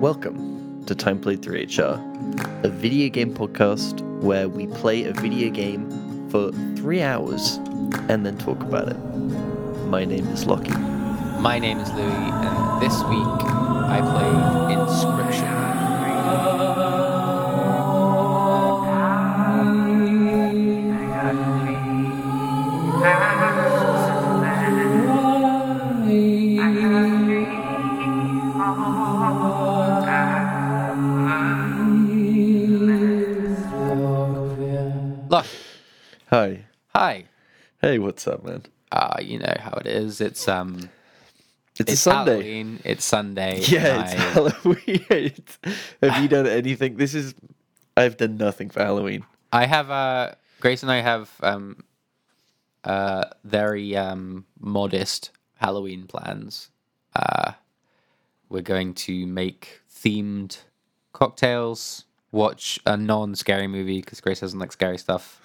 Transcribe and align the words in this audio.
Welcome 0.00 0.84
to 0.86 0.94
Time 0.94 1.20
Played 1.20 1.42
3HR, 1.42 2.64
a 2.64 2.68
video 2.68 3.08
game 3.08 3.32
podcast 3.32 4.00
where 4.20 4.48
we 4.48 4.66
play 4.66 5.04
a 5.04 5.12
video 5.12 5.50
game 5.50 6.28
for 6.30 6.52
three 6.76 7.00
hours 7.00 7.56
and 8.08 8.26
then 8.26 8.36
talk 8.36 8.60
about 8.60 8.88
it. 8.88 8.98
My 9.86 10.04
name 10.04 10.26
is 10.28 10.46
Lockie. 10.46 10.72
My 11.40 11.58
name 11.58 11.78
is 11.78 11.90
Louis, 11.92 12.04
and 12.06 12.82
this 12.82 12.94
week 13.04 13.44
I 13.88 14.00
played 14.02 14.76
Inscryption. 14.76 15.53
Hey, 37.94 38.00
what's 38.00 38.26
up, 38.26 38.42
man? 38.44 38.64
Uh, 38.90 39.18
you 39.22 39.38
know 39.38 39.54
how 39.60 39.70
it 39.74 39.86
is. 39.86 40.20
It's 40.20 40.48
um, 40.48 40.90
It's, 41.70 41.80
it's 41.82 41.92
a 41.92 41.96
Sunday. 41.96 42.32
Halloween. 42.32 42.80
It's 42.84 43.04
Sunday. 43.04 43.60
Yeah, 43.68 44.02
it's 44.02 44.12
I- 44.14 44.16
Halloween. 44.16 45.06
It's- 45.10 45.58
Have 46.02 46.20
you 46.20 46.26
done 46.28 46.48
anything? 46.48 46.96
This 46.96 47.14
is. 47.14 47.36
I've 47.96 48.16
done 48.16 48.36
nothing 48.36 48.68
for 48.70 48.80
Halloween. 48.80 49.24
I 49.52 49.66
have 49.66 49.90
uh 49.92 50.32
Grace 50.58 50.82
and 50.82 50.90
I 50.90 51.02
have 51.02 51.30
um 51.40 51.84
uh 52.82 53.26
very 53.44 53.96
um 53.96 54.44
modest 54.58 55.30
Halloween 55.58 56.08
plans. 56.08 56.70
Uh 57.14 57.52
we're 58.48 58.60
going 58.62 58.92
to 59.06 59.24
make 59.24 59.82
themed 59.88 60.58
cocktails, 61.12 62.06
watch 62.32 62.80
a 62.86 62.96
non-scary 62.96 63.68
movie 63.68 64.00
because 64.00 64.20
Grace 64.20 64.40
doesn't 64.40 64.58
like 64.58 64.72
scary 64.72 64.98
stuff. 64.98 65.40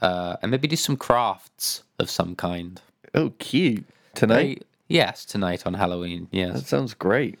Uh 0.00 0.36
and 0.42 0.50
maybe 0.50 0.68
do 0.68 0.76
some 0.76 0.96
crafts 0.96 1.82
of 1.98 2.10
some 2.10 2.34
kind. 2.34 2.80
Oh, 3.14 3.30
cute. 3.38 3.84
Tonight? 4.14 4.64
Yes, 4.88 5.24
tonight 5.24 5.66
on 5.66 5.74
Halloween. 5.74 6.28
Yeah. 6.30 6.52
That 6.52 6.66
sounds 6.66 6.94
great. 6.94 7.38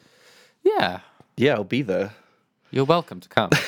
Yeah. 0.62 1.00
Yeah, 1.36 1.54
I'll 1.54 1.64
be 1.64 1.82
there. 1.82 2.12
You're 2.70 2.84
welcome 2.84 3.20
to 3.20 3.28
come. 3.28 3.50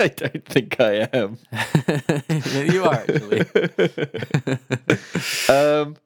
I 0.00 0.08
don't 0.08 0.44
think 0.44 0.80
I 0.80 1.08
am. 1.12 1.38
you 2.72 2.84
are 2.84 2.94
actually. 2.94 3.46
Um. 5.48 5.96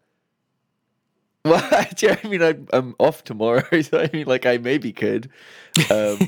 Well, 1.44 1.64
actually, 1.72 2.18
I 2.22 2.28
mean, 2.28 2.42
I'm, 2.42 2.68
I'm 2.72 2.94
off 2.98 3.24
tomorrow, 3.24 3.80
so 3.80 3.98
I 4.00 4.10
mean, 4.12 4.26
like, 4.26 4.44
I 4.44 4.58
maybe 4.58 4.92
could. 4.92 5.30
Um, 5.90 6.18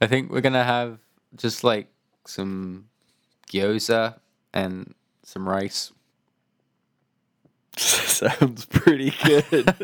I 0.00 0.06
think 0.06 0.30
we're 0.30 0.42
gonna 0.42 0.64
have 0.64 0.98
just 1.36 1.64
like 1.64 1.88
some 2.28 2.88
gyoza 3.50 4.18
and 4.52 4.94
some 5.24 5.48
rice. 5.48 5.92
sounds 7.78 8.64
pretty 8.66 9.12
good. 9.24 9.74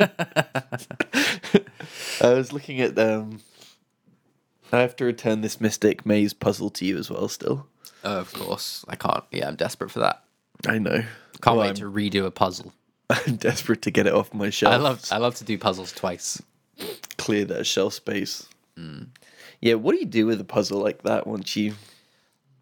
I 2.21 2.33
was 2.35 2.53
looking 2.53 2.81
at 2.81 2.95
them. 2.95 3.41
I 4.73 4.81
have 4.81 4.97
to 4.97 5.05
return 5.05 5.41
this 5.43 5.61
Mystic 5.61 6.05
Maze 6.05 6.33
puzzle 6.35 6.71
to 6.71 6.85
you 6.85 6.99
as 6.99 7.11
well. 7.11 7.29
Still, 7.29 7.67
Oh, 8.03 8.19
of 8.19 8.33
course, 8.33 8.85
I 8.89 8.97
can't. 8.97 9.25
Yeah, 9.31 9.49
I'm 9.49 9.55
desperate 9.57 9.91
for 9.91 10.01
that. 10.01 10.25
I 10.67 10.79
know. 10.79 11.05
Can't 11.43 11.57
Well, 11.57 11.67
wait 11.69 11.77
to 11.77 11.91
redo 11.91 12.27
a 12.27 12.31
puzzle. 12.31 12.73
I'm, 13.09 13.19
I'm 13.27 13.37
desperate 13.37 13.83
to 13.83 13.91
get 13.91 14.07
it 14.07 14.13
off 14.15 14.35
my 14.35 14.51
shelf. 14.51 14.73
I 14.75 14.77
love 14.77 15.05
I 15.13 15.19
love 15.19 15.37
to 15.37 15.45
do 15.45 15.57
puzzles 15.59 15.93
twice. 15.93 16.43
clear 17.19 17.45
that 17.47 17.65
shelf 17.67 17.95
space. 17.95 18.49
Mm. 18.79 19.09
Yeah, 19.61 19.75
what 19.75 19.93
do 19.93 20.01
you 20.01 20.07
do 20.07 20.27
with 20.27 20.41
a 20.41 20.45
puzzle 20.45 20.81
like 20.81 21.03
that 21.03 21.27
once 21.27 21.55
you 21.57 21.75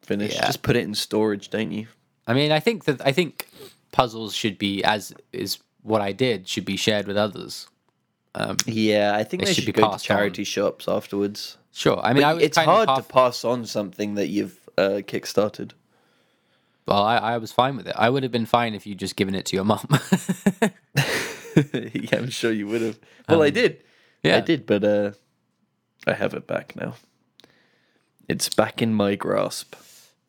finish? 0.02 0.34
Yeah. 0.34 0.46
Just 0.46 0.62
put 0.62 0.76
it 0.76 0.84
in 0.84 0.94
storage, 0.94 1.50
don't 1.50 1.72
you? 1.72 1.86
I 2.26 2.34
mean, 2.34 2.52
I 2.52 2.60
think 2.60 2.84
that 2.84 3.04
I 3.06 3.12
think 3.12 3.48
puzzles 3.90 4.34
should 4.34 4.58
be 4.58 4.82
as 4.84 5.12
is 5.32 5.58
what 5.82 6.00
I 6.00 6.12
did 6.12 6.46
should 6.48 6.64
be 6.64 6.76
shared 6.76 7.06
with 7.06 7.16
others. 7.16 7.66
Um, 8.34 8.56
Yeah, 8.66 9.14
I 9.14 9.24
think 9.24 9.42
They 9.42 9.46
they 9.46 9.54
should 9.54 9.64
should 9.64 9.74
be 9.74 9.80
go 9.82 9.92
to 9.92 9.98
charity 9.98 10.44
shops 10.44 10.88
afterwards. 10.88 11.58
sure. 11.72 12.00
I 12.02 12.12
mean, 12.12 12.24
I 12.24 12.38
it's 12.38 12.56
hard 12.56 12.88
to 12.88 13.02
pass 13.02 13.44
on 13.44 13.66
something 13.66 14.14
that 14.14 14.28
you've 14.28 14.58
uh, 14.78 15.02
kickstarted. 15.04 15.72
Well, 16.86 17.02
I, 17.02 17.16
I 17.16 17.38
was 17.38 17.52
fine 17.52 17.76
with 17.76 17.86
it. 17.86 17.94
I 17.96 18.08
would 18.10 18.22
have 18.24 18.32
been 18.32 18.46
fine 18.46 18.74
if 18.74 18.86
you'd 18.86 18.98
just 18.98 19.14
given 19.16 19.34
it 19.34 19.44
to 19.46 19.56
your 19.56 19.64
mum. 19.64 19.86
yeah, 21.84 22.18
I'm 22.18 22.30
sure 22.30 22.50
you 22.52 22.66
would 22.66 22.82
have. 22.82 22.98
Well, 23.28 23.42
I 23.42 23.50
did. 23.50 23.72
Um, 23.72 23.78
yeah. 24.24 24.36
I 24.38 24.40
did, 24.40 24.66
but 24.66 24.82
uh, 24.82 25.12
I 26.06 26.14
have 26.14 26.34
it 26.34 26.46
back 26.46 26.74
now. 26.74 26.94
It's 28.28 28.48
back 28.48 28.80
in 28.82 28.94
my 28.94 29.14
grasp. 29.14 29.74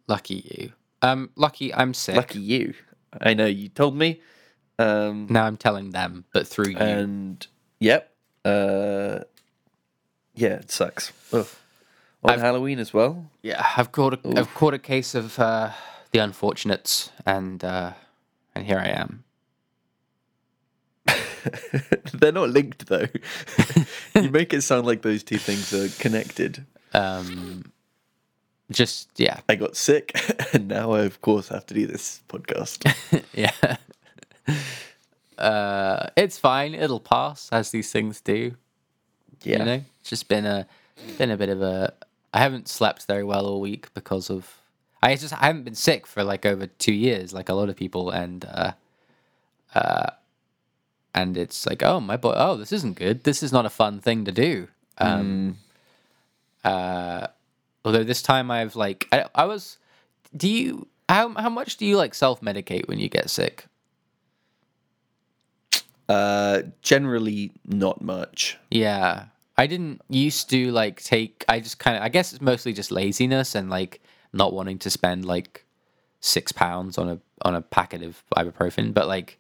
Lucky 0.08 0.44
you. 0.60 0.72
Um, 1.02 1.30
lucky 1.36 1.74
I'm 1.74 1.94
sick. 1.94 2.16
Lucky 2.16 2.40
you. 2.40 2.74
I 3.22 3.34
know 3.34 3.46
you 3.46 3.70
told 3.70 3.96
me. 3.96 4.22
Um, 4.80 5.28
Now 5.30 5.46
I'm 5.46 5.58
telling 5.58 5.92
them, 5.92 6.26
but 6.34 6.48
through 6.48 6.70
you. 6.72 6.78
and 6.78 7.46
yep 7.80 8.12
uh 8.46 9.20
yeah 10.36 10.56
it 10.56 10.72
sucks 10.72 11.12
Ugh. 11.32 11.46
on 12.24 12.32
I've- 12.34 12.42
halloween 12.42 12.80
as 12.80 12.94
well 12.94 13.30
Yeah, 13.42 13.64
I've 13.78 13.92
caught 13.92 14.14
a, 14.16 14.40
I've 14.40 14.54
caught 14.56 14.74
a 14.74 14.80
case 14.80 15.14
of 15.16 15.38
uh, 15.40 15.72
the 16.12 16.20
unfortunates, 16.20 17.12
and 17.26 17.64
uh, 17.64 17.92
and 18.56 18.66
here 18.66 18.80
I 18.80 18.88
am. 18.90 19.24
they're 22.14 22.32
not 22.32 22.50
linked 22.50 22.88
though 22.88 23.08
you 24.16 24.30
make 24.32 24.54
it 24.54 24.62
sound 24.62 24.86
like 24.88 25.02
those 25.02 25.24
two 25.24 25.38
things 25.38 25.74
are 25.74 25.90
connected 26.02 26.66
Um, 26.96 27.72
just 28.72 29.10
yeah, 29.18 29.40
i 29.50 29.56
got 29.56 29.76
sick 29.76 30.12
and 30.54 30.68
now 30.68 30.92
i 30.94 31.02
of 31.02 31.22
course 31.22 31.50
have 31.50 31.66
to 31.66 31.74
do 31.74 31.86
this 31.86 32.22
podcast 32.30 32.84
yeah. 33.34 33.78
uh, 35.38 36.10
it's 36.16 36.38
fine. 36.38 36.74
It'll 36.74 37.00
pass, 37.00 37.50
as 37.52 37.72
these 37.72 37.92
things 37.92 38.22
do. 38.22 38.56
yeah 39.44 39.60
You 39.60 39.66
know, 39.66 39.82
it's 40.00 40.10
just 40.10 40.28
been 40.28 40.46
a 40.46 40.68
been 41.18 41.32
a 41.32 41.38
bit 41.38 41.50
of 41.50 41.62
a. 41.62 41.94
I 42.34 42.40
haven't 42.40 42.68
slept 42.68 43.06
very 43.06 43.24
well 43.24 43.46
all 43.46 43.62
week 43.62 43.94
because 43.94 44.30
of. 44.30 44.58
I 45.02 45.16
just 45.16 45.34
I 45.34 45.48
haven't 45.48 45.64
been 45.64 45.76
sick 45.76 46.08
for 46.08 46.24
like 46.24 46.46
over 46.46 46.68
two 46.68 46.94
years, 46.94 47.34
like 47.34 47.50
a 47.50 47.54
lot 47.54 47.70
of 47.70 47.76
people, 47.76 48.10
and 48.10 48.46
uh, 48.46 48.72
uh, 49.76 50.12
and 51.14 51.38
it's 51.38 51.66
like, 51.66 51.84
oh 51.84 52.00
my 52.00 52.18
boy, 52.18 52.34
oh 52.36 52.56
this 52.56 52.72
isn't 52.72 52.98
good. 52.98 53.24
This 53.24 53.44
is 53.44 53.52
not 53.52 53.66
a 53.66 53.70
fun 53.70 54.00
thing 54.00 54.26
to 54.26 54.32
do. 54.32 54.68
Um, 54.98 55.58
uh, 56.64 57.28
although 57.86 58.04
this 58.04 58.22
time 58.22 58.52
I've 58.52 58.76
like 58.76 59.08
I, 59.12 59.26
I 59.36 59.46
was. 59.46 59.78
Do 60.36 60.50
you 60.50 60.88
how 61.10 61.34
how 61.36 61.50
much 61.50 61.78
do 61.78 61.86
you 61.86 61.98
like 61.98 62.14
self 62.14 62.42
medicate 62.42 62.88
when 62.88 63.00
you 63.00 63.10
get 63.10 63.30
sick? 63.30 63.68
uh 66.10 66.62
generally 66.82 67.52
not 67.66 68.02
much 68.02 68.58
Yeah. 68.70 69.26
I 69.58 69.68
didn't 69.68 70.02
used 70.10 70.50
to 70.50 70.72
like 70.72 71.02
take 71.02 71.46
I 71.48 71.60
just 71.62 71.80
kind 71.80 71.96
of 71.96 72.04
I 72.04 72.10
guess 72.10 72.34
it's 72.34 72.42
mostly 72.42 72.74
just 72.74 72.92
laziness 72.92 73.56
and 73.56 73.70
like 73.70 74.02
not 74.34 74.52
wanting 74.52 74.80
to 74.80 74.90
spend 74.90 75.24
like 75.26 75.66
6 76.20 76.52
pounds 76.54 76.98
on 76.98 77.10
a 77.10 77.20
on 77.44 77.56
a 77.56 77.62
packet 77.62 78.04
of 78.04 78.22
ibuprofen, 78.36 78.94
but 78.94 79.08
like 79.08 79.40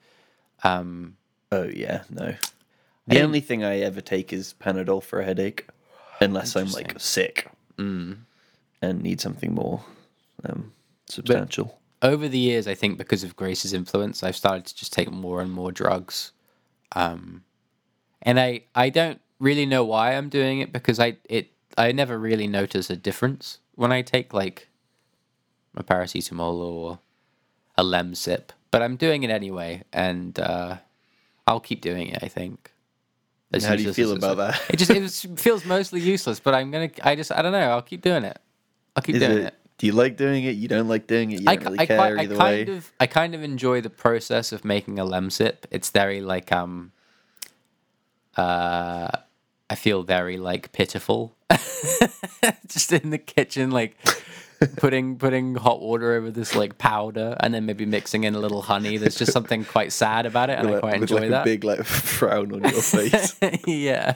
um 0.63 1.17
oh 1.51 1.63
yeah 1.63 2.03
no 2.09 2.33
the 3.07 3.21
only 3.21 3.41
thing 3.41 3.63
i 3.63 3.79
ever 3.79 3.99
take 3.99 4.31
is 4.31 4.55
panadol 4.59 5.03
for 5.03 5.19
a 5.19 5.25
headache 5.25 5.67
unless 6.21 6.55
i'm 6.55 6.71
like 6.71 6.97
sick 6.99 7.49
Mm. 7.77 8.19
And 8.83 9.01
need 9.01 9.21
something 9.21 9.53
more 9.53 9.83
um 10.45 10.71
substantial 11.07 11.79
over 12.01 12.27
the 12.27 12.37
years 12.37 12.67
I 12.67 12.75
think 12.75 12.97
because 12.97 13.23
of 13.23 13.35
Grace's 13.35 13.73
influence, 13.73 14.23
I've 14.23 14.35
started 14.35 14.65
to 14.65 14.75
just 14.75 14.91
take 14.91 15.09
more 15.09 15.41
and 15.41 15.51
more 15.51 15.71
drugs. 15.71 16.31
Um 16.93 17.43
and 18.21 18.39
I 18.39 18.63
I 18.75 18.89
don't 18.89 19.21
really 19.39 19.65
know 19.65 19.83
why 19.83 20.13
I'm 20.13 20.29
doing 20.29 20.59
it 20.59 20.71
because 20.73 20.99
I 20.99 21.17
it 21.25 21.51
I 21.77 21.91
never 21.91 22.19
really 22.19 22.47
notice 22.47 22.89
a 22.89 22.95
difference 22.95 23.59
when 23.75 23.91
I 23.91 24.01
take 24.01 24.33
like 24.33 24.67
a 25.75 25.83
paracetamol 25.83 26.55
or 26.55 26.99
a 27.77 27.83
Lemsip, 27.83 28.49
but 28.69 28.81
I'm 28.81 28.95
doing 28.95 29.23
it 29.23 29.31
anyway, 29.31 29.83
and 29.91 30.37
uh, 30.39 30.77
I'll 31.47 31.59
keep 31.59 31.81
doing 31.81 32.09
it. 32.09 32.21
I 32.21 32.27
think. 32.27 32.71
As 33.51 33.65
How 33.65 33.75
do 33.75 33.83
you 33.83 33.93
feel 33.93 34.13
about 34.13 34.37
that? 34.37 34.61
It 34.69 34.77
just 34.77 34.91
it 34.91 35.39
feels 35.39 35.65
mostly 35.65 36.01
useless, 36.01 36.39
but 36.39 36.53
I'm 36.53 36.71
gonna. 36.71 36.89
I 37.03 37.15
just 37.15 37.31
I 37.31 37.41
don't 37.41 37.51
know. 37.51 37.69
I'll 37.69 37.81
keep 37.81 38.01
doing 38.01 38.23
it. 38.23 38.39
I'll 38.95 39.03
keep 39.03 39.15
Is 39.15 39.21
doing 39.21 39.37
it, 39.39 39.45
it. 39.45 39.55
Do 39.77 39.87
you 39.87 39.93
like 39.93 40.17
doing 40.17 40.43
it? 40.43 40.55
You 40.55 40.67
don't 40.67 40.87
like 40.87 41.07
doing 41.07 41.31
it? 41.31 41.41
You 41.41 41.45
I, 41.47 41.55
don't 41.55 41.65
really 41.65 41.79
I, 41.79 41.85
care 41.85 41.99
I 41.99 42.23
either 42.23 42.35
kind 42.35 42.69
way. 42.69 42.77
of 42.77 42.91
I 42.99 43.07
kind 43.07 43.35
of 43.35 43.43
enjoy 43.43 43.81
the 43.81 43.89
process 43.89 44.51
of 44.51 44.63
making 44.63 44.99
a 44.99 45.05
Lemsip. 45.05 45.65
It's 45.71 45.89
very 45.89 46.21
like 46.21 46.51
um 46.51 46.91
uh 48.37 49.09
I 49.69 49.75
feel 49.75 50.03
very 50.03 50.37
like 50.37 50.71
pitiful. 50.71 51.35
Just 52.67 52.91
in 52.93 53.09
the 53.09 53.17
kitchen 53.17 53.71
like 53.71 53.97
putting 54.77 55.17
putting 55.17 55.55
hot 55.55 55.81
water 55.81 56.13
over 56.13 56.31
this 56.31 56.55
like 56.55 56.77
powder 56.77 57.35
and 57.39 57.53
then 57.53 57.65
maybe 57.65 57.85
mixing 57.85 58.23
in 58.23 58.35
a 58.35 58.39
little 58.39 58.61
honey. 58.61 58.97
There's 58.97 59.15
just 59.15 59.31
something 59.31 59.65
quite 59.65 59.91
sad 59.91 60.25
about 60.25 60.49
it, 60.49 60.59
and 60.59 60.67
I 60.69 60.79
quite 60.79 60.99
with 60.99 61.11
enjoy 61.11 61.21
like 61.21 61.29
that. 61.31 61.41
a 61.41 61.45
big 61.45 61.63
like 61.63 61.83
frown 61.85 62.53
on 62.53 62.61
your 62.63 62.81
face, 62.81 63.35
yeah, 63.67 64.15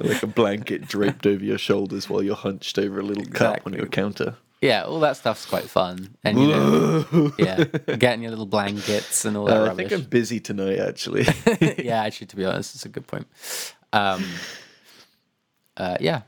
like 0.00 0.22
a 0.22 0.26
blanket 0.26 0.86
draped 0.88 1.26
over 1.26 1.44
your 1.44 1.58
shoulders 1.58 2.08
while 2.08 2.22
you're 2.22 2.34
hunched 2.36 2.78
over 2.78 3.00
a 3.00 3.02
little 3.02 3.24
cup 3.26 3.60
on 3.66 3.72
your 3.72 3.86
counter. 3.86 4.36
yeah, 4.60 4.82
all 4.82 5.00
that 5.00 5.16
stuff's 5.16 5.46
quite 5.46 5.64
fun, 5.70 6.16
and 6.24 6.38
you 6.40 6.48
know, 6.48 7.32
yeah, 7.38 7.64
getting 7.96 8.22
your 8.22 8.30
little 8.30 8.46
blankets 8.46 9.24
and 9.24 9.36
all 9.36 9.44
that 9.46 9.56
Uh, 9.68 9.70
I 9.72 9.74
think 9.74 9.92
I'm 9.92 10.02
busy 10.02 10.40
tonight, 10.40 10.78
actually. 10.78 11.26
yeah, 11.78 12.02
actually, 12.02 12.26
to 12.28 12.36
be 12.36 12.44
honest, 12.44 12.74
it's 12.74 12.84
a 12.84 12.88
good 12.88 13.06
point. 13.06 13.26
Um, 13.92 14.24
uh, 15.76 15.96
yeah. 16.00 16.22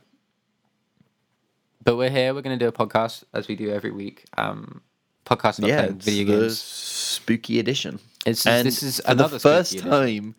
But 1.83 1.97
we're 1.97 2.11
here. 2.11 2.35
We're 2.35 2.43
going 2.43 2.59
to 2.59 2.63
do 2.63 2.69
a 2.69 2.73
podcast 2.73 3.25
as 3.33 3.49
we 3.49 3.57
do 3.57 3.71
every 3.71 3.91
week. 3.91 4.25
Um, 4.37 4.83
podcast 5.25 5.59
about 5.59 5.69
yeah, 5.69 5.89
video 5.93 6.41
games. 6.41 6.61
spooky 6.61 7.59
edition. 7.59 7.99
It's 8.27 8.47
And 8.47 8.67
this 8.67 8.83
is 8.83 9.01
for 9.01 9.13
another 9.13 9.37
the 9.37 9.41
first 9.41 9.79
time 9.79 10.35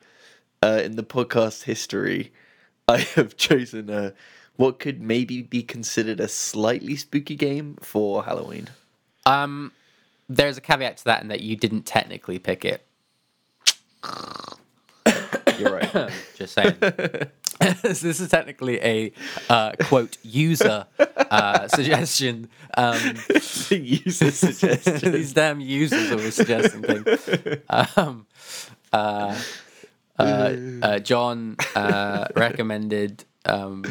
uh, 0.62 0.82
in 0.84 0.96
the 0.96 1.04
podcast 1.04 1.64
history, 1.64 2.32
I 2.88 3.00
have 3.16 3.38
chosen 3.38 3.90
uh, 3.90 4.12
what 4.58 4.80
could 4.80 5.02
maybe 5.02 5.42
be 5.42 5.64
considered 5.64 6.20
a 6.20 6.28
slightly 6.28 6.96
spooky 6.96 7.36
game 7.36 7.78
for 7.82 8.24
Halloween. 8.24 8.70
Um, 9.26 9.72
there's 10.30 10.58
a 10.58 10.62
caveat 10.62 10.98
to 10.98 11.06
that 11.06 11.22
in 11.22 11.30
that 11.30 11.42
you 11.42 11.56
didn't 11.56 11.84
technically 11.84 12.38
pick 12.40 12.66
it. 12.66 12.86
You're 15.58 15.74
right. 15.74 16.12
Just 16.36 16.54
saying. 16.54 16.76
this 17.82 18.04
is 18.04 18.30
technically 18.30 18.80
a 18.82 19.12
uh, 19.50 19.74
quote 19.82 20.18
user 20.24 20.86
uh, 21.00 21.68
suggestion. 21.68 22.50
Um, 22.78 22.98
User 23.70 24.32
suggestion. 24.32 25.12
these 25.12 25.34
damn 25.34 25.60
users 25.60 26.12
always 26.12 26.36
suggesting 26.36 26.82
things. 26.82 27.60
Um, 27.70 28.26
uh, 28.94 29.38
uh, 30.18 30.56
uh, 30.82 31.00
John 31.00 31.58
uh, 31.76 32.28
recommended, 32.36 33.26
um, 33.46 33.84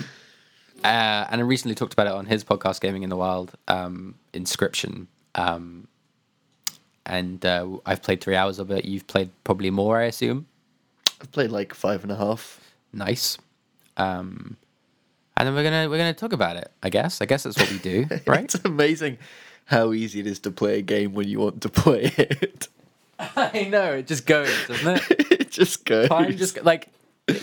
uh, 0.83 1.27
and 1.31 1.41
I 1.41 1.45
recently 1.45 1.75
talked 1.75 1.93
about 1.93 2.07
it 2.07 2.13
on 2.13 2.27
his 2.27 2.45
podcast, 2.45 2.81
Gaming 2.81 3.03
in 3.03 3.11
the 3.11 3.17
Wild, 3.17 3.53
um, 3.69 4.15
Inscryption. 4.33 5.07
Um, 5.35 5.89
and 7.07 7.45
uh, 7.45 7.79
I've 7.85 8.03
played 8.03 8.21
three 8.21 8.37
hours 8.37 8.59
of 8.59 8.71
it. 8.71 8.85
You've 8.85 9.07
played 9.07 9.31
probably 9.45 9.71
more, 9.71 9.99
I 9.99 10.05
assume. 10.05 10.47
I've 11.21 11.33
played 11.33 11.51
like 11.51 11.75
five 11.75 12.03
and 12.03 12.13
a 12.13 12.17
half. 12.17 12.61
Nice. 12.93 13.39
Um, 14.01 14.57
and 15.37 15.47
then 15.47 15.55
we're 15.55 15.63
gonna 15.63 15.89
we're 15.89 15.99
gonna 15.99 16.13
talk 16.15 16.33
about 16.33 16.57
it. 16.57 16.71
I 16.83 16.91
guess. 16.91 17.21
I 17.21 17.27
guess 17.27 17.43
that's 17.45 17.59
what 17.59 17.71
we 17.71 17.79
do, 17.79 18.07
right? 18.27 18.45
It's 18.45 18.57
amazing 18.65 19.19
how 19.67 19.93
easy 19.93 20.21
it 20.21 20.27
is 20.27 20.39
to 20.41 20.51
play 20.51 20.79
a 20.79 20.83
game 20.83 21.13
when 21.15 21.29
you 21.29 21.39
want 21.39 21.61
to 21.63 21.69
play 21.69 22.13
it. 22.17 22.69
I 23.19 23.69
know 23.71 23.93
it 23.93 24.07
just 24.07 24.27
goes, 24.27 24.51
doesn't 24.67 24.97
it? 25.11 25.31
it 25.41 25.51
just 25.51 25.85
goes. 25.85 26.09
Time 26.09 26.37
just 26.37 26.63
like 26.65 26.89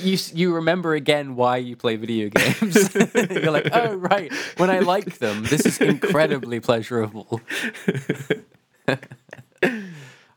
you 0.02 0.18
you 0.34 0.54
remember 0.56 0.96
again 0.96 1.36
why 1.36 1.58
you 1.58 1.76
play 1.76 1.96
video 1.96 2.30
games. 2.30 2.94
You're 3.16 3.52
like, 3.52 3.70
oh 3.72 3.94
right, 3.96 4.32
when 4.58 4.70
I 4.70 4.80
like 4.80 5.20
them, 5.20 5.44
this 5.44 5.66
is 5.66 5.80
incredibly 5.80 6.60
pleasurable. 6.60 7.42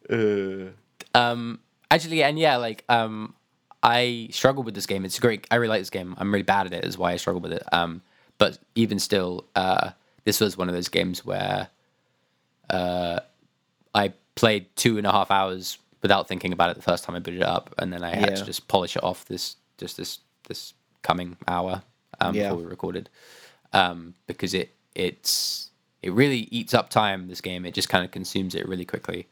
Uh, 0.09 0.71
Um, 1.15 1.61
actually, 1.91 2.23
and 2.23 2.39
yeah, 2.39 2.57
like 2.57 2.85
um, 2.89 3.35
I 3.83 4.29
struggle 4.31 4.63
with 4.63 4.75
this 4.75 4.87
game. 4.87 5.05
It's 5.05 5.19
great. 5.19 5.47
I 5.51 5.57
really 5.57 5.71
like 5.71 5.81
this 5.81 5.91
game. 5.91 6.15
I'm 6.19 6.31
really 6.33 6.43
bad 6.43 6.67
at 6.67 6.73
it. 6.73 6.85
Is 6.85 6.99
why 6.99 7.13
I 7.13 7.17
struggle 7.17 7.41
with 7.41 7.53
it. 7.53 7.63
Um, 7.73 8.03
but 8.39 8.59
even 8.75 8.99
still, 8.99 9.47
uh, 9.57 9.91
this 10.25 10.41
was 10.41 10.57
one 10.57 10.69
of 10.69 10.75
those 10.75 10.89
games 10.89 11.25
where 11.25 11.69
uh, 12.69 13.21
I 13.95 14.13
played 14.35 14.67
two 14.77 14.99
and 14.99 15.07
a 15.07 15.13
half 15.13 15.31
hours 15.31 15.79
without 16.03 16.29
thinking 16.29 16.53
about 16.53 16.71
it 16.71 16.77
the 16.77 16.83
first 16.83 17.05
time 17.05 17.17
I 17.17 17.19
booted 17.19 17.41
it 17.43 17.47
up, 17.47 17.75
and 17.79 17.93
then 17.93 18.03
I 18.05 18.15
had 18.15 18.37
to 18.37 18.45
just 18.45 18.69
polish 18.69 18.97
it 18.97 19.03
off 19.05 19.25
this 19.27 19.57
just 19.79 19.97
this 19.97 20.19
this 20.49 20.75
coming 21.03 21.37
hour 21.49 21.83
um, 22.21 22.35
Yeah. 22.35 22.49
before 22.51 22.59
we 22.59 22.65
recorded 22.71 23.09
um, 23.73 24.15
because 24.27 24.53
it 24.55 24.75
it's 24.95 25.71
it 26.03 26.13
really 26.13 26.49
eats 26.51 26.75
up 26.75 26.91
time. 26.91 27.29
This 27.29 27.41
game 27.41 27.65
it 27.65 27.73
just 27.75 27.89
kind 27.89 28.05
of 28.05 28.11
consumes 28.11 28.55
it 28.55 28.69
really 28.69 28.85
quickly. 28.85 29.27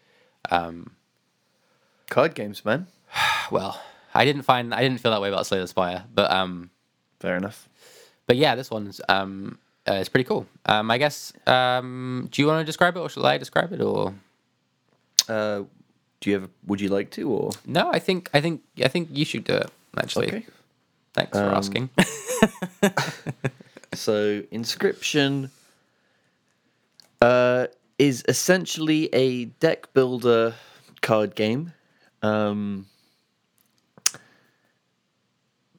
card 0.49 2.35
games, 2.35 2.65
man. 2.65 2.87
Well, 3.51 3.81
I 4.21 4.25
didn't 4.25 4.43
find 4.43 4.75
I 4.75 4.83
didn't 4.83 4.99
feel 5.01 5.13
that 5.13 5.21
way 5.23 5.29
about 5.29 5.47
Slay 5.47 5.61
the 5.61 5.69
Spire, 5.69 6.05
but 6.13 6.31
um, 6.31 6.71
Fair 7.21 7.37
enough. 7.37 7.69
but 8.27 8.37
yeah, 8.37 8.55
this 8.57 8.71
one's 8.71 9.01
um, 9.09 9.59
uh, 9.89 9.95
it's 10.01 10.09
pretty 10.09 10.25
cool. 10.29 10.47
Um, 10.67 10.91
I 10.91 10.99
guess 10.99 11.33
um, 11.47 12.29
do 12.31 12.43
you 12.43 12.49
want 12.49 12.61
to 12.61 12.65
describe 12.67 12.97
it 12.97 13.01
or 13.01 13.09
shall 13.09 13.27
I 13.27 13.39
describe 13.39 13.73
it 13.73 13.81
or 13.81 14.13
Uh, 15.29 15.63
do 16.21 16.31
you 16.31 16.37
ever? 16.37 16.49
Would 16.67 16.81
you 16.81 16.89
like 16.99 17.11
to? 17.17 17.23
Or 17.31 17.51
no? 17.65 17.91
I 17.93 18.01
think 18.01 18.29
I 18.35 18.41
think 18.41 18.63
I 18.85 18.89
think 18.89 19.09
you 19.13 19.25
should 19.25 19.45
do 19.45 19.55
it 19.55 19.71
actually. 19.97 20.29
okay. 20.29 20.47
Thanks 21.15 21.39
for 21.39 21.45
Um, 21.49 21.55
asking. 21.55 21.91
So 23.95 24.43
inscryption 24.53 25.49
uh, 27.23 27.67
is 27.99 28.23
essentially 28.29 29.09
a 29.15 29.47
deck 29.65 29.93
builder 29.95 30.55
card 31.01 31.35
game, 31.35 31.73
um, 32.23 32.87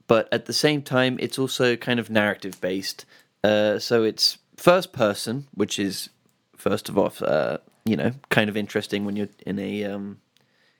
but 0.10 0.28
at 0.34 0.48
the 0.48 0.54
same 0.54 0.82
time, 0.82 1.18
it's 1.22 1.38
also 1.38 1.76
kind 1.76 2.00
of 2.00 2.10
narrative 2.10 2.60
based. 2.60 3.06
Uh, 3.44 3.78
so 3.78 4.04
it's 4.04 4.40
first 4.58 4.92
person, 4.92 5.46
which 5.54 5.78
is 5.78 6.10
first 6.58 6.90
of 6.90 6.98
all, 6.98 7.14
uh, 7.22 7.58
you 7.86 7.96
know, 7.96 8.14
kind 8.30 8.50
of 8.50 8.58
interesting 8.58 9.06
when 9.06 9.16
you're 9.16 9.30
in 9.46 9.60
a 9.60 9.86
um, 9.86 10.18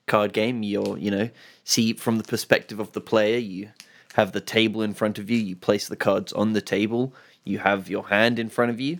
card 0.08 0.32
game. 0.32 0.64
You're, 0.64 0.98
you 0.98 1.12
know, 1.12 1.30
see 1.62 1.92
from 1.92 2.18
the 2.18 2.24
perspective 2.24 2.80
of 2.80 2.90
the 2.90 3.00
player. 3.00 3.38
You 3.38 3.68
have 4.14 4.32
the 4.32 4.40
table 4.40 4.82
in 4.82 4.94
front 4.94 5.16
of 5.16 5.30
you. 5.30 5.38
You 5.38 5.54
place 5.54 5.86
the 5.86 5.94
cards 5.94 6.32
on 6.32 6.52
the 6.52 6.60
table. 6.60 7.14
You 7.44 7.60
have 7.60 7.88
your 7.88 8.08
hand 8.08 8.40
in 8.40 8.48
front 8.48 8.72
of 8.72 8.80
you, 8.80 8.98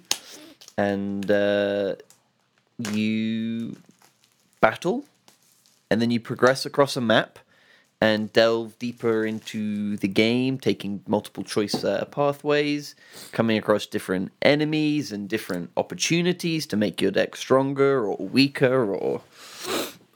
and 0.79 1.29
uh, 1.29 1.97
you 2.93 3.76
battle, 4.61 5.06
and 5.91 6.00
then 6.00 6.12
you 6.12 6.21
progress 6.21 6.65
across 6.65 6.97
a 6.97 7.00
map 7.00 7.41
and 8.00 8.32
delve 8.32 8.79
deeper 8.79 9.26
into 9.26 9.97
the 9.99 10.08
game, 10.08 10.58
taking 10.58 11.02
multiple 11.06 11.44
choice 11.44 11.85
uh, 11.85 12.05
pathways, 12.06 12.94
coming 13.32 13.58
across 13.58 13.85
different 13.85 14.32
enemies 14.41 15.12
and 15.12 15.29
different 15.29 15.70
opportunities 15.76 16.67
to 16.67 16.76
make 16.76 17.02
your 17.02 17.11
deck 17.11 17.37
stronger 17.37 18.06
or 18.06 18.17
weaker 18.17 18.94
or 18.94 19.20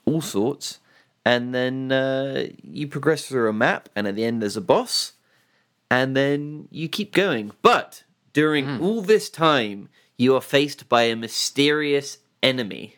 all 0.06 0.20
sorts. 0.22 0.80
And 1.26 1.54
then 1.54 1.92
uh, 1.92 2.46
you 2.62 2.86
progress 2.86 3.26
through 3.26 3.48
a 3.48 3.52
map, 3.52 3.88
and 3.94 4.06
at 4.06 4.14
the 4.14 4.24
end 4.24 4.40
there's 4.40 4.56
a 4.56 4.62
boss, 4.62 5.12
and 5.90 6.16
then 6.16 6.68
you 6.70 6.88
keep 6.88 7.12
going. 7.12 7.52
But 7.62 8.04
during 8.32 8.80
all 8.80 9.00
this 9.02 9.30
time, 9.30 9.88
you 10.16 10.34
are 10.34 10.40
faced 10.40 10.88
by 10.88 11.02
a 11.02 11.16
mysterious 11.16 12.18
enemy 12.42 12.96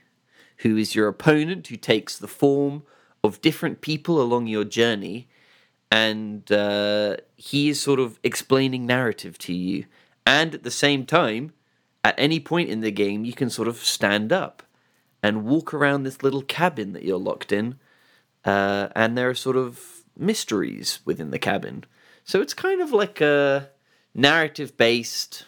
who 0.59 0.77
is 0.77 0.95
your 0.95 1.09
opponent 1.09 1.69
who 1.69 1.77
takes 1.77 2.19
the 2.19 2.29
form 2.29 2.83
of 3.27 3.41
different 3.43 3.81
people 3.81 4.21
along 4.21 4.47
your 4.47 4.65
journey 4.65 5.29
and 5.91 6.51
uh, 6.51 7.17
he 7.37 7.69
is 7.69 7.81
sort 7.81 8.01
of 8.01 8.19
explaining 8.25 8.87
narrative 8.87 9.39
to 9.39 9.55
you. 9.55 9.85
And 10.27 10.55
at 10.55 10.63
the 10.63 10.71
same 10.71 11.07
time 11.07 11.53
at 12.03 12.15
any 12.19 12.41
point 12.41 12.69
in 12.69 12.81
the 12.81 12.91
game 12.91 13.25
you 13.25 13.33
can 13.33 13.51
sort 13.51 13.69
of 13.69 13.77
stand 13.79 14.33
up 14.33 14.63
and 15.23 15.45
walk 15.45 15.75
around 15.75 16.03
this 16.03 16.23
little 16.23 16.43
cabin 16.43 16.93
that 16.93 17.05
you're 17.05 17.19
locked 17.19 17.53
in 17.53 17.79
uh, 18.45 18.89
and 18.95 19.19
there 19.19 19.29
are 19.29 19.35
sort 19.35 19.57
of 19.57 20.05
mysteries 20.17 21.01
within 21.05 21.31
the 21.31 21.39
cabin. 21.39 21.85
So 22.25 22.41
it's 22.41 22.55
kind 22.55 22.81
of 22.81 22.93
like 22.93 23.21
a 23.21 23.71
narrative 24.15 24.77
based 24.77 25.45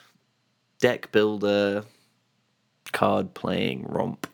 deck 0.81 1.11
builder 1.13 1.85
card 2.93 3.35
playing 3.35 3.85
romp. 3.89 4.27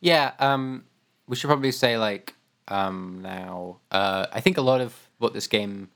Yeah, 0.00 0.32
um, 0.38 0.84
we 1.26 1.36
should 1.36 1.48
probably 1.48 1.72
say 1.72 1.96
like 1.96 2.34
um, 2.72 3.20
now. 3.22 3.78
Uh, 3.90 4.26
I 4.32 4.40
think 4.40 4.58
a 4.58 4.62
lot 4.62 4.80
of 4.80 4.94
what 5.18 5.32
this 5.32 5.46
game, 5.46 5.88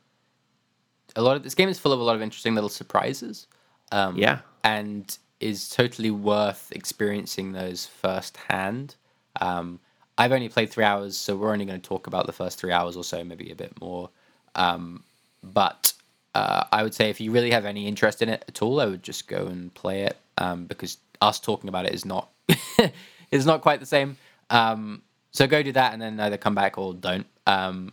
a 1.16 1.22
lot 1.22 1.36
of 1.36 1.42
this 1.42 1.54
game 1.54 1.68
is 1.68 1.78
full 1.78 1.92
of 1.92 2.00
a 2.00 2.02
lot 2.02 2.16
of 2.16 2.22
interesting 2.22 2.54
little 2.54 2.70
surprises. 2.70 3.46
Um, 3.92 4.16
Yeah. 4.16 4.40
and 4.64 5.16
is 5.38 5.68
totally 5.68 6.10
worth 6.10 6.72
experiencing 6.72 7.52
those 7.52 7.86
firsthand. 7.86 8.96
Um, 9.40 9.80
I've 10.18 10.32
only 10.32 10.48
played 10.48 10.70
three 10.70 10.84
hours, 10.84 11.16
so 11.16 11.36
we're 11.36 11.52
only 11.52 11.66
going 11.66 11.80
to 11.80 11.86
talk 11.88 12.06
about 12.06 12.26
the 12.26 12.32
first 12.32 12.58
three 12.58 12.72
hours 12.72 12.96
or 12.96 13.04
so, 13.04 13.22
maybe 13.22 13.50
a 13.50 13.54
bit 13.54 13.78
more. 13.80 14.08
Um, 14.54 15.04
but 15.42 15.92
uh, 16.34 16.64
I 16.72 16.82
would 16.82 16.94
say 16.94 17.10
if 17.10 17.20
you 17.20 17.30
really 17.32 17.50
have 17.50 17.66
any 17.66 17.86
interest 17.86 18.22
in 18.22 18.28
it 18.30 18.44
at 18.48 18.62
all, 18.62 18.80
I 18.80 18.86
would 18.86 19.02
just 19.02 19.28
go 19.28 19.46
and 19.46 19.72
play 19.74 20.02
it 20.02 20.16
um, 20.38 20.64
because 20.64 20.96
us 21.20 21.38
talking 21.38 21.68
about 21.68 21.86
it 21.86 21.92
is 21.94 22.04
not 22.04 22.30
is 23.30 23.44
not 23.46 23.60
quite 23.60 23.80
the 23.80 23.86
same. 23.86 24.16
Um, 24.50 25.02
so 25.36 25.46
go 25.46 25.62
do 25.62 25.72
that 25.72 25.92
and 25.92 26.00
then 26.00 26.18
either 26.18 26.36
come 26.38 26.54
back 26.54 26.78
or 26.78 26.94
don't. 26.94 27.26
Um, 27.46 27.92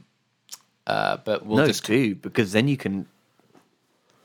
uh, 0.87 1.17
but 1.17 1.45
we'll 1.45 1.57
no, 1.57 1.67
just 1.67 1.85
do 1.85 2.15
because 2.15 2.51
then 2.53 2.67
you 2.67 2.77
can 2.77 3.05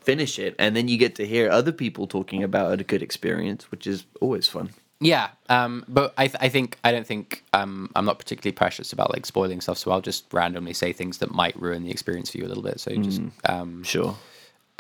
finish 0.01 0.39
it, 0.39 0.55
and 0.59 0.75
then 0.75 0.89
you 0.89 0.97
get 0.97 1.15
to 1.17 1.27
hear 1.27 1.51
other 1.51 1.73
people 1.73 2.07
talking 2.07 2.43
about 2.43 2.81
a 2.81 2.85
good 2.85 3.03
experience, 3.03 3.71
which 3.71 3.87
is 3.87 4.05
always 4.21 4.47
fun. 4.49 4.71
Yeah, 5.01 5.29
um, 5.49 5.85
but 5.87 6.13
I, 6.17 6.27
th- 6.27 6.39
I 6.41 6.49
think 6.49 6.79
I 6.83 6.91
don't 6.91 7.07
think 7.07 7.45
um, 7.53 7.91
I'm 7.95 8.05
not 8.05 8.19
particularly 8.19 8.53
precious 8.53 8.93
about 8.93 9.13
like 9.13 9.27
spoiling 9.27 9.61
stuff, 9.61 9.79
so 9.79 9.91
I'll 9.93 10.01
just 10.01 10.25
randomly 10.33 10.73
say 10.73 10.93
things 10.93 11.19
that 11.19 11.31
might 11.31 11.61
ruin 11.61 11.85
the 11.85 11.91
experience 11.91 12.31
for 12.31 12.39
you 12.39 12.47
a 12.47 12.49
little 12.49 12.65
bit. 12.65 12.81
So 12.81 12.95
just 12.97 13.21
um, 13.45 13.85
Sure. 13.85 14.17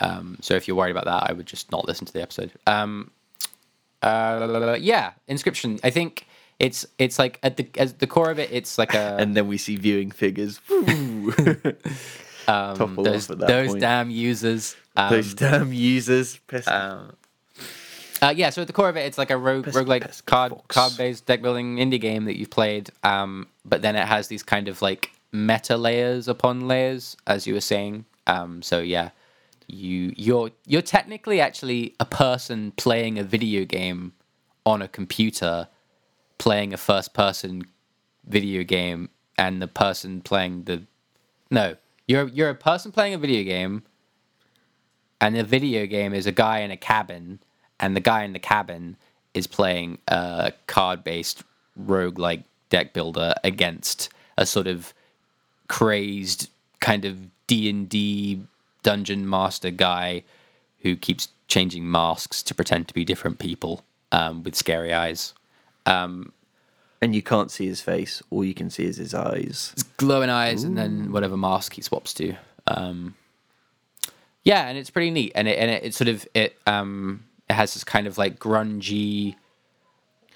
um, 0.00 0.38
so 0.40 0.54
if 0.54 0.66
you're 0.66 0.76
worried 0.76 0.90
about 0.96 1.04
that, 1.04 1.30
I 1.30 1.32
would 1.32 1.46
just 1.46 1.70
not 1.70 1.86
listen 1.86 2.06
to 2.06 2.12
the 2.12 2.22
episode. 2.22 2.52
Um, 2.66 3.10
uh, 4.02 4.76
yeah, 4.80 5.12
Inscryption. 5.28 5.78
I 5.84 5.90
think 5.90 6.26
it's 6.60 6.86
it's 6.98 7.18
like 7.18 7.38
at 7.42 7.56
the 7.56 7.68
at 7.78 7.98
the 7.98 8.06
core 8.06 8.30
of 8.30 8.38
it, 8.38 8.50
it's 8.52 8.78
like 8.78 8.94
a 8.94 9.16
And 9.18 9.36
then 9.36 9.46
we 9.48 9.58
see 9.58 9.76
viewing 9.76 10.10
figures. 10.10 10.60
Woo. 10.70 11.32
Topple 12.46 13.04
those 13.04 13.26
off 13.26 13.32
at 13.32 13.38
that 13.40 13.48
those 13.48 13.68
point. 13.68 13.80
damn 13.80 14.10
users. 14.10 14.76
Um, 14.96 15.10
Those 15.10 15.34
damn 15.34 15.72
users. 15.72 16.38
Pest- 16.48 16.66
uh, 18.20 18.34
yeah, 18.34 18.50
so 18.50 18.62
at 18.62 18.66
the 18.66 18.72
core 18.72 18.88
of 18.88 18.96
it, 18.96 19.06
it's 19.06 19.16
like 19.16 19.30
a 19.30 19.36
rogue, 19.36 19.66
Pes- 19.66 19.76
roguelike 19.76 20.00
Pesca 20.02 20.24
card 20.24 20.50
Fox. 20.52 20.64
card 20.66 20.92
based 20.96 21.26
deck 21.26 21.40
building 21.40 21.76
indie 21.76 22.00
game 22.00 22.24
that 22.24 22.36
you've 22.36 22.50
played. 22.50 22.90
Um, 23.04 23.46
but 23.64 23.82
then 23.82 23.94
it 23.94 24.08
has 24.08 24.26
these 24.26 24.42
kind 24.42 24.66
of 24.66 24.82
like 24.82 25.12
meta 25.30 25.76
layers 25.76 26.26
upon 26.26 26.66
layers, 26.66 27.16
as 27.28 27.46
you 27.46 27.54
were 27.54 27.60
saying. 27.60 28.06
Um, 28.26 28.60
so 28.62 28.80
yeah, 28.80 29.10
you 29.68 30.12
you're 30.16 30.50
you're 30.66 30.82
technically 30.82 31.40
actually 31.40 31.94
a 32.00 32.04
person 32.04 32.72
playing 32.76 33.18
a 33.20 33.22
video 33.22 33.64
game 33.64 34.12
on 34.66 34.82
a 34.82 34.88
computer, 34.88 35.68
playing 36.38 36.72
a 36.72 36.76
first 36.76 37.12
person 37.14 37.62
video 38.26 38.64
game, 38.64 39.10
and 39.36 39.60
the 39.60 39.68
person 39.68 40.20
playing 40.20 40.64
the 40.64 40.82
no, 41.50 41.76
you're 42.06 42.28
you're 42.28 42.50
a 42.50 42.54
person 42.54 42.92
playing 42.92 43.14
a 43.14 43.18
video 43.18 43.42
game 43.44 43.82
and 45.20 45.34
the 45.34 45.44
video 45.44 45.86
game 45.86 46.14
is 46.14 46.26
a 46.26 46.32
guy 46.32 46.60
in 46.60 46.70
a 46.70 46.76
cabin, 46.76 47.40
and 47.80 47.96
the 47.96 48.00
guy 48.00 48.22
in 48.24 48.32
the 48.32 48.38
cabin 48.38 48.96
is 49.34 49.46
playing 49.46 49.98
a 50.08 50.52
card-based 50.66 51.42
roguelike 51.80 52.44
deck 52.70 52.92
builder 52.92 53.34
against 53.44 54.08
a 54.36 54.46
sort 54.46 54.66
of 54.66 54.94
crazed 55.68 56.50
kind 56.80 57.04
of 57.04 57.18
D&D 57.46 58.42
dungeon 58.82 59.28
master 59.28 59.70
guy 59.70 60.22
who 60.80 60.96
keeps 60.96 61.28
changing 61.48 61.90
masks 61.90 62.42
to 62.42 62.54
pretend 62.54 62.88
to 62.88 62.94
be 62.94 63.04
different 63.04 63.38
people 63.38 63.82
um, 64.12 64.42
with 64.42 64.54
scary 64.54 64.92
eyes. 64.92 65.34
And 67.00 67.14
you 67.14 67.22
can't 67.22 67.50
see 67.50 67.66
his 67.66 67.80
face. 67.80 68.22
All 68.30 68.44
you 68.44 68.54
can 68.54 68.70
see 68.70 68.84
is 68.84 68.96
his 68.96 69.14
eyes. 69.14 69.74
glowing 69.96 70.30
eyes 70.30 70.64
and 70.64 70.76
then 70.76 71.12
whatever 71.12 71.36
mask 71.36 71.74
he 71.74 71.82
swaps 71.82 72.12
to. 72.14 72.34
Um, 72.66 73.14
yeah, 74.44 74.68
and 74.68 74.78
it's 74.78 74.90
pretty 74.90 75.10
neat, 75.10 75.32
and 75.34 75.48
it 75.48 75.58
and 75.58 75.70
it, 75.70 75.84
it 75.84 75.94
sort 75.94 76.08
of 76.08 76.26
it 76.34 76.56
um 76.66 77.24
it 77.48 77.54
has 77.54 77.74
this 77.74 77.84
kind 77.84 78.06
of 78.06 78.18
like 78.18 78.38
grungy, 78.38 79.36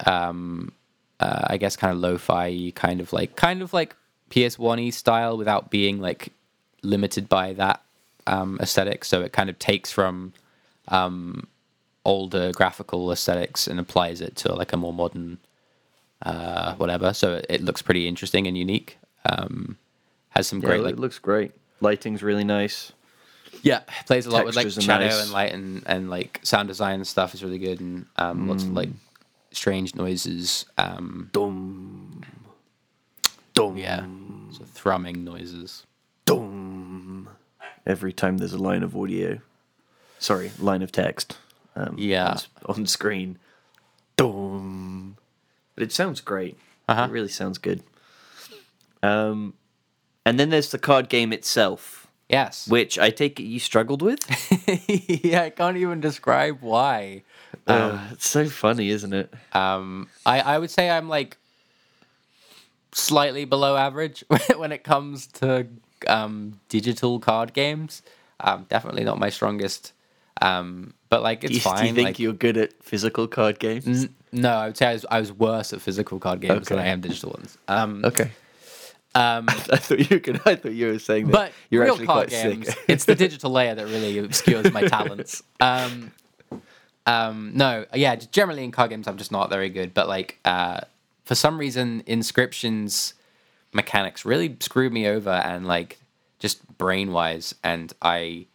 um, 0.06 0.72
uh, 1.20 1.46
I 1.46 1.56
guess 1.56 1.76
kind 1.76 1.92
of 1.92 1.98
lo-fi 1.98 2.72
kind 2.74 3.00
of 3.00 3.12
like 3.12 3.36
kind 3.36 3.62
of 3.62 3.72
like 3.72 3.96
PS 4.30 4.58
One 4.58 4.78
y 4.78 4.90
style 4.90 5.36
without 5.36 5.70
being 5.70 6.00
like 6.00 6.32
limited 6.82 7.28
by 7.28 7.52
that 7.54 7.82
um, 8.26 8.58
aesthetic. 8.60 9.04
So 9.04 9.22
it 9.22 9.32
kind 9.32 9.50
of 9.50 9.58
takes 9.58 9.90
from 9.92 10.32
um, 10.88 11.48
older 12.04 12.52
graphical 12.52 13.10
aesthetics 13.12 13.66
and 13.66 13.78
applies 13.78 14.20
it 14.20 14.34
to 14.36 14.54
like 14.54 14.72
a 14.72 14.76
more 14.76 14.92
modern 14.92 15.38
uh, 16.22 16.74
whatever. 16.74 17.12
So 17.12 17.34
it, 17.34 17.46
it 17.48 17.60
looks 17.62 17.82
pretty 17.82 18.06
interesting 18.08 18.46
and 18.46 18.56
unique. 18.56 18.98
Um, 19.28 19.76
has 20.30 20.46
some 20.46 20.60
Yeah, 20.60 20.68
great 20.68 20.84
it 20.86 20.98
looks 20.98 21.18
great. 21.18 21.52
Lighting's 21.80 22.22
really 22.22 22.44
nice. 22.44 22.92
yeah 23.62 23.80
plays 24.06 24.26
a 24.26 24.30
lot 24.30 24.44
with 24.46 24.56
like 24.56 24.70
shadow 24.70 25.04
nice. 25.06 25.22
and 25.22 25.30
light 25.32 25.52
and, 25.52 25.82
and 25.86 26.10
like 26.10 26.40
sound 26.42 26.68
design 26.68 26.94
and 26.96 27.06
stuff 27.06 27.34
is 27.34 27.44
really 27.44 27.58
good 27.58 27.80
and 27.80 28.06
um, 28.16 28.48
lots 28.48 28.64
of 28.64 28.72
like 28.72 28.88
Mm. 28.88 28.94
strange 29.52 29.94
noises. 29.94 30.64
Um, 30.78 31.28
Dum. 31.32 32.22
Dum. 33.54 33.76
yeah, 33.76 34.04
so 34.52 34.64
thrumming 34.64 35.24
noises. 35.24 35.84
Dum. 36.24 37.28
Every 37.86 38.12
time 38.12 38.38
there's 38.38 38.52
a 38.54 38.58
line 38.58 38.82
of 38.82 38.96
audio. 38.96 39.38
Sorry, 40.18 40.50
line 40.58 40.82
of 40.82 40.90
text. 40.92 41.36
Um, 41.76 41.94
Yeah. 41.98 42.36
On, 42.66 42.76
on 42.76 42.86
screen. 42.86 43.38
Dum. 44.16 45.16
But 45.74 45.84
it 45.84 45.92
sounds 45.92 46.20
great. 46.20 46.58
Uh-huh. 46.88 47.04
It 47.04 47.10
really 47.10 47.28
sounds 47.28 47.58
good. 47.58 47.82
Um, 49.02 49.54
and 50.24 50.38
then 50.38 50.50
there's 50.50 50.70
the 50.70 50.78
card 50.78 51.08
game 51.08 51.32
itself, 51.32 52.06
Yes. 52.28 52.68
which 52.68 52.98
I 52.98 53.10
take 53.10 53.40
it 53.40 53.44
you 53.44 53.58
struggled 53.58 54.02
with. 54.02 54.20
yeah, 55.24 55.42
I 55.42 55.50
can't 55.50 55.76
even 55.76 56.00
describe 56.00 56.58
why. 56.60 57.22
Uh, 57.66 57.98
it's 58.12 58.28
so 58.28 58.46
funny, 58.48 58.90
isn't 58.90 59.12
it? 59.12 59.32
Um, 59.52 60.08
I, 60.24 60.40
I 60.40 60.58
would 60.58 60.70
say 60.70 60.88
I'm 60.90 61.08
like 61.08 61.36
slightly 62.92 63.44
below 63.44 63.76
average 63.76 64.24
when 64.56 64.72
it 64.72 64.84
comes 64.84 65.26
to 65.28 65.66
um, 66.06 66.60
digital 66.68 67.18
card 67.18 67.52
games. 67.52 68.02
Um, 68.40 68.66
definitely 68.68 69.04
not 69.04 69.18
my 69.18 69.30
strongest. 69.30 69.92
Um, 70.40 70.94
but 71.12 71.22
like 71.22 71.44
it's 71.44 71.50
Do 71.50 71.54
you, 71.56 71.60
fine. 71.60 71.76
do 71.82 71.86
you 71.88 71.92
think 71.92 72.06
like, 72.06 72.18
you're 72.20 72.32
good 72.32 72.56
at 72.56 72.72
physical 72.82 73.28
card 73.28 73.58
games? 73.58 73.86
N- 74.04 74.14
no, 74.32 74.48
I 74.50 74.66
would 74.68 74.78
say 74.78 74.86
I 74.86 74.92
was, 74.94 75.04
I 75.10 75.20
was 75.20 75.30
worse 75.30 75.74
at 75.74 75.82
physical 75.82 76.18
card 76.18 76.40
games 76.40 76.68
than 76.68 76.78
I 76.78 76.86
am 76.86 77.02
digital 77.02 77.32
ones. 77.32 77.58
Um, 77.68 78.02
Okay. 78.02 78.30
um, 79.14 79.44
I 79.50 79.76
thought 79.76 79.98
you 79.98 80.06
were 80.10 80.20
good. 80.20 80.40
I 80.46 80.54
thought 80.54 80.72
you 80.72 80.86
were 80.86 80.98
saying 80.98 81.26
that 81.26 81.32
but 81.32 81.52
you're 81.68 81.82
real 81.84 81.92
actually 81.92 82.06
card 82.06 82.28
quite 82.28 82.42
games, 82.42 82.66
sick. 82.68 82.78
it's 82.88 83.04
the 83.04 83.14
digital 83.14 83.50
layer 83.50 83.74
that 83.74 83.84
really 83.88 84.16
obscures 84.24 84.72
my 84.72 84.88
talents. 84.88 85.42
Um, 85.60 86.12
um, 87.04 87.52
no, 87.56 87.84
yeah, 87.92 88.14
generally 88.16 88.64
in 88.64 88.70
card 88.70 88.88
games, 88.88 89.06
I'm 89.06 89.18
just 89.18 89.32
not 89.32 89.50
very 89.50 89.68
good. 89.68 89.92
But 89.92 90.08
like, 90.08 90.38
uh, 90.46 90.80
for 91.26 91.34
some 91.34 91.58
reason, 91.58 92.02
inscryptions 92.06 93.12
mechanics 93.74 94.24
really 94.24 94.56
screwed 94.60 94.94
me 94.94 95.06
over, 95.06 95.28
and 95.28 95.66
like, 95.66 95.98
just 96.38 96.66
brain 96.78 97.12
wise, 97.12 97.54
and 97.62 97.92
I 98.00 98.46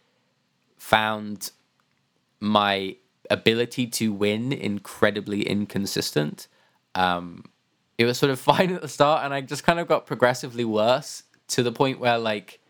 found 0.76 1.52
my 2.40 2.96
ability 3.30 3.86
to 3.86 4.12
win 4.12 4.52
incredibly 4.52 5.42
inconsistent. 5.42 6.48
Um, 6.94 7.44
it 7.96 8.04
was 8.04 8.18
sort 8.18 8.30
of 8.30 8.40
fine 8.52 8.72
at 8.72 8.82
the 8.82 8.88
start, 8.88 9.24
and 9.24 9.34
I 9.34 9.40
just 9.40 9.64
kind 9.64 9.78
of 9.78 9.88
got 9.88 10.06
progressively 10.06 10.64
worse 10.64 11.24
to 11.48 11.62
the 11.62 11.72
point 11.72 11.98
where 11.98 12.18
like 12.18 12.60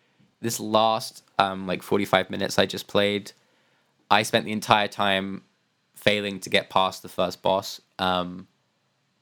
this 0.40 0.60
last 0.60 1.22
um, 1.38 1.66
like 1.66 1.82
forty 1.82 2.04
five 2.04 2.30
minutes 2.30 2.58
I 2.58 2.66
just 2.66 2.86
played, 2.86 3.32
I 4.10 4.22
spent 4.22 4.44
the 4.44 4.52
entire 4.52 4.88
time 4.88 5.42
failing 5.94 6.40
to 6.40 6.50
get 6.50 6.70
past 6.70 7.02
the 7.02 7.08
first 7.08 7.42
boss. 7.42 7.80
Um, 7.98 8.46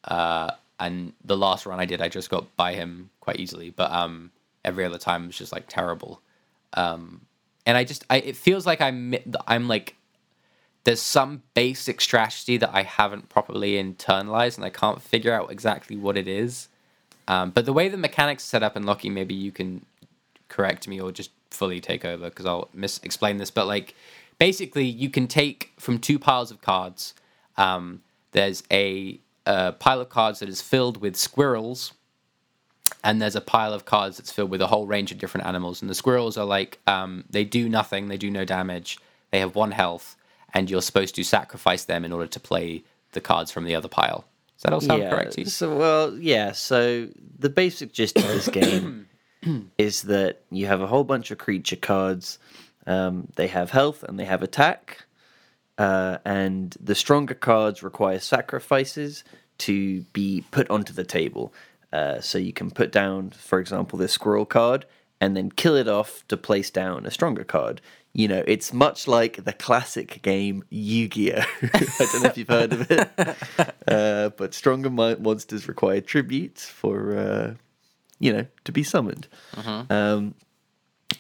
uh, 0.04 0.50
and 0.78 1.14
the 1.24 1.36
last 1.36 1.66
run 1.66 1.80
I 1.80 1.86
did, 1.86 2.02
I 2.02 2.08
just 2.08 2.30
got 2.30 2.54
by 2.56 2.74
him 2.74 3.10
quite 3.20 3.40
easily, 3.40 3.70
but 3.70 3.90
um, 3.90 4.30
every 4.64 4.84
other 4.84 4.98
time 4.98 5.26
was 5.26 5.36
just 5.36 5.52
like 5.52 5.64
terrible. 5.68 6.20
Um, 6.74 7.22
and 7.64 7.76
I 7.76 7.84
just, 7.84 8.04
I 8.10 8.18
it 8.18 8.36
feels 8.36 8.66
like 8.66 8.80
I'm 8.80 9.14
I'm 9.48 9.68
like 9.68 9.95
there's 10.86 11.02
some 11.02 11.42
basic 11.54 12.00
strategy 12.00 12.56
that 12.58 12.70
I 12.72 12.84
haven't 12.84 13.28
properly 13.28 13.72
internalized, 13.72 14.54
and 14.56 14.64
I 14.64 14.70
can't 14.70 15.02
figure 15.02 15.32
out 15.32 15.50
exactly 15.50 15.96
what 15.96 16.16
it 16.16 16.28
is. 16.28 16.68
Um, 17.26 17.50
but 17.50 17.64
the 17.64 17.72
way 17.72 17.88
the 17.88 17.96
mechanics 17.96 18.44
set 18.44 18.62
up 18.62 18.76
in 18.76 18.84
Loki, 18.84 19.10
maybe 19.10 19.34
you 19.34 19.50
can 19.50 19.84
correct 20.48 20.86
me 20.86 21.00
or 21.00 21.10
just 21.10 21.32
fully 21.50 21.80
take 21.80 22.04
over 22.04 22.26
because 22.30 22.46
I'll 22.46 22.68
mis 22.72 23.00
explain 23.02 23.38
this. 23.38 23.50
But 23.50 23.66
like, 23.66 23.96
basically, 24.38 24.84
you 24.84 25.10
can 25.10 25.26
take 25.26 25.72
from 25.76 25.98
two 25.98 26.20
piles 26.20 26.52
of 26.52 26.60
cards. 26.60 27.14
Um, 27.56 28.02
there's 28.30 28.62
a, 28.70 29.18
a 29.44 29.72
pile 29.72 30.00
of 30.00 30.08
cards 30.08 30.38
that 30.38 30.48
is 30.48 30.62
filled 30.62 30.98
with 30.98 31.16
squirrels, 31.16 31.94
and 33.02 33.20
there's 33.20 33.34
a 33.34 33.40
pile 33.40 33.72
of 33.72 33.86
cards 33.86 34.18
that's 34.18 34.30
filled 34.30 34.50
with 34.50 34.62
a 34.62 34.68
whole 34.68 34.86
range 34.86 35.10
of 35.10 35.18
different 35.18 35.48
animals. 35.48 35.82
And 35.82 35.90
the 35.90 35.96
squirrels 35.96 36.38
are 36.38 36.46
like, 36.46 36.78
um, 36.86 37.24
they 37.28 37.42
do 37.42 37.68
nothing, 37.68 38.06
they 38.06 38.16
do 38.16 38.30
no 38.30 38.44
damage, 38.44 39.00
they 39.32 39.40
have 39.40 39.56
one 39.56 39.72
health, 39.72 40.15
and 40.54 40.70
you're 40.70 40.82
supposed 40.82 41.14
to 41.16 41.24
sacrifice 41.24 41.84
them 41.84 42.04
in 42.04 42.12
order 42.12 42.26
to 42.26 42.40
play 42.40 42.82
the 43.12 43.20
cards 43.20 43.50
from 43.50 43.64
the 43.64 43.74
other 43.74 43.88
pile. 43.88 44.24
Does 44.56 44.62
that 44.62 44.72
all 44.72 44.80
sound 44.80 45.02
correct 45.10 45.32
to 45.32 45.42
you? 45.42 45.46
So 45.46 45.76
well, 45.76 46.16
yeah. 46.16 46.52
So 46.52 47.08
the 47.38 47.50
basic 47.50 47.92
gist 47.92 48.16
of 48.16 48.26
this 48.26 48.48
game 48.48 49.08
is 49.78 50.02
that 50.02 50.40
you 50.50 50.66
have 50.66 50.80
a 50.80 50.86
whole 50.86 51.04
bunch 51.04 51.30
of 51.30 51.38
creature 51.38 51.76
cards. 51.76 52.38
Um, 52.86 53.28
they 53.36 53.48
have 53.48 53.70
health 53.70 54.02
and 54.02 54.18
they 54.18 54.24
have 54.24 54.42
attack, 54.42 55.06
uh, 55.76 56.18
and 56.24 56.74
the 56.80 56.94
stronger 56.94 57.34
cards 57.34 57.82
require 57.82 58.18
sacrifices 58.18 59.24
to 59.58 60.02
be 60.12 60.44
put 60.50 60.70
onto 60.70 60.92
the 60.92 61.04
table. 61.04 61.52
Uh, 61.92 62.20
so 62.20 62.38
you 62.38 62.52
can 62.52 62.70
put 62.70 62.92
down, 62.92 63.30
for 63.30 63.58
example, 63.58 63.98
this 63.98 64.12
squirrel 64.12 64.46
card, 64.46 64.86
and 65.20 65.36
then 65.36 65.50
kill 65.50 65.76
it 65.76 65.88
off 65.88 66.26
to 66.28 66.36
place 66.36 66.70
down 66.70 67.06
a 67.06 67.10
stronger 67.10 67.44
card. 67.44 67.80
You 68.16 68.28
know, 68.28 68.42
it's 68.46 68.72
much 68.72 69.06
like 69.06 69.44
the 69.44 69.52
classic 69.52 70.22
game 70.22 70.64
Yu-Gi-Oh. 70.70 71.38
I 71.62 72.08
don't 72.10 72.22
know 72.22 72.30
if 72.30 72.38
you've 72.38 72.48
heard 72.48 72.72
of 72.72 72.90
it. 72.90 73.10
Uh, 73.88 74.30
but 74.30 74.52
stronger 74.52 74.90
monsters 74.90 75.68
require 75.68 76.00
tributes 76.00 76.68
for, 76.68 77.16
uh, 77.16 77.54
you 78.18 78.32
know, 78.32 78.44
to 78.64 78.72
be 78.72 78.82
summoned. 78.82 79.28
Um, 79.90 80.34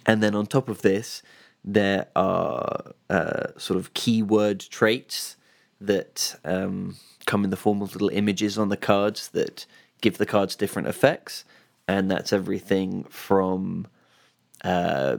and 0.04 0.20
then 0.20 0.34
on 0.34 0.46
top 0.46 0.68
of 0.68 0.82
this, 0.82 1.22
there 1.64 2.08
are 2.16 2.92
uh, 3.08 3.46
sort 3.56 3.78
of 3.78 3.94
keyword 3.94 4.58
traits 4.58 5.36
that 5.80 6.34
um, 6.44 6.96
come 7.24 7.44
in 7.44 7.50
the 7.50 7.56
form 7.56 7.82
of 7.82 7.92
little 7.92 8.10
images 8.10 8.58
on 8.58 8.68
the 8.68 8.76
cards 8.76 9.28
that 9.28 9.64
give 10.00 10.18
the 10.18 10.26
cards 10.26 10.56
different 10.56 10.88
effects, 10.88 11.44
and 11.86 12.10
that's 12.10 12.32
everything 12.32 13.04
from 13.04 13.86
uh, 14.64 15.18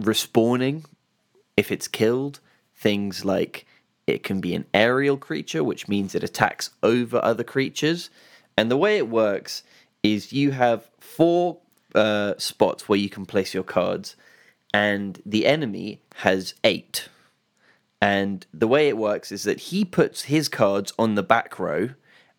respawning 0.00 0.84
if 1.56 1.70
it's 1.70 1.88
killed, 1.88 2.40
things 2.74 3.24
like 3.24 3.66
it 4.06 4.22
can 4.22 4.40
be 4.40 4.54
an 4.54 4.66
aerial 4.74 5.16
creature, 5.16 5.64
which 5.64 5.88
means 5.88 6.14
it 6.14 6.24
attacks 6.24 6.70
over 6.82 7.24
other 7.24 7.44
creatures. 7.44 8.10
And 8.56 8.70
the 8.70 8.76
way 8.76 8.96
it 8.96 9.08
works 9.08 9.62
is 10.02 10.32
you 10.32 10.50
have 10.52 10.90
four 10.98 11.58
uh, 11.94 12.34
spots 12.38 12.88
where 12.88 12.98
you 12.98 13.08
can 13.08 13.24
place 13.24 13.54
your 13.54 13.62
cards, 13.62 14.16
and 14.72 15.20
the 15.24 15.46
enemy 15.46 16.00
has 16.16 16.54
eight. 16.64 17.08
And 18.00 18.46
the 18.52 18.68
way 18.68 18.88
it 18.88 18.98
works 18.98 19.32
is 19.32 19.44
that 19.44 19.60
he 19.60 19.84
puts 19.84 20.24
his 20.24 20.48
cards 20.48 20.92
on 20.98 21.14
the 21.14 21.22
back 21.22 21.58
row, 21.58 21.90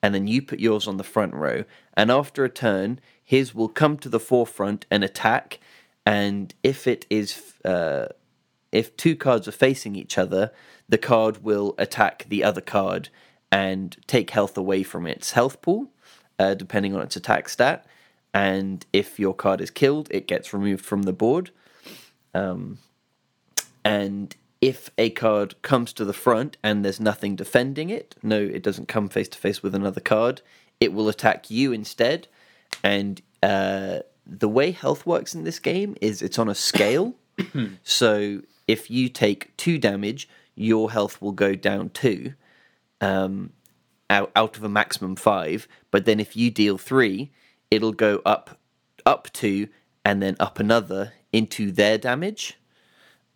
and 0.03 0.13
then 0.13 0.27
you 0.27 0.41
put 0.41 0.59
yours 0.59 0.87
on 0.87 0.97
the 0.97 1.03
front 1.03 1.33
row. 1.33 1.63
And 1.95 2.11
after 2.11 2.43
a 2.43 2.49
turn, 2.49 2.99
his 3.23 3.55
will 3.55 3.69
come 3.69 3.97
to 3.97 4.09
the 4.09 4.19
forefront 4.19 4.85
and 4.91 5.03
attack. 5.03 5.59
And 6.05 6.53
if 6.63 6.87
it 6.87 7.05
is, 7.09 7.53
uh, 7.63 8.07
if 8.71 8.95
two 8.95 9.15
cards 9.15 9.47
are 9.47 9.53
facing 9.53 9.95
each 9.95 10.17
other, 10.17 10.51
the 10.87 10.97
card 10.97 11.43
will 11.43 11.73
attack 11.77 12.25
the 12.29 12.43
other 12.43 12.61
card 12.61 13.09
and 13.51 13.95
take 14.07 14.31
health 14.31 14.57
away 14.57 14.83
from 14.83 15.07
its 15.07 15.31
health 15.31 15.61
pool, 15.61 15.89
uh, 16.37 16.53
depending 16.53 16.95
on 16.95 17.01
its 17.01 17.15
attack 17.15 17.49
stat. 17.49 17.85
And 18.33 18.85
if 18.91 19.19
your 19.19 19.33
card 19.33 19.61
is 19.61 19.71
killed, 19.71 20.09
it 20.11 20.27
gets 20.27 20.53
removed 20.53 20.85
from 20.85 21.03
the 21.03 21.13
board. 21.13 21.51
Um, 22.33 22.79
and 23.83 24.35
if 24.61 24.89
a 24.97 25.09
card 25.11 25.61
comes 25.61 25.93
to 25.93 26.05
the 26.05 26.13
front 26.13 26.57
and 26.61 26.83
there's 26.83 26.99
nothing 26.99 27.35
defending 27.35 27.89
it, 27.89 28.15
no, 28.21 28.41
it 28.41 28.61
doesn't 28.61 28.87
come 28.87 29.09
face 29.09 29.29
to 29.29 29.37
face 29.37 29.63
with 29.63 29.73
another 29.73 30.01
card, 30.01 30.41
it 30.79 30.91
will 30.91 31.07
attack 31.07 31.49
you 31.49 31.71
instead. 31.71 32.27
And 32.83 33.21
uh, 33.41 33.99
the 34.25 34.49
way 34.49 34.71
health 34.71 35.05
works 35.05 35.35
in 35.35 35.43
this 35.43 35.59
game 35.59 35.95
is 36.01 36.21
it's 36.21 36.39
on 36.39 36.49
a 36.49 36.55
scale. 36.55 37.15
so 37.83 38.41
if 38.67 38.89
you 38.89 39.09
take 39.09 39.55
two 39.57 39.77
damage, 39.77 40.27
your 40.55 40.91
health 40.91 41.21
will 41.21 41.31
go 41.31 41.55
down 41.55 41.89
two 41.89 42.33
um, 43.01 43.51
out, 44.09 44.31
out 44.35 44.57
of 44.57 44.63
a 44.63 44.69
maximum 44.69 45.15
five. 45.15 45.67
But 45.91 46.05
then 46.05 46.19
if 46.19 46.35
you 46.35 46.49
deal 46.49 46.77
three, 46.77 47.31
it'll 47.69 47.93
go 47.93 48.21
up 48.25 48.59
up 49.05 49.31
two 49.33 49.67
and 50.03 50.21
then 50.21 50.35
up 50.39 50.59
another 50.59 51.13
into 51.31 51.71
their 51.71 51.97
damage. 51.97 52.57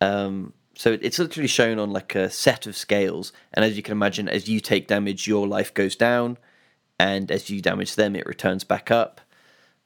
Um, 0.00 0.54
so 0.74 0.96
it's 1.00 1.18
literally 1.18 1.48
shown 1.48 1.78
on 1.78 1.90
like 1.90 2.14
a 2.14 2.30
set 2.30 2.66
of 2.66 2.74
scales, 2.74 3.32
and 3.52 3.64
as 3.64 3.76
you 3.76 3.82
can 3.82 3.92
imagine, 3.92 4.28
as 4.28 4.48
you 4.48 4.60
take 4.60 4.88
damage, 4.88 5.28
your 5.28 5.46
life 5.46 5.74
goes 5.74 5.94
down, 5.94 6.38
and 6.98 7.30
as 7.30 7.50
you 7.50 7.60
damage 7.60 7.96
them, 7.96 8.16
it 8.16 8.24
returns 8.24 8.64
back 8.64 8.90
up. 8.90 9.20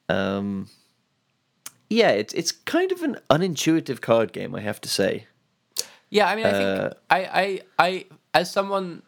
Um, 0.08 0.68
yeah, 1.90 2.10
it's 2.10 2.32
it's 2.34 2.52
kind 2.52 2.92
of 2.92 3.02
an 3.02 3.18
unintuitive 3.30 4.00
card 4.00 4.32
game, 4.32 4.54
I 4.54 4.60
have 4.60 4.80
to 4.82 4.88
say. 4.88 5.26
Yeah, 6.10 6.28
I 6.28 6.36
mean, 6.36 6.46
I 6.46 6.52
think 6.52 6.94
I, 7.10 7.18
I, 7.18 7.60
I, 7.78 8.06
as 8.34 8.50
someone 8.50 9.02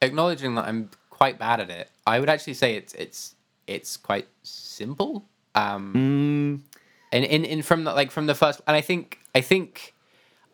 acknowledging 0.00 0.54
that 0.54 0.66
I'm 0.66 0.90
quite 1.10 1.38
bad 1.38 1.60
at 1.60 1.70
it, 1.70 1.90
I 2.06 2.20
would 2.20 2.28
actually 2.28 2.54
say 2.54 2.74
it's 2.74 2.94
it's 2.94 3.34
it's 3.66 3.96
quite 3.96 4.28
simple. 4.42 5.26
Um, 5.54 5.92
Mm, 5.94 6.76
and 7.12 7.24
in, 7.24 7.44
in 7.44 7.62
from 7.62 7.84
the, 7.84 7.92
like 7.92 8.10
from 8.10 8.26
the 8.26 8.34
first, 8.34 8.60
and 8.66 8.76
I 8.76 8.80
think 8.80 9.18
I 9.34 9.40
think 9.40 9.94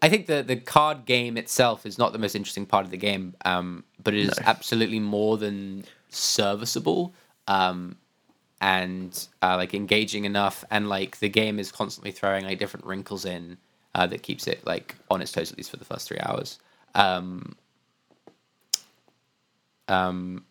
I 0.03 0.09
think 0.09 0.27
the 0.27 0.43
the 0.43 0.57
card 0.57 1.05
game 1.05 1.37
itself 1.37 1.87
is 1.87 1.99
not 1.99 2.13
the 2.13 2.19
most 2.19 2.35
interesting 2.35 2.67
part 2.67 2.85
of 2.85 2.91
the 2.91 2.97
game, 2.97 3.35
um, 3.45 3.85
but 4.03 4.15
it 4.15 4.21
is 4.21 4.39
absolutely 4.45 5.01
more 5.01 5.37
than 5.37 5.85
serviceable. 6.09 7.15
Um, 7.47 7.97
and 8.61 9.29
uh, 9.43 9.57
like 9.57 9.75
engaging 9.75 10.25
enough, 10.25 10.65
and 10.71 10.89
like 10.89 11.19
the 11.19 11.29
game 11.29 11.59
is 11.59 11.71
constantly 11.71 12.11
throwing 12.11 12.45
like 12.45 12.59
different 12.59 12.87
wrinkles 12.87 13.25
in 13.25 13.59
uh, 13.95 14.07
that 14.07 14.23
keeps 14.23 14.47
it 14.47 14.65
like 14.67 14.95
on 15.11 15.21
its 15.23 15.33
toes 15.33 15.51
at 15.51 15.57
least 15.57 15.71
for 15.71 15.77
the 15.77 15.85
first 15.85 16.09
three 16.09 16.19
hours. 16.21 16.59
Um, 16.95 17.57
um, 19.89 20.45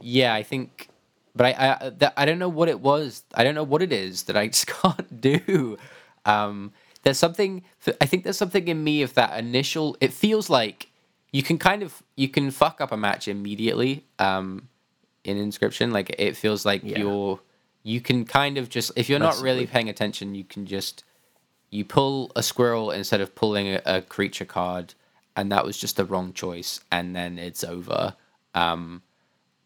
yeah, 0.00 0.34
I 0.34 0.42
think, 0.42 0.88
but 1.34 1.46
I 1.46 1.78
I 1.80 1.90
that, 1.90 2.14
I 2.16 2.24
don't 2.24 2.38
know 2.38 2.48
what 2.48 2.68
it 2.68 2.80
was. 2.80 3.22
I 3.34 3.44
don't 3.44 3.54
know 3.54 3.64
what 3.64 3.82
it 3.82 3.92
is 3.92 4.24
that 4.24 4.36
I 4.36 4.46
just 4.48 4.66
can't 4.66 5.20
do. 5.20 5.78
Um, 6.24 6.72
there's 7.02 7.18
something. 7.18 7.62
I 8.00 8.06
think 8.06 8.24
there's 8.24 8.38
something 8.38 8.68
in 8.68 8.82
me 8.82 9.02
of 9.02 9.14
that 9.14 9.38
initial. 9.38 9.96
It 10.00 10.12
feels 10.12 10.48
like 10.48 10.88
you 11.32 11.42
can 11.42 11.58
kind 11.58 11.82
of 11.82 12.02
you 12.16 12.28
can 12.28 12.50
fuck 12.50 12.80
up 12.80 12.92
a 12.92 12.96
match 12.96 13.28
immediately. 13.28 14.04
Um, 14.18 14.68
in 15.24 15.36
inscryption, 15.38 15.92
like 15.92 16.14
it 16.18 16.36
feels 16.36 16.64
like 16.64 16.82
Yeah. 16.84 16.98
you're 16.98 17.40
you 17.82 18.00
can 18.00 18.24
kind 18.24 18.56
of 18.56 18.68
just 18.68 18.92
if 18.96 19.08
you're 19.08 19.18
not 19.18 19.40
really 19.40 19.66
paying 19.66 19.88
attention, 19.88 20.34
you 20.34 20.44
can 20.44 20.66
just 20.66 21.04
you 21.70 21.84
pull 21.84 22.30
a 22.36 22.42
squirrel 22.42 22.90
instead 22.90 23.20
of 23.20 23.34
pulling 23.34 23.68
a, 23.68 23.82
a 23.84 24.02
creature 24.02 24.44
card, 24.44 24.94
and 25.36 25.50
that 25.52 25.64
was 25.64 25.76
just 25.76 25.96
the 25.96 26.04
wrong 26.04 26.32
choice, 26.32 26.80
and 26.90 27.14
then 27.16 27.38
it's 27.38 27.64
over. 27.64 28.14
Um, 28.54 29.02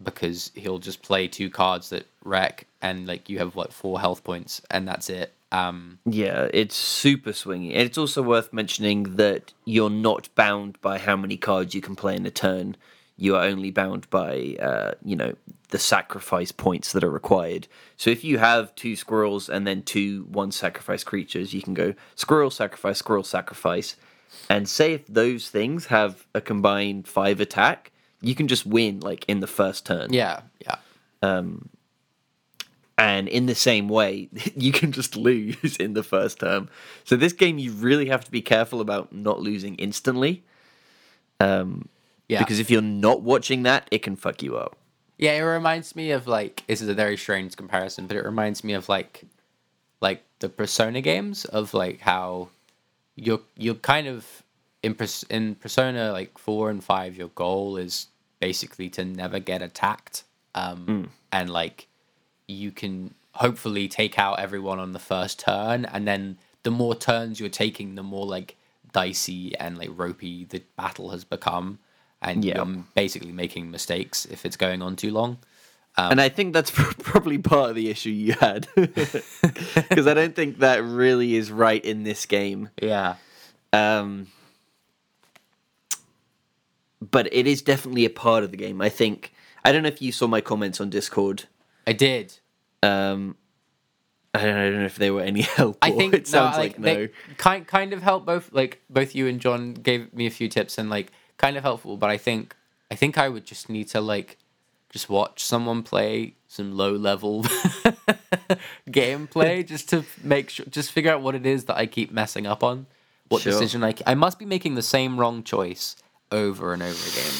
because 0.03 0.53
he'll 0.55 0.79
just 0.79 1.03
play 1.03 1.27
two 1.27 1.51
cards 1.51 1.91
that 1.91 2.07
wreck, 2.25 2.67
and 2.81 3.07
like 3.07 3.29
you 3.29 3.39
have 3.39 3.55
what 3.57 3.73
four 3.73 4.01
health 4.01 4.23
points, 4.25 4.63
and 4.71 4.87
that's 4.87 5.11
it. 5.11 5.33
Um, 5.51 5.99
yeah, 6.05 6.49
it's 6.53 6.77
super 6.77 7.31
swingy. 7.31 7.71
And 7.73 7.83
it's 7.83 7.99
also 7.99 8.23
worth 8.23 8.53
mentioning 8.53 9.17
that 9.17 9.53
you're 9.65 9.91
not 9.91 10.29
bound 10.35 10.81
by 10.81 10.99
how 10.99 11.17
many 11.17 11.37
cards 11.37 11.75
you 11.75 11.81
can 11.81 11.97
play 11.97 12.15
in 12.17 12.27
a 12.27 12.31
turn. 12.31 12.77
You 13.19 13.37
are 13.37 13.45
only 13.45 13.71
bound 13.71 14.09
by, 14.09 14.57
uh, 14.61 14.93
you 15.05 15.17
know, 15.17 15.35
the 15.71 15.79
sacrifice 15.79 16.53
points 16.53 16.93
that 16.93 17.05
are 17.05 17.11
required. 17.11 17.69
So 17.97 18.11
if 18.11 18.25
you 18.25 18.39
have 18.39 18.75
two 18.75 18.97
squirrels 18.97 19.51
and 19.51 19.67
then 19.67 19.83
two 19.83 20.25
one 20.31 20.53
sacrifice 20.53 21.05
creatures, 21.05 21.53
you 21.53 21.61
can 21.61 21.75
go 21.75 21.95
squirrel 22.15 22.51
sacrifice, 22.51 22.99
squirrel 22.99 23.25
sacrifice, 23.25 23.97
and 24.49 24.69
say 24.69 24.95
if 24.95 25.07
those 25.07 25.51
things 25.51 25.87
have 25.87 26.27
a 26.35 26.41
combined 26.41 27.07
five 27.07 27.41
attack, 27.41 27.93
you 28.23 28.35
can 28.35 28.49
just 28.49 28.65
win 28.65 29.01
like 29.01 29.25
in 29.29 29.41
the 29.41 29.47
first 29.47 29.85
turn. 29.85 30.13
yeah, 30.13 30.43
yeah, 30.65 30.77
and 32.99 33.29
in 33.29 33.47
the 33.47 33.55
same 33.55 33.89
way 33.89 34.29
you 34.57 34.73
can 34.73 34.93
just 34.93 35.17
lose 35.17 35.77
in 35.77 35.95
the 35.95 36.03
first 36.03 36.41
term 36.41 36.69
so 37.05 37.17
this 37.17 37.33
game 37.33 37.59
you 37.59 37.73
really 37.73 38.09
have 38.09 38.25
to 38.25 38.31
be 38.31 38.43
careful 38.43 38.81
about 38.81 39.13
not 39.13 39.41
losing 39.41 39.77
instantly 39.77 40.43
um, 41.41 41.89
yeah. 42.29 42.39
because 42.39 42.59
if 42.59 42.71
you're 42.71 42.83
not 42.83 43.23
watching 43.23 43.63
that 43.65 43.89
it 43.91 44.03
can 44.03 44.17
fuck 44.17 44.43
you 44.43 44.57
up 44.57 44.77
Yeah, 45.19 45.33
it 45.33 45.43
reminds 45.43 45.97
me 45.97 46.13
of 46.13 46.29
like 46.29 46.63
this 46.69 46.81
is 46.81 46.89
a 46.89 46.95
very 46.95 47.17
strange 47.17 47.57
comparison, 47.57 48.07
but 48.07 48.17
it 48.17 48.25
reminds 48.25 48.63
me 48.63 48.73
of 48.73 48.89
like 48.89 49.25
like 50.01 50.23
the 50.39 50.49
Persona 50.49 51.01
games 51.01 51.45
of 51.45 51.75
like 51.75 52.01
how 52.01 52.49
you're 53.17 53.41
you're 53.57 53.75
kind 53.75 54.07
of 54.07 54.45
in 54.85 54.97
in 55.29 55.57
Persona 55.57 56.13
like 56.13 56.39
4 56.39 56.71
and 56.71 56.83
5 56.83 57.17
your 57.17 57.29
goal 57.29 57.77
is 57.77 58.07
basically 58.39 58.89
to 58.91 59.05
never 59.05 59.41
get 59.41 59.61
attacked. 59.61 60.23
Um 60.55 61.11
and 61.33 61.51
like 61.51 61.89
you 62.47 62.71
can 62.71 63.15
hopefully 63.33 63.89
take 63.89 64.19
out 64.21 64.39
everyone 64.39 64.79
on 64.79 64.93
the 64.93 64.99
first 65.01 65.41
turn 65.41 65.85
and 65.85 66.07
then 66.07 66.39
the 66.63 66.71
more 66.71 66.95
turns 66.95 67.41
you're 67.41 67.49
taking 67.49 67.97
the 67.97 68.03
more 68.03 68.27
like 68.27 68.57
dicey 68.93 69.55
and 69.59 69.79
like 69.79 69.91
ropey 69.93 70.45
the 70.45 70.63
battle 70.77 71.11
has 71.11 71.25
become 71.25 71.79
and 72.23 72.45
Yeah. 72.45 72.57
you're 72.65 72.85
basically 72.95 73.33
making 73.33 73.71
mistakes 73.71 74.25
if 74.27 74.45
it's 74.47 74.57
going 74.57 74.83
on 74.83 74.97
too 74.97 75.11
long. 75.11 75.39
and 75.97 76.21
i 76.21 76.29
think 76.29 76.53
that's 76.53 76.71
probably 77.11 77.39
part 77.39 77.71
of 77.71 77.77
the 77.77 77.89
issue 77.91 78.11
you 78.11 78.33
had 78.35 78.69
because 78.77 80.07
i 80.07 80.15
don't 80.15 80.37
think 80.37 80.59
that 80.61 80.83
really 80.85 81.35
is 81.35 81.51
right 81.51 81.85
in 81.85 82.05
this 82.05 82.25
game 82.27 82.71
Yeah. 82.81 83.17
um, 83.73 84.29
but 87.01 87.33
it 87.33 87.47
is 87.47 87.63
definitely 87.63 88.05
a 88.05 88.11
part 88.11 88.45
of 88.45 88.51
the 88.51 88.57
game 88.57 88.81
i 88.81 88.89
think 88.89 89.33
i 89.65 89.73
don't 89.73 89.83
know 89.83 89.89
if 89.89 90.03
you 90.03 90.13
saw 90.13 90.27
my 90.27 90.41
comments 90.41 90.81
on 90.81 90.91
discord 90.91 91.45
I 91.87 91.93
did. 91.95 92.35
um, 92.83 93.35
I 94.35 94.43
don't, 94.45 94.57
I 94.57 94.65
don't 94.69 94.81
know 94.81 94.85
if 94.85 94.97
they 94.97 95.11
were 95.11 95.23
any 95.23 95.41
help. 95.57 95.79
I 95.81 95.91
think 95.91 96.13
it 96.13 96.29
sounds 96.29 96.57
no, 96.57 96.63
like, 96.63 96.77
they 96.77 96.97
no. 97.07 97.09
kind 97.39 97.67
kind 97.67 97.95
of 97.95 98.03
helped 98.03 98.27
both 98.27 98.53
like 98.53 98.83
both 98.91 99.15
you 99.15 99.27
and 99.27 99.41
John 99.41 99.73
gave 99.73 100.13
me 100.13 100.27
a 100.27 100.31
few 100.31 100.49
tips 100.51 100.77
and 100.77 100.91
like 100.91 101.11
kind 101.39 101.57
of 101.57 101.63
helpful, 101.63 101.97
but 101.97 102.11
I 102.11 102.19
think 102.19 102.55
I 102.91 102.95
think 102.95 103.17
I 103.19 103.29
would 103.29 103.45
just 103.47 103.69
need 103.69 103.89
to 103.89 104.01
like 104.01 104.37
just 104.91 105.09
watch 105.09 105.45
someone 105.45 105.83
play 105.83 106.35
some 106.47 106.77
low 106.77 106.93
level 106.93 107.43
gameplay 108.91 109.67
just 109.67 109.89
to 109.91 110.05
make 110.23 110.51
sure 110.51 110.67
just 110.67 110.93
figure 110.93 111.13
out 111.13 111.23
what 111.23 111.35
it 111.35 111.47
is 111.47 111.65
that 111.65 111.77
I 111.77 111.87
keep 111.87 112.13
messing 112.13 112.47
up 112.47 112.63
on. 112.63 112.87
What 113.29 113.43
Sure. 113.43 113.53
decision 113.53 113.85
I 113.85 113.95
I 114.07 114.15
must 114.15 114.39
be 114.39 114.45
making 114.47 114.75
the 114.75 114.83
same 114.83 115.19
wrong 115.19 115.43
choice 115.43 115.97
over 116.33 116.73
and 116.73 116.83
over 116.83 117.09
again. 117.11 117.33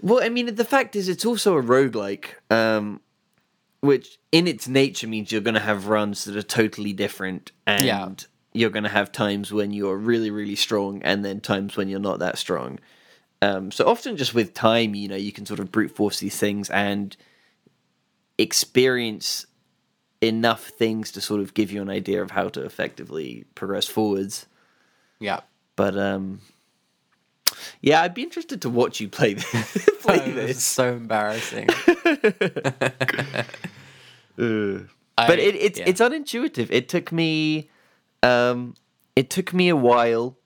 Well, 0.00 0.22
I 0.22 0.28
mean, 0.28 0.54
the 0.54 0.64
fact 0.64 0.94
is, 0.94 1.08
it's 1.08 1.24
also 1.24 1.56
a 1.56 1.62
roguelike, 1.62 2.26
um, 2.50 3.00
which 3.80 4.18
in 4.30 4.46
its 4.46 4.68
nature 4.68 5.08
means 5.08 5.32
you're 5.32 5.40
going 5.40 5.54
to 5.54 5.60
have 5.60 5.88
runs 5.88 6.24
that 6.24 6.36
are 6.36 6.42
totally 6.42 6.92
different, 6.92 7.50
and 7.66 7.84
Yeah. 7.84 8.08
you're 8.52 8.70
going 8.70 8.84
to 8.84 8.90
have 8.90 9.10
times 9.10 9.52
when 9.52 9.72
you're 9.72 9.96
really 9.96 10.30
really 10.30 10.54
strong 10.56 11.02
and 11.02 11.24
then 11.24 11.40
times 11.40 11.76
when 11.76 11.88
you're 11.88 12.00
not 12.00 12.20
that 12.20 12.38
strong. 12.38 12.78
Um, 13.40 13.70
so 13.70 13.86
often 13.86 14.16
just 14.16 14.34
with 14.34 14.52
time, 14.54 14.94
you 14.94 15.08
know, 15.08 15.16
you 15.16 15.30
can 15.32 15.46
sort 15.46 15.60
of 15.60 15.70
brute 15.70 15.92
force 15.94 16.18
these 16.18 16.36
things 16.36 16.68
and 16.70 17.16
experience 18.36 19.46
enough 20.20 20.64
things 20.70 21.12
to 21.12 21.20
sort 21.20 21.40
of 21.40 21.54
give 21.54 21.70
you 21.70 21.80
an 21.80 21.88
idea 21.88 22.20
of 22.22 22.32
how 22.32 22.48
to 22.48 22.64
effectively 22.64 23.44
progress 23.54 23.86
forwards. 23.86 24.46
Yeah. 25.20 25.40
But 25.76 25.96
um, 25.96 26.40
yeah, 27.80 28.02
I'd 28.02 28.14
be 28.14 28.22
interested 28.22 28.60
to 28.62 28.68
watch 28.70 29.00
you 29.00 29.08
play 29.08 29.34
this. 29.34 29.88
play 30.02 30.20
Oh, 30.20 30.32
this. 30.32 30.50
It's 30.52 30.64
so 30.64 30.92
embarrassing. 30.94 31.68
Uh, 34.40 34.78
I- 35.16 35.26
but 35.26 35.40
it, 35.40 35.56
it's 35.56 35.78
yeah. 35.80 35.84
it's 35.88 36.00
unintuitive. 36.00 36.68
It 36.70 36.88
took 36.88 37.10
me, 37.10 37.68
um, 38.22 38.74
it 39.16 39.30
took 39.30 39.52
me 39.52 39.68
a 39.68 39.74
while 39.74 40.36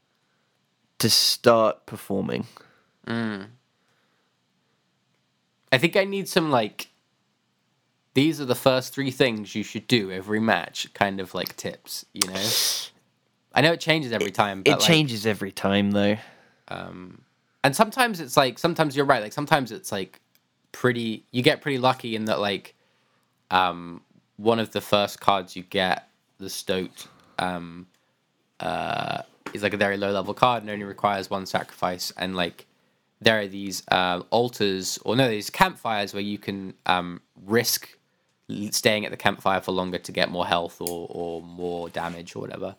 to 0.98 1.10
start 1.10 1.84
performing. 1.84 2.46
I 3.06 3.46
think 5.78 5.96
I 5.96 6.04
need 6.04 6.28
some 6.28 6.50
like. 6.50 6.88
These 8.14 8.42
are 8.42 8.44
the 8.44 8.54
first 8.54 8.92
three 8.92 9.10
things 9.10 9.54
you 9.54 9.62
should 9.62 9.88
do 9.88 10.10
every 10.10 10.40
match, 10.40 10.92
kind 10.92 11.18
of 11.18 11.34
like 11.34 11.56
tips. 11.56 12.04
You 12.12 12.28
know. 12.28 12.48
I 13.54 13.60
know 13.60 13.72
it 13.72 13.80
changes 13.80 14.12
every 14.12 14.30
time. 14.30 14.62
But 14.62 14.70
It 14.70 14.74
like, 14.74 14.80
changes 14.80 15.26
every 15.26 15.52
time, 15.52 15.90
though. 15.90 16.16
and 17.64 17.76
sometimes 17.76 18.20
it's 18.20 18.36
like 18.36 18.58
sometimes 18.58 18.96
you're 18.96 19.06
right 19.06 19.22
like 19.22 19.32
sometimes 19.32 19.72
it's 19.72 19.92
like 19.92 20.20
pretty 20.72 21.24
you 21.30 21.42
get 21.42 21.60
pretty 21.60 21.78
lucky 21.78 22.16
in 22.16 22.24
that 22.26 22.40
like 22.40 22.74
um 23.50 24.00
one 24.36 24.58
of 24.58 24.70
the 24.72 24.80
first 24.80 25.20
cards 25.20 25.54
you 25.54 25.62
get 25.62 26.08
the 26.38 26.50
stoat 26.50 27.06
um 27.38 27.86
uh 28.60 29.22
is 29.52 29.62
like 29.62 29.74
a 29.74 29.76
very 29.76 29.96
low 29.96 30.10
level 30.10 30.34
card 30.34 30.62
and 30.62 30.70
only 30.70 30.84
requires 30.84 31.28
one 31.28 31.46
sacrifice 31.46 32.12
and 32.16 32.34
like 32.34 32.66
there 33.24 33.38
are 33.40 33.46
these 33.46 33.82
uh, 33.90 34.20
altars 34.30 34.98
or 35.04 35.16
no 35.16 35.28
these 35.28 35.50
campfires 35.50 36.12
where 36.14 36.22
you 36.22 36.38
can 36.38 36.74
um 36.86 37.20
risk 37.46 37.96
staying 38.70 39.04
at 39.06 39.10
the 39.10 39.16
campfire 39.16 39.60
for 39.60 39.72
longer 39.72 39.98
to 39.98 40.12
get 40.12 40.30
more 40.30 40.46
health 40.46 40.80
or 40.80 41.06
or 41.10 41.42
more 41.42 41.88
damage 41.88 42.34
or 42.36 42.40
whatever 42.40 42.76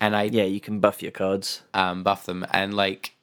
and 0.00 0.14
i 0.14 0.24
Yeah, 0.24 0.44
you 0.44 0.60
can 0.60 0.78
buff 0.80 1.02
your 1.02 1.10
cards. 1.12 1.62
um, 1.74 2.02
buff 2.04 2.24
them. 2.26 2.46
And 2.52 2.74
like, 2.74 3.16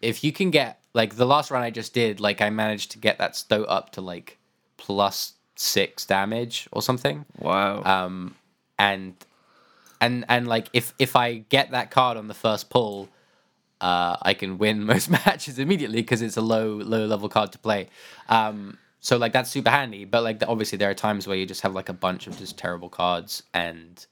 if 0.00 0.22
you 0.22 0.32
can 0.32 0.50
get 0.50 0.78
like 0.94 1.16
the 1.16 1.26
last 1.26 1.50
run 1.50 1.62
I 1.62 1.70
just 1.70 1.92
did, 1.94 2.20
like 2.20 2.40
I 2.40 2.50
managed 2.50 2.92
to 2.92 2.98
get 2.98 3.18
that 3.18 3.34
stoat 3.36 3.66
up 3.68 3.90
to 3.92 4.00
like 4.00 4.38
plus 4.76 5.34
six 5.56 6.06
damage 6.06 6.68
or 6.72 6.82
something. 6.82 7.24
Wow. 7.38 7.82
Um, 7.82 8.36
and 8.78 9.14
and 10.00 10.24
and 10.28 10.46
like 10.46 10.68
if 10.72 10.94
if 10.98 11.16
I 11.16 11.44
get 11.48 11.72
that 11.72 11.90
card 11.90 12.16
on 12.16 12.28
the 12.28 12.34
first 12.34 12.70
pull, 12.70 13.08
uh, 13.80 14.16
I 14.22 14.34
can 14.34 14.58
win 14.58 14.84
most 14.92 15.10
matches 15.10 15.58
immediately 15.58 16.02
because 16.02 16.22
it's 16.22 16.36
a 16.36 16.42
low 16.42 16.76
low 16.76 17.06
level 17.06 17.28
card 17.28 17.52
to 17.52 17.58
play. 17.58 17.88
Um, 18.28 18.78
so 19.00 19.16
like 19.16 19.32
that's 19.32 19.50
super 19.50 19.70
handy. 19.70 20.04
But 20.04 20.22
like 20.22 20.42
obviously 20.46 20.78
there 20.78 20.90
are 20.90 20.94
times 20.94 21.26
where 21.26 21.36
you 21.36 21.46
just 21.46 21.62
have 21.62 21.74
like 21.74 21.88
a 21.88 21.94
bunch 21.94 22.26
of 22.26 22.38
just 22.38 22.58
terrible 22.58 22.88
cards 22.88 23.42
and 23.54 24.04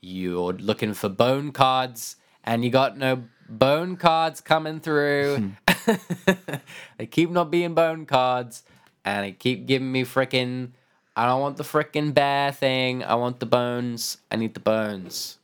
you're 0.00 0.52
looking 0.54 0.94
for 0.94 1.08
bone 1.08 1.52
cards 1.52 2.16
and 2.44 2.64
you 2.64 2.70
got 2.70 2.96
no 2.96 3.24
bone 3.48 3.96
cards 3.96 4.40
coming 4.40 4.80
through. 4.80 5.52
they 6.96 7.06
keep 7.06 7.30
not 7.30 7.50
being 7.50 7.74
bone 7.74 8.06
cards 8.06 8.62
and 9.04 9.26
they 9.26 9.32
keep 9.32 9.66
giving 9.66 9.90
me 9.90 10.04
frickin' 10.04 10.70
I 11.16 11.26
don't 11.26 11.40
want 11.40 11.56
the 11.56 11.64
frickin' 11.64 12.14
bear 12.14 12.52
thing. 12.52 13.02
I 13.02 13.16
want 13.16 13.40
the 13.40 13.46
bones. 13.46 14.18
I 14.30 14.36
need 14.36 14.54
the 14.54 14.60
bones. 14.60 15.39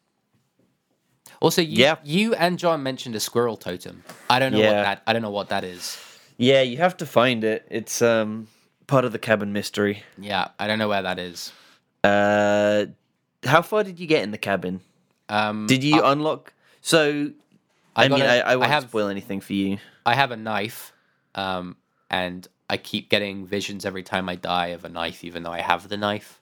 Also, 1.41 1.61
you, 1.63 1.77
Yeah. 1.83 1.97
you 2.05 2.35
and 2.35 2.59
John 2.59 2.83
mentioned 2.83 3.15
a 3.15 3.21
squirrel 3.21 3.57
totem. 3.57 4.03
I 4.31 4.39
don't 4.39 4.53
know 4.53 4.59
what 4.61 4.71
that. 4.83 5.03
I 5.07 5.13
don't 5.13 5.23
know 5.23 5.31
what 5.31 5.49
that 5.51 5.65
is. 5.65 5.99
yeah, 6.39 6.63
you 6.63 6.77
have 6.79 6.97
to 6.99 7.07
find 7.07 7.45
it. 7.45 7.67
It's 7.71 8.01
um 8.03 8.49
part 8.87 9.05
of 9.05 9.13
the 9.13 9.19
cabin 9.19 9.53
mystery. 9.53 10.03
Yeah, 10.19 10.49
I 10.59 10.67
don't 10.67 10.79
know 10.79 10.89
where 10.89 11.03
that 11.03 11.19
is. 11.19 11.53
Uh, 12.05 12.87
how 13.45 13.63
far 13.63 13.83
did 13.85 13.99
you 14.01 14.07
get 14.07 14.23
in 14.23 14.31
the 14.31 14.39
cabin? 14.39 14.81
Um, 15.29 15.67
Did 15.67 15.83
you 15.83 16.03
unlock? 16.05 16.53
So, 16.81 17.31
I, 17.97 18.09
mean, 18.09 18.19
gotta- 18.21 18.47
I, 18.47 18.53
I 18.53 18.57
won't 18.57 18.71
have 18.71 18.85
spoil 18.85 19.09
anything 19.09 19.41
for 19.41 19.55
you. 19.55 19.79
I 20.05 20.15
have 20.15 20.31
a 20.31 20.37
knife, 20.37 20.93
um, 21.35 21.77
and 22.11 22.47
I 22.71 22.77
keep 22.77 23.11
getting 23.11 23.45
visions 23.47 23.85
every 23.85 24.05
time 24.05 24.29
I 24.29 24.37
die 24.37 24.69
of 24.69 24.85
a 24.85 24.89
knife, 24.89 25.25
even 25.25 25.43
though 25.43 25.51
I 25.53 25.63
have 25.63 25.89
the 25.89 25.97
knife. 25.97 26.41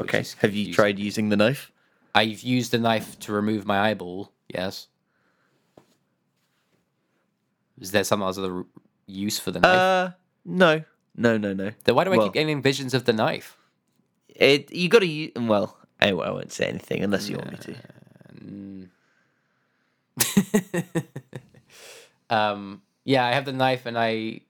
Okay. 0.00 0.18
Have 0.40 0.54
you 0.54 0.64
confusing. 0.64 0.72
tried 0.74 0.98
using 0.98 1.28
the 1.28 1.36
knife? 1.36 1.70
I've 2.14 2.42
used 2.42 2.70
the 2.70 2.78
knife 2.78 3.18
to 3.20 3.32
remove 3.32 3.66
my 3.66 3.90
eyeball. 3.90 4.32
Yes. 4.48 4.88
Is 7.80 7.90
there 7.90 8.04
some 8.04 8.22
other 8.22 8.64
use 9.06 9.38
for 9.38 9.50
the 9.50 9.60
knife? 9.60 9.78
Uh, 9.78 10.10
no, 10.44 10.84
no, 11.16 11.36
no, 11.36 11.52
no. 11.52 11.72
then 11.84 11.94
why 11.94 12.04
do 12.04 12.12
I 12.12 12.16
well- 12.16 12.26
keep 12.26 12.34
getting 12.34 12.62
visions 12.62 12.94
of 12.94 13.04
the 13.04 13.12
knife? 13.12 13.56
It 14.28 14.72
you 14.72 14.88
got 14.88 15.00
to 15.00 15.06
use. 15.06 15.32
Well, 15.36 15.76
I, 16.00 16.08
I 16.08 16.30
won't 16.30 16.52
say 16.52 16.66
anything 16.66 17.02
unless 17.02 17.28
you 17.28 17.36
want 17.36 17.52
me 17.52 17.58
to. 17.58 17.76
um, 22.30 22.82
yeah, 23.04 23.24
I 23.24 23.32
have 23.32 23.44
the 23.44 23.52
knife, 23.52 23.86
and 23.86 23.96
I, 23.98 24.40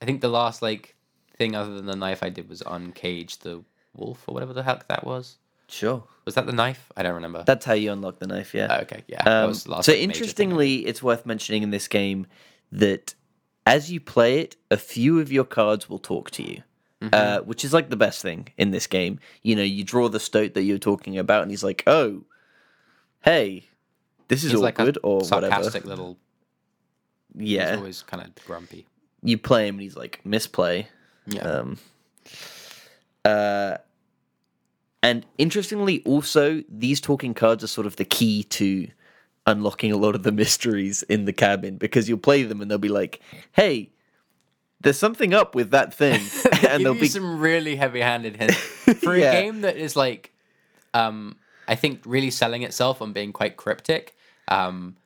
I 0.00 0.04
think 0.04 0.20
the 0.20 0.28
last 0.28 0.60
like 0.60 0.96
thing 1.36 1.54
other 1.54 1.74
than 1.74 1.86
the 1.86 1.96
knife 1.96 2.22
I 2.22 2.30
did 2.30 2.48
was 2.48 2.62
uncage 2.62 3.38
the 3.38 3.62
wolf 3.94 4.24
or 4.26 4.34
whatever 4.34 4.52
the 4.52 4.62
heck 4.62 4.88
that 4.88 5.04
was. 5.04 5.38
Sure. 5.72 6.04
Was 6.24 6.34
that 6.36 6.46
the 6.46 6.52
knife? 6.52 6.92
I 6.96 7.02
don't 7.02 7.14
remember. 7.14 7.42
That's 7.44 7.64
how 7.64 7.72
you 7.72 7.90
unlock 7.92 8.18
the 8.20 8.26
knife. 8.28 8.54
Yeah. 8.54 8.68
Oh, 8.70 8.80
okay, 8.82 9.02
yeah. 9.08 9.22
Um, 9.24 9.48
was 9.48 9.64
the 9.64 9.70
last, 9.72 9.86
so 9.86 9.92
like, 9.92 9.98
major 10.00 10.12
thing 10.12 10.18
interestingly, 10.20 10.76
it's 10.86 11.02
worth 11.02 11.26
mentioning 11.26 11.62
in 11.64 11.70
this 11.70 11.88
game 11.88 12.26
that 12.70 13.14
as 13.66 13.90
you 13.90 13.98
play 14.00 14.38
it, 14.40 14.54
a 14.70 14.76
few 14.76 15.18
of 15.18 15.32
your 15.32 15.44
cards 15.44 15.88
will 15.88 15.98
talk 15.98 16.30
to 16.32 16.42
you, 16.42 16.62
Mm-hmm. 17.00 17.14
uh, 17.14 17.38
which 17.44 17.64
is 17.64 17.72
like 17.72 17.90
the 17.90 17.96
best 17.96 18.22
thing 18.22 18.46
in 18.56 18.70
this 18.70 18.86
game. 18.86 19.18
You 19.42 19.56
know, 19.56 19.62
you 19.64 19.82
draw 19.82 20.08
the 20.08 20.20
stoat 20.20 20.54
that 20.54 20.62
you're 20.62 20.78
talking 20.78 21.18
about, 21.18 21.42
and 21.42 21.50
he's 21.50 21.64
like, 21.64 21.82
"Oh, 21.88 22.22
hey, 23.24 23.64
this 24.28 24.44
is 24.44 24.52
He's 24.52 24.58
all 24.58 24.62
like 24.62 24.76
good," 24.76 24.98
a 24.98 25.00
or 25.00 25.24
sarcastic 25.24 25.82
whatever. 25.82 25.88
little. 25.88 26.18
Yeah, 27.34 27.70
He's 27.70 27.78
always 27.78 28.02
kind 28.02 28.22
of 28.22 28.44
grumpy. 28.44 28.86
you 29.24 29.36
play 29.36 29.66
him, 29.66 29.74
and 29.76 29.82
he's 29.82 29.96
like, 29.96 30.20
"Misplay." 30.24 30.86
Yeah. 31.26 31.40
Um, 31.42 31.78
uh, 33.24 33.78
and 35.02 35.26
interestingly, 35.38 36.02
also, 36.04 36.62
these 36.68 37.00
talking 37.00 37.34
cards 37.34 37.64
are 37.64 37.68
sort 37.68 37.86
of 37.86 37.96
the 37.96 38.04
key 38.04 38.44
to 38.44 38.88
unlocking 39.46 39.90
a 39.90 39.96
lot 39.96 40.14
of 40.14 40.22
the 40.22 40.30
mysteries 40.32 41.02
in 41.04 41.24
the 41.24 41.32
cabin 41.32 41.76
because 41.76 42.08
you'll 42.08 42.18
play 42.18 42.44
them 42.44 42.60
and 42.60 42.70
they'll 42.70 42.78
be 42.78 42.88
like, 42.88 43.20
hey, 43.52 43.90
there's 44.80 44.98
something 44.98 45.34
up 45.34 45.54
with 45.54 45.70
that 45.72 45.92
thing. 45.94 46.20
And 46.68 46.84
they'll 46.86 46.94
you 46.94 47.00
be. 47.00 47.08
some 47.08 47.40
really 47.40 47.74
heavy-handed 47.76 48.36
hints 48.36 48.54
for 49.02 49.16
Yeah. 49.16 49.32
a 49.32 49.42
game 49.42 49.60
that 49.62 49.76
is 49.76 49.96
like, 49.96 50.32
um, 50.94 51.36
I 51.68 51.74
think 51.74 52.00
really 52.06 52.30
selling 52.30 52.62
itself 52.62 53.02
on 53.02 53.12
being 53.12 53.32
quite 53.32 53.56
cryptic, 53.56 54.14
um, 54.48 54.96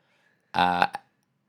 uh, 0.54 0.86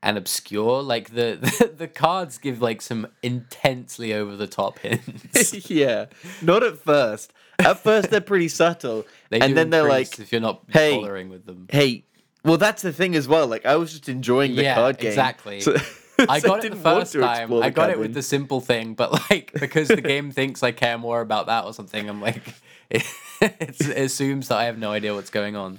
and 0.02 0.16
obscure. 0.16 0.82
Like 0.82 1.10
the, 1.10 1.38
the 1.60 1.74
the 1.76 1.88
cards 1.88 2.38
give 2.38 2.60
like 2.62 2.80
some 2.82 3.06
intensely 3.22 4.12
over 4.14 4.34
the 4.34 4.46
top 4.46 4.78
hints. 4.78 5.70
yeah, 5.70 6.06
not 6.42 6.62
at 6.62 6.78
first. 6.78 7.32
At 7.58 7.80
first, 7.80 8.10
they're 8.10 8.20
pretty 8.20 8.48
subtle. 8.48 9.04
They 9.30 9.40
and 9.40 9.54
then 9.54 9.68
they're 9.68 9.86
like, 9.86 10.18
if 10.18 10.32
you're 10.32 10.40
not 10.40 10.62
"Hey, 10.68 10.96
bothering 10.96 11.28
with 11.28 11.44
them. 11.44 11.66
hey, 11.70 12.04
well, 12.44 12.56
that's 12.56 12.80
the 12.80 12.94
thing 12.94 13.14
as 13.14 13.28
well. 13.28 13.46
Like, 13.46 13.66
I 13.66 13.76
was 13.76 13.90
just 13.92 14.08
enjoying 14.08 14.56
the 14.56 14.62
Yeah, 14.62 14.74
card 14.74 14.96
game. 14.98 15.08
exactly. 15.08 15.60
So- 15.60 15.76
I 16.28 16.40
got 16.40 16.64
it 16.64 16.70
the 16.70 16.76
first 16.76 17.12
time. 17.12 17.52
I 17.52 17.68
got 17.70 17.90
it 17.90 17.98
with 17.98 18.12
the 18.14 18.22
simple 18.22 18.60
thing, 18.60 18.94
but 18.94 19.12
like 19.30 19.52
because 19.60 19.86
the 19.88 20.00
game 20.00 20.32
thinks 20.32 20.62
I 20.62 20.72
care 20.72 20.96
more 20.98 21.20
about 21.20 21.46
that 21.46 21.64
or 21.64 21.72
something, 21.74 22.08
I'm 22.08 22.20
like, 22.22 22.42
it, 22.90 23.04
it 23.42 23.80
assumes 23.98 24.48
that 24.48 24.56
I 24.58 24.64
have 24.64 24.78
no 24.78 24.90
idea 24.90 25.14
what's 25.14 25.30
going 25.30 25.54
on. 25.54 25.78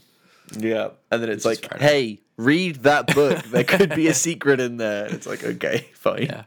Yeah, 0.58 0.90
and 1.12 1.22
then 1.24 1.30
it's 1.30 1.44
Which 1.44 1.64
like, 1.70 1.82
hey, 1.82 2.20
read 2.38 2.84
that 2.84 3.14
book. 3.14 3.44
There 3.46 3.64
could 3.66 3.96
be 3.96 4.08
a 4.08 4.14
secret 4.14 4.60
in 4.62 4.78
there. 4.78 5.08
It's 5.08 5.26
like, 5.28 5.44
okay, 5.44 5.88
fine. 5.94 6.24
Yeah. 6.28 6.44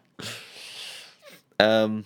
Um, 1.60 2.04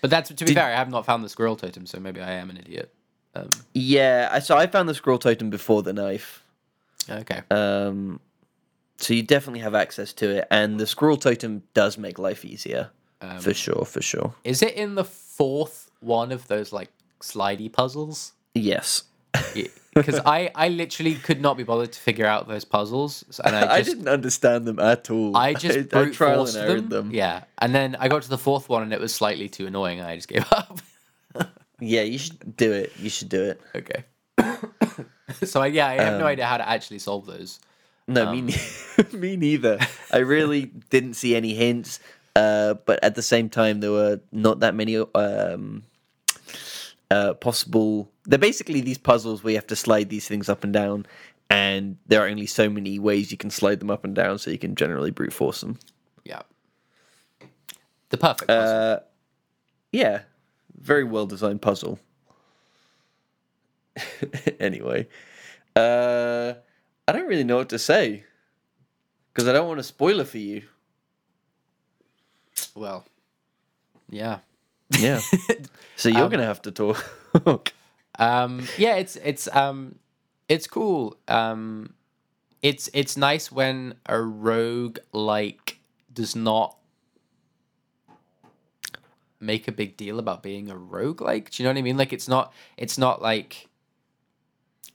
But 0.00 0.10
that's 0.10 0.30
to 0.30 0.44
be 0.44 0.54
fair, 0.54 0.66
I 0.66 0.70
have 0.76 0.90
not 0.90 1.04
found 1.06 1.24
the 1.24 1.28
squirrel 1.28 1.56
totem, 1.56 1.86
so 1.86 1.98
maybe 1.98 2.20
I 2.20 2.32
am 2.32 2.50
an 2.50 2.56
idiot. 2.56 2.92
Um, 3.34 3.50
yeah. 3.74 4.28
I- 4.32 4.38
So 4.40 4.56
I 4.56 4.66
found 4.66 4.88
the 4.88 4.94
squirrel 4.94 5.18
totem 5.18 5.50
before 5.50 5.82
the 5.82 5.92
knife. 5.92 6.42
okay. 7.10 7.42
Um, 7.50 8.20
so 8.98 9.14
you 9.14 9.22
definitely 9.22 9.60
have 9.60 9.74
access 9.74 10.12
to 10.14 10.28
it, 10.38 10.48
and 10.50 10.78
the 10.80 10.86
squirrel 10.86 11.16
totem 11.16 11.62
does 11.74 11.98
make 11.98 12.18
life 12.18 12.44
easier, 12.44 12.90
Um, 13.20 13.38
for 13.40 13.54
sure, 13.54 13.84
for 13.84 14.02
sure. 14.02 14.34
Is 14.44 14.62
it 14.62 14.74
in 14.74 14.94
the 14.96 15.04
fourth 15.04 15.90
one 16.00 16.32
of 16.32 16.46
those 16.48 16.72
like 16.72 16.90
slidey 17.20 17.72
puzzles? 17.72 18.32
Yes, 18.54 19.02
Because 19.94 20.20
I, 20.24 20.50
I 20.54 20.68
literally 20.68 21.14
could 21.16 21.40
not 21.40 21.56
be 21.56 21.64
bothered 21.64 21.92
to 21.92 22.00
figure 22.00 22.26
out 22.26 22.46
those 22.46 22.64
puzzles, 22.64 23.24
and 23.44 23.56
I 23.56 23.74
I, 23.76 23.82
didn't 23.82 24.06
understand 24.08 24.64
them 24.64 24.78
at 24.78 25.10
all. 25.10 25.36
I 25.36 25.54
just 25.54 25.76
I, 25.94 26.02
brute 26.04 26.14
trial 26.14 26.36
forced 26.46 26.56
and 26.56 26.68
them. 26.82 26.88
them. 26.88 27.10
Yeah, 27.12 27.44
and 27.58 27.74
then 27.74 27.96
I 27.98 28.06
got 28.08 28.22
to 28.22 28.28
the 28.28 28.38
fourth 28.38 28.68
one, 28.68 28.82
and 28.84 28.92
it 28.92 29.00
was 29.00 29.12
slightly 29.12 29.48
too 29.48 29.66
annoying, 29.66 29.98
and 29.98 30.06
I 30.08 30.14
just 30.14 30.28
gave 30.28 30.44
up. 30.52 30.78
yeah. 31.80 32.02
You 32.02 32.18
should 32.18 32.56
do 32.56 32.70
it. 32.72 32.92
You 32.98 33.10
should 33.10 33.28
do 33.28 33.42
it. 33.42 33.60
okay. 33.74 34.04
so 35.44 35.60
I, 35.62 35.66
yeah, 35.66 35.88
I 35.88 35.94
have 35.94 36.14
no 36.18 36.26
Um, 36.26 36.32
idea 36.32 36.46
how 36.46 36.58
to 36.58 36.68
actually 36.68 37.00
solve 37.00 37.26
those. 37.26 37.58
No, 38.06 38.32
me, 38.32 38.40
ne- 38.42 39.18
me 39.18 39.36
neither. 39.36 39.78
I 40.12 40.18
really 40.18 40.66
didn't 40.90 41.14
see 41.14 41.34
any 41.36 41.54
hints, 41.54 42.00
uh, 42.36 42.74
but 42.86 43.02
at 43.02 43.16
the 43.16 43.22
same 43.22 43.50
time, 43.50 43.80
there 43.80 43.90
were 43.92 44.20
not 44.32 44.60
that 44.60 44.74
many 44.74 44.96
um, 44.96 45.82
uh, 47.10 47.34
possible. 47.34 48.10
They're 48.24 48.38
basically 48.38 48.80
these 48.80 48.98
puzzles 48.98 49.42
where 49.42 49.52
you 49.52 49.56
have 49.56 49.66
to 49.68 49.76
slide 49.76 50.10
these 50.10 50.28
things 50.28 50.48
up 50.48 50.64
and 50.64 50.72
down, 50.72 51.06
and 51.50 51.96
there 52.06 52.22
are 52.24 52.28
only 52.28 52.46
so 52.46 52.68
many 52.68 52.98
ways 52.98 53.30
you 53.30 53.38
can 53.38 53.50
slide 53.50 53.80
them 53.80 53.90
up 53.90 54.04
and 54.04 54.14
down, 54.14 54.38
so 54.38 54.50
you 54.50 54.58
can 54.58 54.74
generally 54.74 55.10
brute 55.10 55.32
force 55.32 55.60
them. 55.60 55.78
Yeah. 56.24 56.42
The 58.10 58.18
perfect. 58.18 58.48
puzzle. 58.48 58.76
Uh, 58.76 58.98
yeah, 59.92 60.22
very 60.80 61.04
well 61.04 61.26
designed 61.26 61.62
puzzle. 61.62 61.98
anyway, 64.60 65.08
uh, 65.74 66.54
I 67.06 67.12
don't 67.12 67.26
really 67.26 67.44
know 67.44 67.56
what 67.56 67.70
to 67.70 67.78
say 67.78 68.24
because 69.32 69.48
I 69.48 69.52
don't 69.52 69.66
want 69.66 69.78
to 69.78 69.84
spoil 69.84 70.20
it 70.20 70.28
for 70.28 70.38
you. 70.38 70.62
well, 72.74 73.04
yeah. 74.10 74.38
Yeah, 74.90 75.20
so 75.96 76.08
you're 76.08 76.24
Um, 76.24 76.30
gonna 76.30 76.44
have 76.46 76.62
to 76.62 76.70
talk. 76.72 77.04
Um, 78.18 78.66
yeah, 78.76 78.96
it's 78.96 79.14
it's 79.16 79.46
um, 79.54 79.94
it's 80.48 80.66
cool. 80.66 81.16
Um, 81.28 81.94
it's 82.62 82.90
it's 82.92 83.16
nice 83.16 83.52
when 83.52 83.94
a 84.06 84.20
rogue 84.20 84.98
like 85.12 85.78
does 86.12 86.34
not 86.34 86.76
make 89.40 89.68
a 89.68 89.72
big 89.72 89.96
deal 89.96 90.18
about 90.18 90.42
being 90.42 90.68
a 90.68 90.76
rogue 90.76 91.20
like 91.20 91.50
do 91.50 91.62
you 91.62 91.64
know 91.64 91.72
what 91.72 91.78
i 91.78 91.82
mean 91.82 91.96
like 91.96 92.12
it's 92.12 92.26
not 92.26 92.52
it's 92.76 92.98
not 92.98 93.22
like 93.22 93.68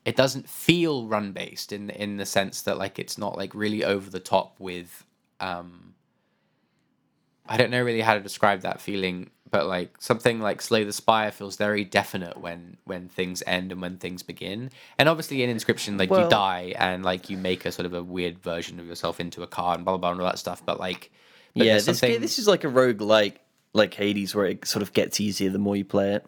it 0.04 0.18
doesn't 0.18 0.50
feel 0.50 1.08
run 1.08 1.32
based 1.32 1.72
in 1.72 1.90
in 1.92 2.18
the 2.18 2.26
sense 2.26 2.62
that 2.64 2.78
like 2.78 3.00
it's 3.00 3.18
not 3.18 3.38
like 3.38 3.56
really 3.56 3.86
over 3.86 4.10
the 4.10 4.20
top 4.20 4.60
with 4.60 5.06
um 5.40 5.94
i 7.48 7.56
don't 7.56 7.72
know 7.72 7.82
really 7.82 8.02
how 8.02 8.14
to 8.14 8.20
describe 8.20 8.62
that 8.62 8.82
feeling 8.82 9.30
but 9.54 9.68
like 9.68 9.96
something 10.00 10.42
like 10.42 10.62
slay 10.62 10.84
the 10.84 10.92
spire 10.92 11.32
feels 11.32 11.56
very 11.56 11.86
definite 11.86 12.38
when 12.38 12.76
when 12.84 13.08
things 13.08 13.42
end 13.48 13.72
and 13.72 13.80
when 13.80 13.98
things 13.98 14.24
begin 14.24 14.70
and 14.98 15.08
obviously 15.08 15.44
in 15.44 15.56
inscryption 15.56 15.98
like 15.98 16.10
you 16.10 16.28
die 16.30 16.74
and 16.78 17.06
like 17.06 17.30
you 17.30 17.38
make 17.38 17.66
a 17.66 17.72
sort 17.72 17.86
of 17.86 17.94
a 17.94 18.04
weird 18.04 18.38
version 18.39 18.80
of 18.80 18.86
yourself 18.86 19.20
into 19.20 19.44
a 19.44 19.48
card 19.48 19.78
and 19.78 19.86
blah 19.86 19.94
blah 19.94 20.00
blah 20.00 20.12
and 20.12 20.20
all 20.20 20.28
that 20.28 20.39
stuff 20.39 20.62
but 20.66 20.80
like 20.80 21.12
but 21.56 21.68
yeah, 21.68 21.80
this 21.80 22.02
ga- 22.02 22.18
this 22.18 22.39
is 22.39 22.48
like 22.48 22.63
a 22.63 22.70
rogue 22.70 23.02
like 23.02 23.39
like 23.74 23.94
Hades, 23.94 24.36
where 24.36 24.46
it 24.46 24.68
sort 24.68 24.82
of 24.82 24.94
gets 24.94 25.20
easier 25.20 25.50
the 25.50 25.60
more 25.60 25.76
you 25.76 25.86
play 25.86 26.13
it. 26.13 26.26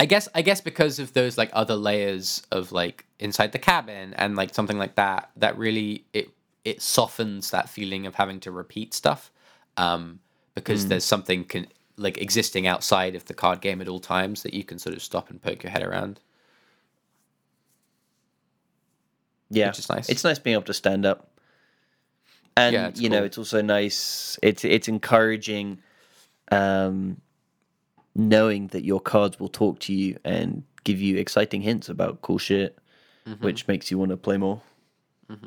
I 0.00 0.06
guess 0.06 0.28
I 0.34 0.42
guess 0.42 0.60
because 0.60 0.98
of 0.98 1.12
those 1.12 1.38
like 1.38 1.50
other 1.52 1.76
layers 1.76 2.42
of 2.50 2.72
like 2.72 3.04
inside 3.18 3.52
the 3.52 3.58
cabin 3.58 4.14
and 4.14 4.36
like 4.36 4.54
something 4.54 4.78
like 4.78 4.96
that 4.96 5.30
that 5.36 5.56
really 5.58 6.04
it 6.12 6.30
it 6.64 6.82
softens 6.82 7.50
that 7.50 7.68
feeling 7.68 8.06
of 8.06 8.14
having 8.14 8.40
to 8.40 8.50
repeat 8.50 8.94
stuff 8.94 9.30
um 9.76 10.18
because 10.54 10.88
there's 10.88 11.04
something 11.04 11.44
can 11.44 11.66
like 11.96 12.18
existing 12.18 12.66
outside 12.66 13.14
of 13.14 13.24
the 13.26 13.34
card 13.34 13.60
game 13.60 13.80
at 13.80 13.88
all 13.88 14.00
times 14.00 14.42
that 14.42 14.54
you 14.54 14.64
can 14.64 14.78
sort 14.78 14.94
of 14.96 15.02
stop 15.02 15.30
and 15.30 15.40
poke 15.40 15.62
your 15.62 15.70
head 15.70 15.82
around. 15.82 16.20
Yeah, 19.50 19.68
Which 19.68 19.78
is 19.80 19.88
nice. 19.88 20.08
It's 20.08 20.24
nice 20.24 20.38
being 20.38 20.54
able 20.54 20.64
to 20.64 20.74
stand 20.74 21.06
up, 21.06 21.28
and 22.56 22.72
Yeah, 22.72 22.90
you 22.94 23.08
know, 23.08 23.22
it's 23.22 23.38
also 23.38 23.60
nice. 23.62 24.38
It's 24.42 24.64
it's 24.64 24.88
encouraging, 24.88 25.78
um, 26.50 27.20
knowing 28.16 28.68
that 28.68 28.84
your 28.84 29.00
cards 29.00 29.38
will 29.38 29.48
talk 29.48 29.78
to 29.80 29.92
you 29.92 30.18
and 30.24 30.64
give 30.82 31.00
you 31.00 31.16
exciting 31.18 31.62
hints 31.62 31.88
about 31.88 32.22
cool 32.22 32.38
shit, 32.38 32.78
Mm-hmm. 33.26 33.44
which 33.44 33.66
makes 33.68 33.90
you 33.90 33.98
want 33.98 34.10
to 34.10 34.16
play 34.18 34.36
more. 34.36 34.60
At 35.30 35.38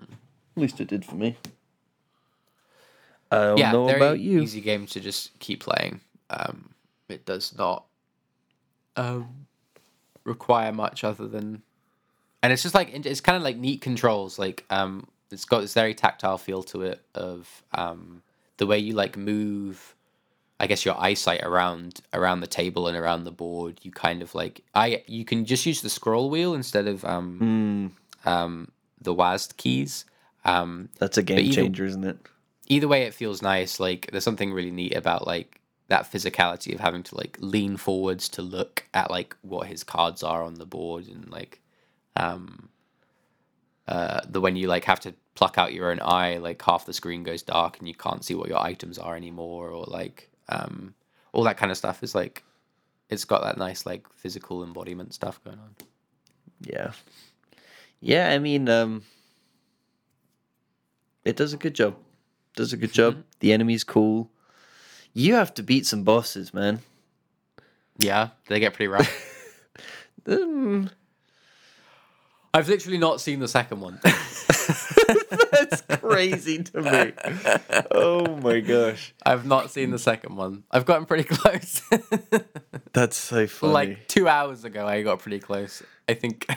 least 0.55 0.79
it 0.81 0.88
did 0.88 1.05
for 1.05 1.15
me. 1.15 1.38
I 3.31 3.36
don't 3.43 3.57
yeah, 3.57 3.71
know 3.71 3.89
about 3.89 4.19
you. 4.19 4.41
easy 4.41 4.62
game 4.62 4.86
to 4.88 4.99
just 4.99 5.38
keep 5.39 5.60
playing. 5.62 5.99
Um, 6.29 6.71
it 7.09 7.25
does 7.25 7.55
not 7.57 7.85
um, 8.95 9.47
require 10.23 10.71
much 10.73 11.03
other 11.03 11.27
than, 11.27 11.61
and 12.43 12.53
it's 12.53 12.63
just 12.63 12.75
like 12.75 12.89
it's 12.93 13.21
kind 13.21 13.37
of 13.37 13.43
like 13.43 13.57
neat 13.57 13.81
controls. 13.81 14.37
Like 14.39 14.65
um, 14.69 15.07
it's 15.31 15.45
got 15.45 15.61
this 15.61 15.73
very 15.73 15.93
tactile 15.93 16.37
feel 16.37 16.63
to 16.63 16.81
it 16.83 17.01
of 17.15 17.63
um, 17.73 18.21
the 18.57 18.65
way 18.67 18.77
you 18.79 18.93
like 18.93 19.17
move. 19.17 19.93
I 20.59 20.65
guess 20.65 20.83
your 20.85 20.99
eyesight 20.99 21.43
around 21.43 22.01
around 22.13 22.39
the 22.41 22.47
table 22.47 22.87
and 22.87 22.97
around 22.97 23.23
the 23.25 23.31
board. 23.31 23.79
You 23.83 23.91
kind 23.91 24.21
of 24.23 24.33
like 24.33 24.61
I 24.73 25.03
you 25.07 25.23
can 25.23 25.45
just 25.45 25.65
use 25.65 25.81
the 25.81 25.89
scroll 25.89 26.29
wheel 26.31 26.55
instead 26.55 26.87
of 26.87 27.05
um, 27.05 27.93
Mm, 28.25 28.29
um, 28.29 28.71
the 28.99 29.13
WASD 29.13 29.55
keys. 29.57 30.05
Um, 30.43 30.89
that's 30.97 31.17
a 31.17 31.23
game 31.23 31.39
either- 31.39 31.61
changer, 31.61 31.85
isn't 31.85 32.03
it? 32.03 32.17
either 32.69 32.87
way 32.87 33.03
it 33.03 33.13
feels 33.13 33.41
nice 33.41 33.79
like 33.79 34.09
there's 34.11 34.25
something 34.25 34.51
really 34.51 34.71
neat 34.71 34.93
about 34.93 35.25
like 35.25 35.61
that 35.88 36.12
physicality 36.12 36.73
of 36.73 36.80
having 36.80 37.04
to 37.04 37.15
like 37.15 37.38
lean 37.39 37.78
forwards 37.78 38.28
to 38.30 38.41
look 38.41 38.86
at 38.93 39.10
like 39.10 39.36
what 39.41 39.67
his 39.67 39.84
cards 39.84 40.23
are 40.23 40.43
on 40.43 40.56
the 40.56 40.65
board 40.65 41.08
and 41.08 41.30
like 41.30 41.62
um 42.15 42.69
uh 43.88 44.21
the 44.28 44.41
when 44.41 44.56
you 44.56 44.67
like 44.67 44.84
have 44.86 45.00
to 45.00 45.13
pluck 45.36 45.58
out 45.58 45.73
your 45.73 45.91
own 45.91 46.00
eye 46.02 46.38
like 46.38 46.62
half 46.62 46.86
the 46.86 46.93
screen 46.93 47.23
goes 47.23 47.41
dark 47.41 47.80
and 47.80 47.88
you 47.88 47.93
can't 47.93 48.26
see 48.26 48.36
what 48.36 48.50
your 48.50 48.60
items 48.60 48.97
are 48.97 49.15
anymore 49.15 49.69
or 49.69 49.86
like 49.86 50.30
um 50.50 50.93
all 51.32 51.43
that 51.43 51.58
kind 51.58 51.71
of 51.71 51.78
stuff 51.78 52.04
is 52.04 52.15
like 52.15 52.43
it's 53.10 53.23
got 53.26 53.41
that 53.43 53.58
nice 53.58 53.86
like 53.86 54.06
physical 54.15 54.63
embodiment 54.63 55.13
stuff 55.13 55.41
going 55.43 55.60
on 55.60 55.76
Yeah. 56.62 56.91
Yeah, 58.00 58.30
I 58.30 58.39
mean, 58.39 58.69
um, 58.69 59.04
it 61.23 61.36
does 61.36 61.54
a 61.54 61.58
good 61.58 61.73
job. 61.73 61.95
Does 62.56 62.73
a 62.73 62.78
good 62.78 62.93
job. 62.93 63.23
The 63.39 63.54
enemy's 63.54 63.84
cool. 63.84 64.30
You 65.17 65.34
have 65.34 65.51
to 65.56 65.63
beat 65.63 65.86
some 65.88 66.03
bosses, 66.03 66.53
man. 66.53 66.80
yeah 67.97 68.30
they 68.47 68.60
get 68.60 68.73
pretty 68.75 68.88
rough 68.88 69.10
Um, 70.27 70.89
i've 72.53 72.69
literally 72.69 72.97
not 72.99 73.19
seen 73.21 73.39
the 73.39 73.47
second 73.47 73.80
one 73.82 73.99
that's 75.51 75.82
crazy 76.01 76.62
to 76.63 76.82
me. 76.82 77.13
Oh 77.91 78.36
my 78.38 78.60
gosh. 78.60 79.13
I've 79.25 79.45
not 79.45 79.71
seen 79.71 79.91
the 79.91 79.99
second 79.99 80.36
one. 80.36 80.63
I've 80.69 80.86
gotten 80.86 81.06
pretty 81.06 81.23
close. 81.36 81.82
That's 82.93 83.15
so 83.17 83.47
funny. 83.47 83.73
like 83.73 84.08
two 84.08 84.27
hours 84.27 84.65
ago, 84.65 84.86
I 84.86 85.01
got 85.03 85.19
pretty 85.19 85.39
close. 85.39 85.82
I 86.10 86.13
think. 86.15 86.47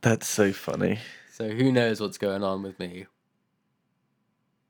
That's 0.00 0.28
so 0.28 0.52
funny. 0.52 0.98
so 1.32 1.48
who 1.48 1.72
knows 1.72 2.00
what's 2.00 2.18
going 2.18 2.42
on 2.44 2.62
with 2.62 2.78
me? 2.78 3.06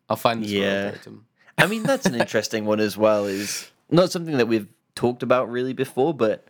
I'll 0.08 0.16
find 0.16 0.42
the 0.42 0.48
scroll 0.48 0.62
Yeah. 0.62 0.90
totem. 0.92 1.26
I 1.62 1.66
mean, 1.66 1.82
that's 1.82 2.06
an 2.06 2.14
interesting 2.14 2.64
one 2.64 2.80
as 2.80 2.96
well. 2.96 3.26
Is 3.26 3.70
not 3.90 4.10
something 4.10 4.36
that 4.38 4.46
we've 4.46 4.68
talked 4.94 5.22
about 5.22 5.50
really 5.50 5.72
before, 5.72 6.12
but 6.14 6.46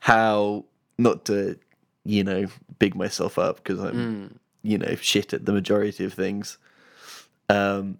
how 0.00 0.64
not 0.98 1.24
to, 1.26 1.58
you 2.04 2.24
know, 2.24 2.46
big 2.78 2.94
myself 2.94 3.38
up 3.38 3.56
because 3.56 3.78
I'm, 3.80 4.38
you 4.62 4.78
know, 4.78 4.94
shit 4.96 5.32
at 5.32 5.44
the 5.46 5.52
majority 5.52 6.04
of 6.04 6.12
things. 6.14 6.58
Um, 7.48 7.98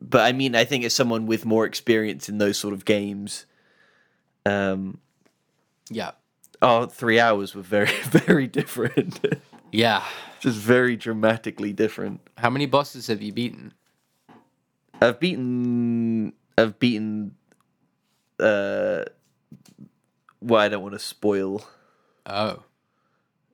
but 0.00 0.22
I 0.22 0.32
mean, 0.32 0.54
I 0.56 0.64
think 0.64 0.84
as 0.84 0.94
someone 0.94 1.26
with 1.26 1.44
more 1.44 1.64
experience 1.64 2.28
in 2.28 2.38
those 2.38 2.58
sort 2.58 2.74
of 2.74 2.84
games, 2.84 3.46
um, 4.46 4.98
Yeah. 5.90 6.12
our 6.60 6.86
three 6.88 7.20
hours 7.20 7.54
were 7.54 7.62
very, 7.62 7.86
very 8.02 8.46
different. 8.46 9.20
Yeah. 9.70 10.02
Just 10.40 10.58
very 10.58 10.96
dramatically 10.96 11.72
different. 11.72 12.20
How 12.38 12.50
many 12.50 12.66
bosses 12.66 13.06
have 13.06 13.22
you 13.22 13.32
beaten? 13.32 13.72
I've 15.02 15.20
beaten. 15.20 16.32
I've 16.56 16.78
beaten. 16.78 17.34
Uh, 18.38 19.04
well, 20.40 20.60
I 20.60 20.68
don't 20.68 20.82
want 20.82 20.94
to 20.94 20.98
spoil. 20.98 21.64
Oh. 22.26 22.62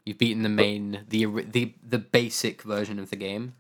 You've 0.05 0.19
beaten 0.19 0.43
the 0.43 0.49
main, 0.49 1.05
the 1.09 1.27
the 1.27 1.75
the 1.87 1.99
basic 1.99 2.63
version 2.63 2.99
of 2.99 3.11
the 3.11 3.17
game. 3.17 3.55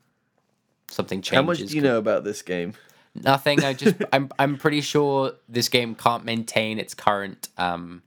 Something 0.90 1.20
changes. 1.20 1.36
How 1.36 1.42
much 1.42 1.58
do 1.58 1.76
you 1.76 1.82
know 1.82 1.98
about 1.98 2.24
this 2.24 2.40
game? 2.40 2.72
Nothing. 3.14 3.62
I 3.62 3.74
just 3.74 3.96
I'm 4.12 4.30
I'm 4.38 4.56
pretty 4.56 4.80
sure 4.80 5.32
this 5.48 5.68
game 5.68 5.94
can't 5.94 6.24
maintain 6.24 6.78
its 6.78 6.94
current 6.94 7.48
um 7.58 8.02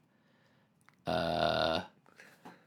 uh 1.05 1.81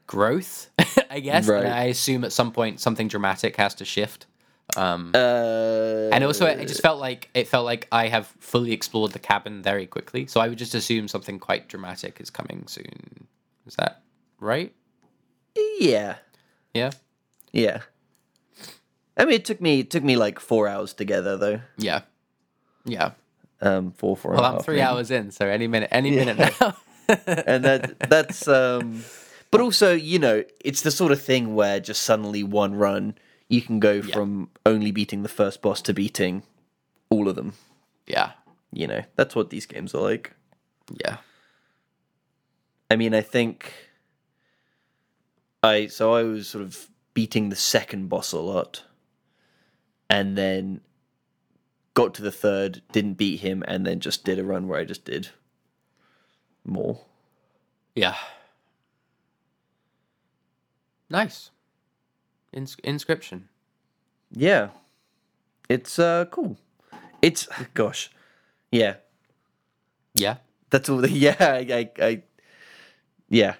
growth, 0.07 0.69
I 1.09 1.19
guess. 1.19 1.47
Right. 1.47 1.65
And 1.65 1.73
I 1.73 1.83
assume 1.85 2.23
at 2.23 2.31
some 2.31 2.53
point 2.53 2.79
something 2.79 3.09
dramatic 3.09 3.57
has 3.57 3.75
to 3.75 3.85
shift. 3.85 4.27
Um 4.75 5.11
Uh, 5.13 6.09
and 6.11 6.23
also 6.23 6.45
it 6.45 6.67
just 6.67 6.81
felt 6.81 6.99
like 6.99 7.29
it 7.33 7.47
felt 7.47 7.65
like 7.65 7.87
I 7.91 8.07
have 8.07 8.27
fully 8.39 8.71
explored 8.73 9.11
the 9.11 9.19
cabin 9.19 9.61
very 9.61 9.85
quickly. 9.87 10.27
So 10.27 10.39
I 10.41 10.47
would 10.47 10.57
just 10.57 10.75
assume 10.75 11.07
something 11.07 11.39
quite 11.39 11.67
dramatic 11.69 12.19
is 12.19 12.29
coming 12.29 12.67
soon. 12.67 13.27
Is 13.67 13.75
that 13.75 14.01
right? 14.39 14.73
yeah, 15.79 16.17
Yeah. 16.73 16.91
yeah. 17.53 17.81
I 19.17 19.23
mean, 19.23 19.35
it 19.35 19.45
took 19.45 19.61
me 19.61 19.79
it 19.79 19.89
took 19.91 20.03
me 20.03 20.17
like 20.17 20.39
four 20.39 20.67
hours 20.67 20.93
together 20.93 21.37
though. 21.37 21.61
Yeah. 21.77 22.01
Yeah. 22.83 23.11
Um, 23.61 23.91
four 23.91 24.17
four. 24.17 24.33
Well, 24.33 24.43
I'm 24.43 24.59
three 24.59 24.75
maybe. 24.75 24.83
hours 24.83 25.09
in, 25.11 25.31
so 25.31 25.47
any 25.47 25.67
minute 25.67 25.89
any 25.91 26.11
minute 26.11 26.37
now. 26.37 26.75
and 27.47 27.63
that 27.63 27.99
that's 28.09 28.47
um. 28.47 29.03
But 29.51 29.61
also, 29.61 29.93
you 29.93 30.19
know, 30.19 30.43
it's 30.59 30.81
the 30.81 30.91
sort 30.91 31.11
of 31.13 31.21
thing 31.21 31.55
where 31.55 31.79
just 31.79 32.01
suddenly 32.01 32.43
one 32.43 32.75
run 32.75 33.15
you 33.47 33.61
can 33.61 33.79
go 33.79 34.01
from 34.01 34.49
only 34.65 34.91
beating 34.91 35.23
the 35.23 35.29
first 35.29 35.61
boss 35.61 35.81
to 35.83 35.93
beating 35.93 36.43
all 37.09 37.27
of 37.29 37.35
them. 37.35 37.53
Yeah. 38.07 38.31
You 38.71 38.87
know, 38.87 39.03
that's 39.15 39.35
what 39.35 39.49
these 39.49 39.65
games 39.65 39.93
are 39.93 40.01
like. 40.01 40.33
Yeah. 41.05 41.17
I 42.89 42.95
mean, 42.95 43.13
I 43.13 43.21
think 43.21 43.73
I 45.63 45.87
so 45.87 46.13
I 46.13 46.23
was 46.23 46.47
sort 46.47 46.63
of 46.63 46.89
beating 47.13 47.49
the 47.49 47.55
second 47.55 48.09
boss 48.09 48.31
a 48.31 48.39
lot, 48.39 48.83
and 50.09 50.37
then 50.37 50.81
got 51.93 52.13
to 52.15 52.21
the 52.21 52.31
third, 52.31 52.81
didn't 52.91 53.13
beat 53.13 53.39
him, 53.39 53.63
and 53.67 53.85
then 53.85 53.99
just 53.99 54.23
did 54.23 54.37
a 54.37 54.43
run 54.43 54.67
where 54.67 54.79
I 54.79 54.85
just 54.85 55.05
did 55.05 55.29
more. 56.63 56.99
Yeah. 57.95 58.15
Nice. 61.09 61.51
Ins- 62.55 62.77
inscryption. 62.83 63.43
Yeah, 64.31 64.69
it's 65.69 65.99
uh 65.99 66.25
cool. 66.31 66.57
It's 67.21 67.47
gosh, 67.73 68.09
yeah. 68.71 68.95
Yeah. 70.15 70.37
That's 70.69 70.89
all. 70.89 70.97
The, 70.97 71.09
yeah, 71.27 71.35
I, 71.39 71.89
I, 71.99 72.05
I 72.05 72.23
yeah, 73.29 73.55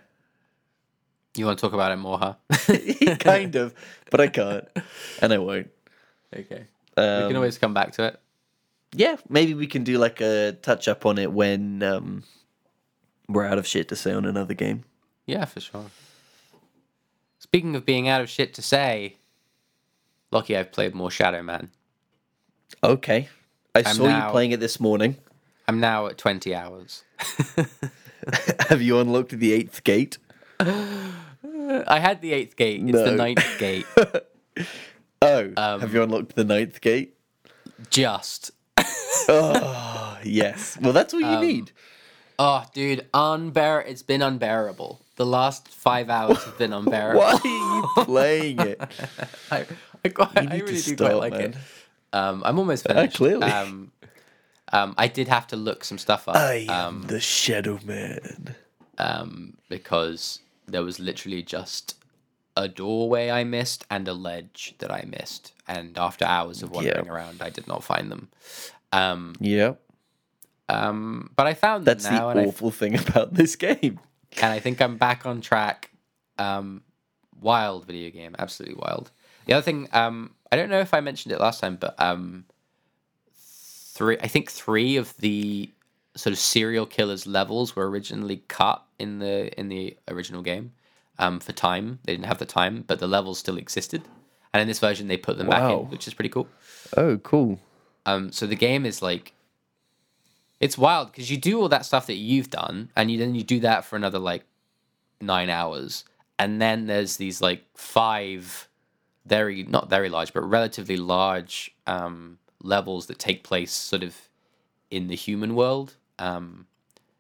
You 1.36 1.46
want 1.46 1.58
to 1.60 1.62
talk 1.62 1.74
about 1.74 1.92
it 1.92 1.98
more, 1.98 2.18
huh? 2.18 2.34
kind 3.20 3.56
of, 3.56 3.74
but 4.12 4.22
I 4.22 4.28
can't, 4.28 4.66
and 5.22 5.34
I 5.34 5.38
won't. 5.38 5.70
okay. 6.36 6.68
Um, 6.98 7.24
we 7.24 7.28
can 7.30 7.36
always 7.36 7.58
come 7.58 7.74
back 7.74 7.92
to 7.94 8.04
it. 8.06 8.20
yeah, 8.94 9.18
maybe 9.28 9.54
we 9.54 9.68
can 9.68 9.84
do 9.84 9.98
like 9.98 10.22
a 10.22 10.54
touch 10.62 10.88
up 10.88 11.06
on 11.06 11.18
it 11.18 11.32
when 11.34 11.84
um, 11.84 12.24
we're 13.28 13.46
out 13.46 13.58
of 13.58 13.68
shit 13.68 13.90
to 13.90 13.96
say 13.96 14.14
on 14.14 14.26
another 14.26 14.54
game. 14.54 14.84
Yeah, 15.26 15.46
for 15.46 15.60
sure. 15.60 15.86
Speaking 17.46 17.76
of 17.76 17.86
being 17.86 18.08
out 18.08 18.22
of 18.22 18.30
shit 18.30 18.56
to 18.56 18.62
say, 18.64 19.18
lucky 20.32 20.58
I've 20.58 20.72
played 20.72 20.96
more 20.96 21.12
Shadow 21.12 21.44
Man. 21.44 21.70
Okay, 22.84 23.30
I 23.76 23.84
I'm 23.86 23.96
saw 23.96 24.08
now- 24.08 24.26
you 24.26 24.32
playing 24.32 24.52
it 24.52 24.60
this 24.60 24.80
morning. 24.80 25.18
I'm 25.68 25.80
now 25.80 26.08
at 26.08 26.18
20 26.18 26.54
hours. 26.56 27.04
Have 28.70 28.82
you 28.82 29.00
unlocked 29.00 29.30
the 29.32 29.54
eighth 29.54 29.84
gate? 29.84 30.18
I 30.60 32.00
had 32.00 32.22
the 32.22 32.34
eighth 32.34 32.56
gate. 32.56 32.82
It's 32.84 32.92
the 32.98 33.12
No. 33.12 33.16
ninth 33.16 33.60
gate. 33.60 33.86
Oh, 35.22 35.52
Um, 35.58 35.80
have 35.82 35.94
you 35.94 36.04
unlocked 36.04 36.36
the 36.36 36.44
ninth 36.44 36.82
gate? 36.82 37.16
Just. 37.90 38.52
Oh, 39.28 40.18
yes. 40.24 40.78
Well, 40.80 40.94
that's 40.94 41.14
all 41.14 41.20
you 41.22 41.26
Um, 41.38 41.42
need. 41.46 41.72
Oh, 42.38 42.64
dude, 42.74 43.08
unbear. 43.14 43.84
It's 43.88 44.04
been 44.04 44.22
unbearable. 44.22 45.02
The 45.18 45.26
last 45.26 45.70
five 45.70 46.10
hours 46.10 46.44
have 46.44 46.58
been 46.58 46.74
unbearable. 46.74 47.22
Why 47.22 47.40
are 47.44 47.48
you 47.48 47.84
playing 48.04 48.60
it? 48.60 48.82
I, 49.52 49.66
I, 50.04 50.10
quite, 50.10 50.42
You 50.42 50.48
I 50.50 50.58
really 50.58 50.76
to 50.76 50.82
do 50.84 50.96
quite 50.98 51.10
stop, 51.12 51.20
like 51.22 51.34
it. 51.34 51.56
Um, 52.14 52.44
I'm 52.46 52.60
almost 52.60 52.86
finished. 52.88 53.16
clearly. 53.18 53.48
Um, 53.48 53.92
um, 54.74 54.94
I 54.98 55.08
did 55.08 55.28
have 55.28 55.48
to 55.48 55.56
look 55.56 55.84
some 55.84 55.98
stuff 55.98 56.28
up. 56.28 56.36
I 56.36 56.66
am 56.70 56.86
um, 56.88 57.02
the 57.04 57.20
Shadow 57.22 57.80
Man. 57.86 58.56
um, 58.98 59.58
because 59.70 60.40
there 60.68 60.84
was 60.84 61.00
literally 61.00 61.44
just 61.44 61.96
a 62.58 62.68
doorway 62.68 63.30
I 63.30 63.44
missed 63.44 63.86
and 63.90 64.08
a 64.08 64.14
ledge 64.14 64.76
that 64.80 64.92
I 64.92 65.06
missed. 65.08 65.54
And 65.68 65.98
after 65.98 66.26
hours 66.26 66.62
of 66.64 66.72
wandering 66.72 67.06
Yeah. 67.06 67.12
around, 67.12 67.42
I 67.42 67.50
did 67.50 67.68
not 67.68 67.84
find 67.84 68.12
them. 68.12 68.30
Um, 68.92 69.36
Yep. 69.40 69.80
um, 70.70 71.30
but 71.36 71.48
I 71.48 71.54
found 71.54 71.86
That's 71.86 72.04
them 72.04 72.14
now, 72.16 72.26
the 72.26 72.32
and 72.32 72.40
I, 72.40 72.46
awful 72.46 72.72
thing 72.72 72.98
about 72.98 73.34
this 73.34 73.56
game. 73.68 74.00
And 74.42 74.52
I 74.54 74.60
think 74.60 74.82
I'm 74.82 74.98
back 74.98 75.26
on 75.26 75.42
track. 75.42 75.92
Um, 76.38 76.84
wild 77.40 77.86
video 77.86 78.10
game, 78.12 78.36
absolutely 78.38 78.78
wild. 78.80 79.12
The 79.46 79.54
other 79.54 79.62
thing, 79.62 79.88
um, 79.94 80.32
I 80.52 80.56
don't 80.56 80.70
know 80.70 80.80
if 80.80 80.94
I 80.94 81.02
mentioned 81.02 81.34
it 81.34 81.40
last 81.40 81.60
time, 81.60 81.78
but 81.78 81.96
um, 82.00 82.46
three, 83.38 84.18
I 84.20 84.28
think 84.28 84.52
three 84.52 84.98
of 84.98 85.16
the 85.18 85.70
sort 86.16 86.34
of 86.34 86.40
serial 86.40 86.86
killers 86.86 87.28
levels 87.28 87.76
were 87.76 87.90
originally 87.90 88.38
cut 88.48 88.84
in 89.00 89.20
the 89.20 89.58
in 89.60 89.68
the 89.70 89.98
original 90.08 90.42
game 90.42 90.72
um, 91.20 91.40
for 91.40 91.52
time. 91.52 92.00
They 92.04 92.14
didn't 92.14 92.26
have 92.26 92.40
the 92.40 92.46
time, 92.46 92.84
but 92.88 93.00
the 93.00 93.08
levels 93.08 93.40
still 93.40 93.58
existed. 93.58 94.04
And 94.54 94.62
in 94.62 94.68
this 94.68 94.80
version, 94.80 95.08
they 95.08 95.18
put 95.18 95.38
them 95.38 95.50
back 95.50 95.70
in, 95.70 95.90
which 95.90 96.08
is 96.08 96.14
pretty 96.14 96.30
cool. 96.30 96.48
Oh, 96.96 97.18
cool. 97.18 97.60
Um, 98.06 98.32
so 98.32 98.48
the 98.48 98.56
game 98.56 98.86
is 98.86 99.02
like, 99.02 99.34
it's 100.60 100.78
wild 100.78 101.12
because 101.12 101.30
you 101.30 101.38
do 101.38 101.60
all 101.60 101.70
that 101.70 101.86
stuff 101.86 102.08
that 102.08 102.16
you've 102.16 102.50
done, 102.50 102.90
and 102.96 103.12
you 103.12 103.18
then 103.18 103.36
you 103.36 103.44
do 103.44 103.60
that 103.62 103.86
for 103.86 103.96
another 103.96 104.20
like 104.20 104.44
nine 105.22 105.50
hours, 105.50 106.04
and 106.40 106.62
then 106.62 106.88
there's 106.88 107.18
these 107.18 107.42
like 107.42 107.64
five 107.76 108.68
very 109.26 109.64
not 109.64 109.90
very 109.90 110.08
large 110.08 110.32
but 110.34 110.42
relatively 110.42 110.98
large 110.98 111.74
um, 111.88 112.38
levels 112.62 113.08
that 113.08 113.18
take 113.18 113.44
place 113.44 113.72
sort 113.72 114.04
of 114.04 114.16
in 114.92 115.08
the 115.08 115.16
human 115.16 115.56
world, 115.56 115.96
um, 116.20 116.68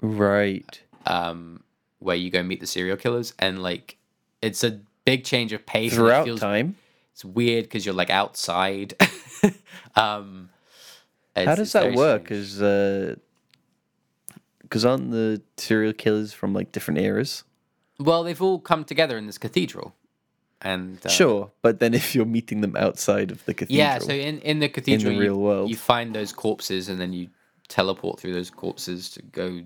Right. 0.01 0.81
um, 1.07 1.63
where 1.99 2.15
you 2.15 2.29
go 2.29 2.43
meet 2.43 2.59
the 2.59 2.67
serial 2.67 2.95
killers, 2.97 3.33
and 3.39 3.61
like 3.63 3.97
it's 4.41 4.63
a 4.63 4.79
big 5.05 5.23
change 5.23 5.51
of 5.53 5.65
pace. 5.65 5.93
Throughout 5.95 6.25
feels 6.25 6.39
time. 6.39 6.75
it's 7.11 7.25
weird 7.25 7.65
because 7.65 7.85
you're 7.85 7.95
like 7.95 8.09
outside. 8.11 8.93
um, 9.95 10.49
How 11.35 11.55
does 11.55 11.73
that 11.73 11.93
work? 11.93 12.31
Is 12.31 12.61
uh, 12.61 13.15
because 14.61 14.85
aren't 14.85 15.11
the 15.11 15.41
serial 15.57 15.93
killers 15.93 16.33
from 16.33 16.53
like 16.53 16.71
different 16.71 16.99
eras? 16.99 17.43
Well, 17.99 18.23
they've 18.23 18.41
all 18.41 18.59
come 18.59 18.83
together 18.83 19.17
in 19.17 19.25
this 19.25 19.37
cathedral, 19.37 19.95
and 20.61 21.05
uh, 21.05 21.09
Sure, 21.09 21.51
but 21.61 21.79
then 21.79 21.93
if 21.93 22.15
you're 22.15 22.25
meeting 22.25 22.61
them 22.61 22.75
outside 22.75 23.31
of 23.31 23.43
the 23.45 23.53
cathedral, 23.53 23.77
yeah. 23.77 23.99
So 23.99 24.11
in 24.11 24.39
in 24.39 24.59
the 24.59 24.69
cathedral, 24.69 25.11
in 25.11 25.17
you, 25.17 25.21
real 25.23 25.39
world. 25.39 25.69
you 25.69 25.75
find 25.75 26.15
those 26.15 26.31
corpses, 26.31 26.89
and 26.89 26.99
then 26.99 27.13
you 27.13 27.29
teleport 27.67 28.19
through 28.19 28.33
those 28.33 28.49
corpses 28.49 29.09
to 29.11 29.21
go 29.21 29.63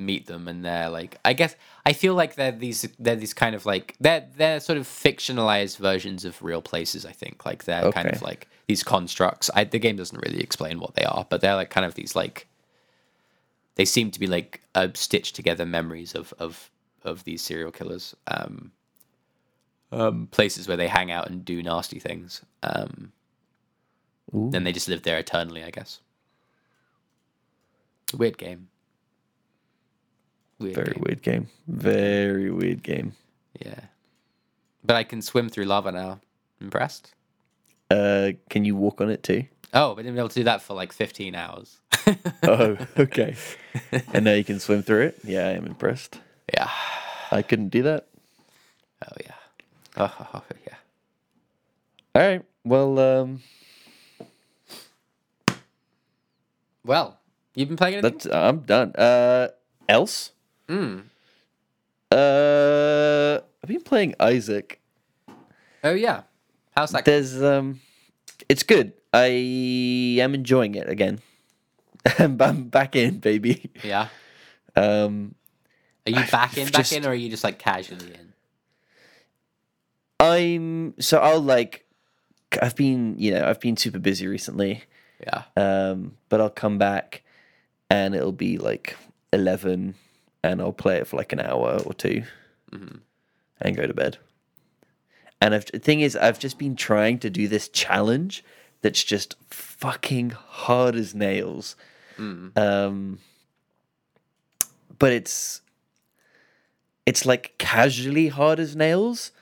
meet 0.00 0.26
them, 0.26 0.48
and 0.48 0.64
they're 0.64 0.88
like, 0.88 1.18
I 1.24 1.32
guess 1.32 1.54
I 1.84 1.92
feel 1.92 2.14
like 2.14 2.34
they're 2.34 2.52
these 2.52 2.88
they're 2.98 3.16
these 3.16 3.34
kind 3.34 3.54
of 3.54 3.66
like 3.66 3.96
they're 4.00 4.26
they're 4.36 4.60
sort 4.60 4.78
of 4.78 4.86
fictionalized 4.86 5.78
versions 5.78 6.24
of 6.24 6.42
real 6.42 6.62
places. 6.62 7.06
I 7.06 7.12
think 7.12 7.44
like 7.44 7.64
they're 7.64 7.92
kind 7.92 8.08
of 8.08 8.22
like 8.22 8.48
these 8.66 8.82
constructs. 8.82 9.50
I, 9.54 9.64
the 9.64 9.78
game 9.78 9.96
doesn't 9.96 10.18
really 10.24 10.40
explain 10.40 10.80
what 10.80 10.94
they 10.94 11.04
are, 11.04 11.26
but 11.28 11.40
they're 11.40 11.56
like 11.56 11.70
kind 11.70 11.86
of 11.86 11.94
these 11.94 12.16
like 12.16 12.46
they 13.76 13.84
seem 13.84 14.10
to 14.10 14.20
be 14.20 14.26
like 14.26 14.60
uh, 14.74 14.88
stitched 14.94 15.36
together 15.36 15.66
memories 15.66 16.14
of 16.14 16.34
of 16.38 16.70
of 17.02 17.24
these 17.24 17.42
serial 17.42 17.70
killers. 17.70 18.16
Um, 18.26 18.72
um, 19.92 20.28
places 20.30 20.68
where 20.68 20.76
they 20.76 20.88
hang 20.88 21.10
out 21.10 21.28
and 21.28 21.44
do 21.44 21.62
nasty 21.62 21.98
things. 21.98 22.42
Um, 22.62 23.12
then 24.32 24.64
they 24.64 24.72
just 24.72 24.88
live 24.88 25.02
there 25.02 25.18
eternally, 25.18 25.64
I 25.64 25.70
guess. 25.70 26.00
Weird 28.14 28.38
game. 28.38 28.68
Weird 30.60 30.74
very 30.74 30.92
game. 30.92 31.02
weird 31.06 31.22
game. 31.22 31.48
Very 31.66 32.50
weird 32.50 32.82
game. 32.82 33.12
Yeah. 33.64 33.80
But 34.84 34.96
I 34.96 35.04
can 35.04 35.22
swim 35.22 35.48
through 35.48 35.64
lava 35.64 35.90
now. 35.92 36.20
Impressed? 36.60 37.14
Uh, 37.90 38.32
can 38.48 38.64
you 38.64 38.76
walk 38.76 39.00
on 39.00 39.10
it 39.10 39.22
too? 39.22 39.44
Oh, 39.72 39.94
but 39.94 40.00
I 40.00 40.02
didn't 40.02 40.14
be 40.14 40.20
able 40.20 40.28
to 40.30 40.34
do 40.40 40.44
that 40.44 40.62
for 40.62 40.74
like 40.74 40.92
15 40.92 41.34
hours. 41.34 41.78
Oh, 42.42 42.76
okay. 42.98 43.36
and 44.12 44.24
now 44.24 44.32
you 44.32 44.42
can 44.44 44.58
swim 44.58 44.82
through 44.82 45.02
it. 45.02 45.18
Yeah, 45.22 45.46
I 45.46 45.50
am 45.52 45.66
impressed. 45.66 46.18
yeah. 46.52 46.70
I 47.30 47.42
couldn't 47.42 47.68
do 47.68 47.82
that. 47.82 48.06
Oh, 49.06 49.12
yeah. 49.24 49.34
Oh, 49.96 50.28
oh, 50.34 50.42
yeah. 50.66 50.74
All 52.14 52.22
right. 52.22 52.42
Well, 52.64 52.98
um, 52.98 53.40
Well, 56.84 57.18
you've 57.54 57.68
been 57.68 57.76
playing 57.76 57.94
anything? 57.96 58.12
that's 58.18 58.26
I'm 58.34 58.60
done. 58.60 58.92
Uh, 58.96 59.48
else? 59.88 60.32
Mm. 60.70 61.02
Uh, 62.12 63.40
I've 63.62 63.68
been 63.68 63.82
playing 63.82 64.14
Isaac. 64.20 64.80
Oh, 65.82 65.92
yeah. 65.94 66.22
How's 66.76 66.92
that? 66.92 67.04
There's 67.04 67.42
um, 67.42 67.80
it's 68.48 68.62
good. 68.62 68.92
I 69.12 69.26
am 70.20 70.34
enjoying 70.34 70.76
it 70.76 70.88
again. 70.88 71.18
I'm 72.18 72.36
back 72.68 72.94
in, 72.94 73.18
baby. 73.18 73.70
yeah. 73.82 74.08
Um, 74.76 75.34
Are 76.06 76.10
you 76.10 76.24
back 76.30 76.56
in, 76.56 76.66
I've 76.66 76.72
back 76.72 76.80
just- 76.82 76.92
in, 76.92 77.04
or 77.04 77.08
are 77.10 77.14
you 77.14 77.28
just 77.28 77.42
like 77.44 77.58
casually 77.58 78.14
in? 78.14 78.32
I'm 80.20 81.00
so 81.00 81.18
I'll 81.18 81.40
like. 81.40 81.86
I've 82.60 82.74
been, 82.76 83.14
you 83.18 83.32
know, 83.32 83.44
I've 83.46 83.60
been 83.60 83.76
super 83.76 83.98
busy 84.00 84.26
recently. 84.26 84.82
Yeah. 85.20 85.42
Um, 85.56 86.16
but 86.28 86.40
I'll 86.40 86.50
come 86.50 86.78
back, 86.78 87.22
and 87.90 88.14
it'll 88.14 88.32
be 88.32 88.58
like 88.58 88.96
eleven, 89.32 89.94
and 90.42 90.60
I'll 90.60 90.72
play 90.72 90.96
it 90.96 91.06
for 91.06 91.16
like 91.16 91.32
an 91.32 91.40
hour 91.40 91.80
or 91.84 91.92
2 91.94 92.22
and 93.60 93.76
go 93.76 93.86
to 93.86 93.94
bed. 93.94 94.18
And 95.40 95.54
I've, 95.54 95.66
the 95.66 95.78
thing 95.78 96.00
is, 96.00 96.16
I've 96.16 96.38
just 96.38 96.58
been 96.58 96.76
trying 96.76 97.18
to 97.20 97.30
do 97.30 97.48
this 97.48 97.68
challenge 97.68 98.44
that's 98.82 99.02
just 99.04 99.36
fucking 99.50 100.30
hard 100.30 100.94
as 100.94 101.14
nails. 101.14 101.76
Um, 102.56 103.18
but 104.98 105.12
it's 105.12 105.62
it's 107.06 107.24
like 107.24 107.54
casually 107.58 108.28
hard 108.28 108.60
as 108.60 108.76
nails. 108.76 109.32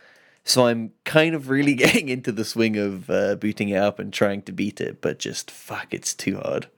So 0.44 0.66
I'm 0.66 0.92
kind 1.04 1.34
of 1.34 1.50
really 1.50 1.74
getting 1.84 2.08
into 2.08 2.32
the 2.32 2.44
swing 2.44 2.76
of 2.76 3.10
uh, 3.10 3.34
booting 3.34 3.68
it 3.70 3.76
up 3.76 3.98
and 3.98 4.12
trying 4.12 4.42
to 4.42 4.52
beat 4.52 4.80
it, 4.80 5.00
but 5.00 5.18
just 5.18 5.50
fuck, 5.50 5.92
it's 5.92 6.14
too 6.14 6.36
hard. 6.38 6.68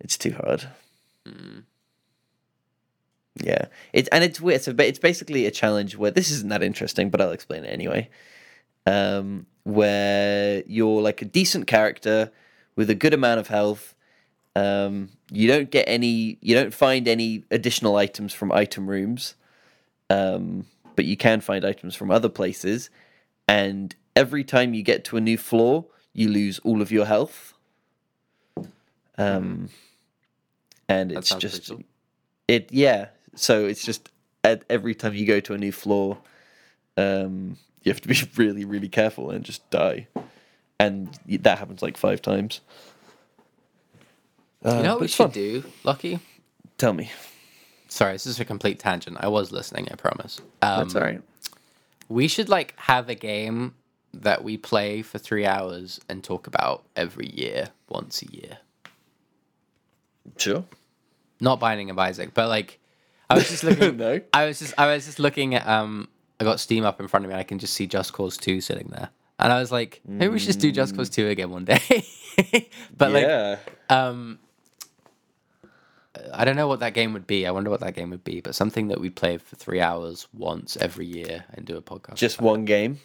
It's 0.00 0.16
too 0.16 0.32
hard. 0.32 0.68
Yeah, 3.36 3.66
it's 3.92 4.08
and 4.08 4.24
it's 4.24 4.40
weird. 4.40 4.62
So 4.62 4.72
ba- 4.72 4.86
it's 4.86 4.98
basically 4.98 5.46
a 5.46 5.50
challenge 5.50 5.96
where 5.96 6.10
this 6.10 6.30
isn't 6.30 6.48
that 6.48 6.62
interesting, 6.62 7.10
but 7.10 7.20
I'll 7.20 7.30
explain 7.32 7.64
it 7.64 7.68
anyway. 7.68 8.08
Um, 8.86 9.46
where 9.64 10.62
you're 10.66 11.02
like 11.02 11.22
a 11.22 11.24
decent 11.24 11.66
character 11.66 12.32
with 12.76 12.90
a 12.90 12.94
good 12.94 13.14
amount 13.14 13.40
of 13.40 13.48
health. 13.48 13.94
Um, 14.56 15.10
you 15.30 15.46
don't 15.46 15.70
get 15.70 15.84
any, 15.86 16.38
you 16.40 16.54
don't 16.54 16.74
find 16.74 17.06
any 17.06 17.44
additional 17.50 17.96
items 17.96 18.32
from 18.32 18.50
item 18.50 18.88
rooms, 18.88 19.34
um, 20.08 20.66
but 20.96 21.04
you 21.04 21.16
can 21.16 21.40
find 21.40 21.64
items 21.64 21.94
from 21.94 22.10
other 22.10 22.28
places. 22.28 22.90
And 23.46 23.94
every 24.16 24.44
time 24.44 24.74
you 24.74 24.82
get 24.82 25.04
to 25.06 25.16
a 25.16 25.20
new 25.20 25.38
floor, 25.38 25.86
you 26.12 26.28
lose 26.28 26.58
all 26.60 26.82
of 26.82 26.90
your 26.90 27.06
health. 27.06 27.54
Um, 29.18 29.68
and 30.88 31.12
it's 31.12 31.34
just 31.34 31.68
cool. 31.68 31.82
it 32.48 32.68
yeah 32.72 33.08
so 33.34 33.64
it's 33.66 33.84
just 33.84 34.08
at 34.44 34.64
every 34.70 34.94
time 34.94 35.14
you 35.14 35.26
go 35.26 35.40
to 35.40 35.54
a 35.54 35.58
new 35.58 35.72
floor 35.72 36.18
um 36.96 37.56
you 37.82 37.92
have 37.92 38.00
to 38.00 38.08
be 38.08 38.16
really 38.36 38.64
really 38.64 38.88
careful 38.88 39.30
and 39.30 39.44
just 39.44 39.68
die 39.70 40.06
and 40.78 41.18
that 41.26 41.58
happens 41.58 41.82
like 41.82 41.96
five 41.96 42.20
times 42.22 42.60
Uh, 44.64 44.76
you 44.76 44.82
know 44.82 44.92
what 44.94 45.00
we 45.02 45.08
should 45.08 45.24
fun. 45.26 45.30
do, 45.30 45.64
Lucky? 45.84 46.18
tell 46.78 46.92
me 46.92 47.10
Sorry, 47.88 48.12
this 48.12 48.26
is 48.26 48.38
a 48.38 48.44
complete 48.44 48.78
tangent. 48.78 49.16
I 49.20 49.26
was 49.26 49.50
listening, 49.50 49.88
I 49.90 49.96
promise. 49.96 50.40
Um, 50.62 50.80
that's 50.84 50.94
all 50.94 51.02
right 51.02 51.20
We 52.08 52.28
should 52.28 52.48
like 52.48 52.74
have 52.78 53.08
a 53.08 53.14
game 53.14 53.74
that 54.12 54.42
we 54.44 54.56
play 54.56 55.02
for 55.02 55.18
three 55.18 55.46
hours 55.46 56.00
and 56.08 56.22
talk 56.24 56.46
about 56.48 56.82
every 56.96 57.28
year, 57.30 57.68
once 57.88 58.22
a 58.22 58.26
year. 58.32 58.58
sure 60.36 60.64
Not 61.40 61.60
Binding 61.60 61.90
of 61.90 61.98
Isaac, 61.98 62.34
but 62.34 62.48
like 62.48 62.79
I 63.30 63.34
was 63.34 63.48
just 63.48 63.64
looking. 63.64 63.96
No. 63.96 64.20
I 64.34 64.46
was 64.46 64.58
just 64.58 64.74
I 64.76 64.86
was 64.94 65.06
just 65.06 65.18
looking 65.18 65.54
at 65.54 65.66
um. 65.66 66.08
I 66.40 66.44
got 66.44 66.58
Steam 66.58 66.84
up 66.86 67.00
in 67.00 67.06
front 67.08 67.24
of 67.26 67.28
me. 67.28 67.34
and 67.34 67.40
I 67.40 67.44
can 67.44 67.58
just 67.58 67.74
see 67.74 67.86
Just 67.86 68.12
Cause 68.14 68.36
Two 68.38 68.60
sitting 68.62 68.88
there, 68.88 69.10
and 69.38 69.52
I 69.52 69.60
was 69.60 69.70
like, 69.70 70.00
maybe 70.06 70.32
we 70.32 70.38
should 70.38 70.46
just 70.46 70.60
do 70.60 70.72
Just 70.72 70.96
Cause 70.96 71.10
Two 71.10 71.28
again 71.28 71.50
one 71.50 71.64
day. 71.66 71.78
but 72.96 73.12
like, 73.12 73.24
yeah 73.24 73.56
um, 73.90 74.38
I 76.32 76.44
don't 76.46 76.56
know 76.56 76.66
what 76.66 76.80
that 76.80 76.94
game 76.94 77.12
would 77.12 77.26
be. 77.26 77.46
I 77.46 77.50
wonder 77.50 77.68
what 77.70 77.80
that 77.80 77.94
game 77.94 78.08
would 78.10 78.24
be. 78.24 78.40
But 78.40 78.54
something 78.54 78.88
that 78.88 79.00
we 79.00 79.10
play 79.10 79.36
for 79.36 79.54
three 79.56 79.80
hours 79.80 80.26
once 80.32 80.76
every 80.78 81.06
year 81.06 81.44
and 81.54 81.66
do 81.66 81.76
a 81.76 81.82
podcast. 81.82 82.14
just 82.14 82.40
one 82.40 82.64
game 82.64 82.98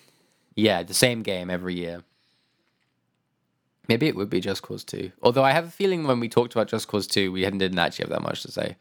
Yeah, 0.56 0.82
the 0.84 0.94
same 0.94 1.22
game 1.22 1.50
every 1.50 1.76
year. 1.76 2.04
Maybe 3.88 4.08
it 4.08 4.16
would 4.16 4.30
be 4.30 4.40
Just 4.40 4.64
Cause 4.64 4.84
2. 4.84 5.12
Although 5.22 5.44
I 5.44 5.52
have 5.52 5.66
a 5.68 5.72
feeling 5.72 6.08
when 6.08 6.20
we 6.20 6.28
talked 6.30 6.54
about 6.56 6.68
Just 6.68 6.88
Cause 6.88 7.06
2, 7.06 7.32
we 7.32 7.44
hadn't- 7.44 7.60
didn't 7.60 7.78
actually 7.80 8.04
have 8.04 8.10
that 8.12 8.24
much 8.24 8.42
to 8.44 8.52
say. 8.52 8.78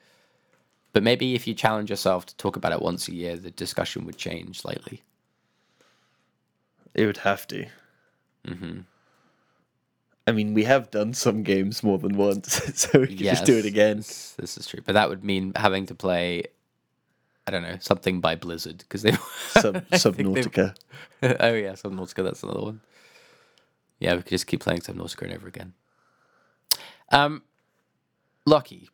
But 0.95 1.03
maybe 1.03 1.35
if 1.35 1.47
you 1.47 1.55
challenge 1.55 1.91
yourself 1.91 2.25
to 2.27 2.37
talk 2.37 2.57
about 2.57 2.73
it 2.73 2.81
once 2.81 3.09
a 3.09 3.15
year, 3.15 3.37
the 3.37 3.51
discussion 3.51 4.07
would 4.07 4.17
change 4.17 4.61
slightly. 4.63 5.03
it 6.95 7.05
would 7.07 7.19
have 7.19 7.47
to 7.49 7.67
mm-hmm. 8.47 8.81
i 10.29 10.33
mean 10.33 10.55
we 10.55 10.63
have 10.65 10.91
done 10.93 11.13
some 11.13 11.43
games 11.43 11.83
more 11.83 11.99
than 11.99 12.17
once 12.17 12.53
so 12.81 13.01
we 13.01 13.09
could 13.09 13.19
just 13.19 13.45
do 13.45 13.59
it 13.59 13.65
again 13.65 13.97
This, 13.99 14.35
this 14.39 14.57
is 14.57 14.67
true. 14.67 14.81
But 14.85 14.95
that 14.95 15.09
would 15.09 15.25
mean 15.25 15.53
having 15.57 15.87
to 15.87 15.95
play, 15.95 16.45
I 17.47 17.51
don't 17.51 17.63
know, 17.63 17.77
something 17.81 18.21
by 18.21 18.37
Blizzard. 18.37 18.79
Because 18.79 19.03
they. 19.03 19.13
Sub 19.49 19.75
subnautica 19.91 20.75
oh, 21.23 21.55
yeah, 21.55 21.73
Subnautica. 21.73 22.23
That's 22.25 22.43
another 22.43 22.61
one. 22.61 22.81
Yeah, 23.99 24.15
we 24.15 24.23
could 24.23 24.31
just 24.31 24.47
keep 24.47 24.61
playing 24.61 24.81
Subnautica 24.81 25.35
over 25.35 25.49
again. 25.49 25.73
Um, 27.11 27.43
Lucky, 28.47 28.89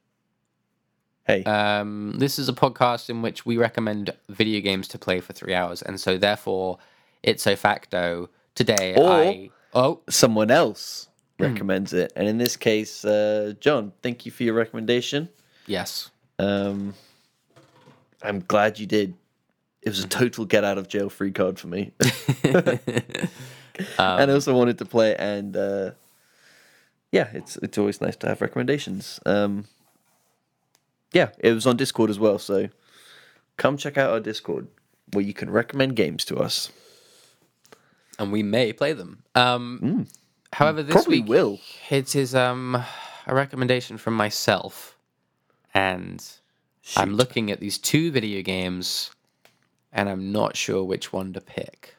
hey. 1.30 1.44
Um, 1.44 2.14
this 2.18 2.38
is 2.38 2.48
a 2.48 2.52
podcast 2.52 3.10
in 3.10 3.22
which 3.22 3.46
we 3.46 3.56
recommend 3.56 4.10
video 4.28 4.60
games 4.60 4.88
to 4.88 4.98
play 4.98 5.20
for 5.20 5.32
three 5.32 5.54
hours, 5.54 5.82
and 5.82 6.00
so 6.00 6.18
therefore, 6.18 6.78
ipso 7.22 7.56
facto, 7.56 8.28
today 8.54 8.94
Or- 8.96 9.10
I 9.10 9.50
oh. 9.74 10.00
someone 10.08 10.50
else 10.50 11.08
recommends 11.38 11.92
it. 11.94 12.12
And 12.16 12.28
in 12.28 12.36
this 12.36 12.54
case 12.54 13.02
uh 13.02 13.54
john 13.60 13.92
thank 14.02 14.26
you 14.26 14.32
for 14.32 14.42
your 14.42 14.54
recommendation. 14.54 15.30
Yes, 15.66 16.10
Um, 16.38 16.94
I'm 18.22 18.40
glad 18.40 18.78
you 18.78 18.86
did. 18.86 19.14
It 19.82 19.88
was 19.88 20.04
a 20.04 20.08
total 20.08 20.44
get 20.44 20.64
out 20.64 20.76
of 20.76 20.88
jail 20.88 21.08
free 21.08 21.30
card 21.32 21.58
for 21.58 21.68
me. 21.68 21.92
and 22.44 23.30
I 23.98 24.30
also 24.30 24.54
wanted 24.54 24.76
to 24.78 24.84
play, 24.84 25.16
and 25.16 25.56
uh, 25.56 25.92
yeah, 27.12 27.28
it's 27.32 27.56
it's 27.58 27.78
always 27.78 28.00
nice 28.00 28.16
to 28.16 28.28
have 28.28 28.40
recommendations. 28.42 29.20
Um, 29.24 29.64
yeah, 31.12 31.30
it 31.38 31.52
was 31.52 31.66
on 31.66 31.76
Discord 31.76 32.10
as 32.10 32.18
well, 32.18 32.38
so 32.38 32.68
come 33.56 33.76
check 33.76 33.98
out 33.98 34.10
our 34.10 34.20
Discord 34.20 34.68
where 35.12 35.24
you 35.24 35.34
can 35.34 35.50
recommend 35.50 35.96
games 35.96 36.24
to 36.26 36.36
us. 36.36 36.70
and 38.18 38.30
we 38.32 38.42
may 38.42 38.72
play 38.72 38.92
them. 38.92 39.22
Um, 39.34 40.06
however, 40.52 40.82
this 40.82 40.90
Mm. 40.94 40.98
Probably 41.02 41.20
week 41.20 41.28
will. 41.28 41.58
it 41.90 42.14
is 42.14 42.34
um 42.34 42.74
a 43.26 43.34
recommendation 43.34 43.96
from 43.98 44.14
myself, 44.14 44.96
and 45.74 46.22
I'm 46.96 47.14
looking 47.14 47.50
at 47.50 47.60
these 47.60 47.78
two 47.78 48.10
video 48.10 48.42
games, 48.42 49.10
and 49.92 50.08
I'm 50.08 50.32
not 50.32 50.56
sure 50.56 50.84
which 50.84 51.12
one 51.12 51.32
to 51.32 51.40
pick. 51.40 51.94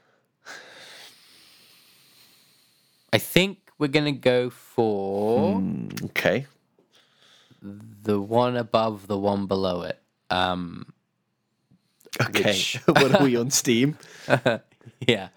I 3.14 3.18
think 3.18 3.58
we're 3.78 3.88
gonna 3.88 4.12
go 4.12 4.50
for 4.50 5.62
Okay. 6.06 6.46
The 7.62 8.20
one 8.20 8.58
above 8.58 9.08
the 9.08 9.18
one 9.18 9.46
below 9.48 9.82
it. 9.84 10.00
Um, 10.30 10.94
Okay. 12.22 12.44
Which- 12.52 12.80
what 12.88 13.16
are 13.16 13.24
we 13.24 13.36
on 13.38 13.50
Steam? 13.62 13.98
yeah. 15.08 15.30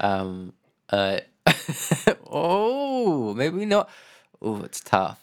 Um, 0.00 0.52
uh, 0.90 1.18
oh, 2.30 3.34
maybe 3.34 3.64
not. 3.66 3.90
Oh, 4.40 4.62
it's 4.62 4.80
tough. 4.80 5.20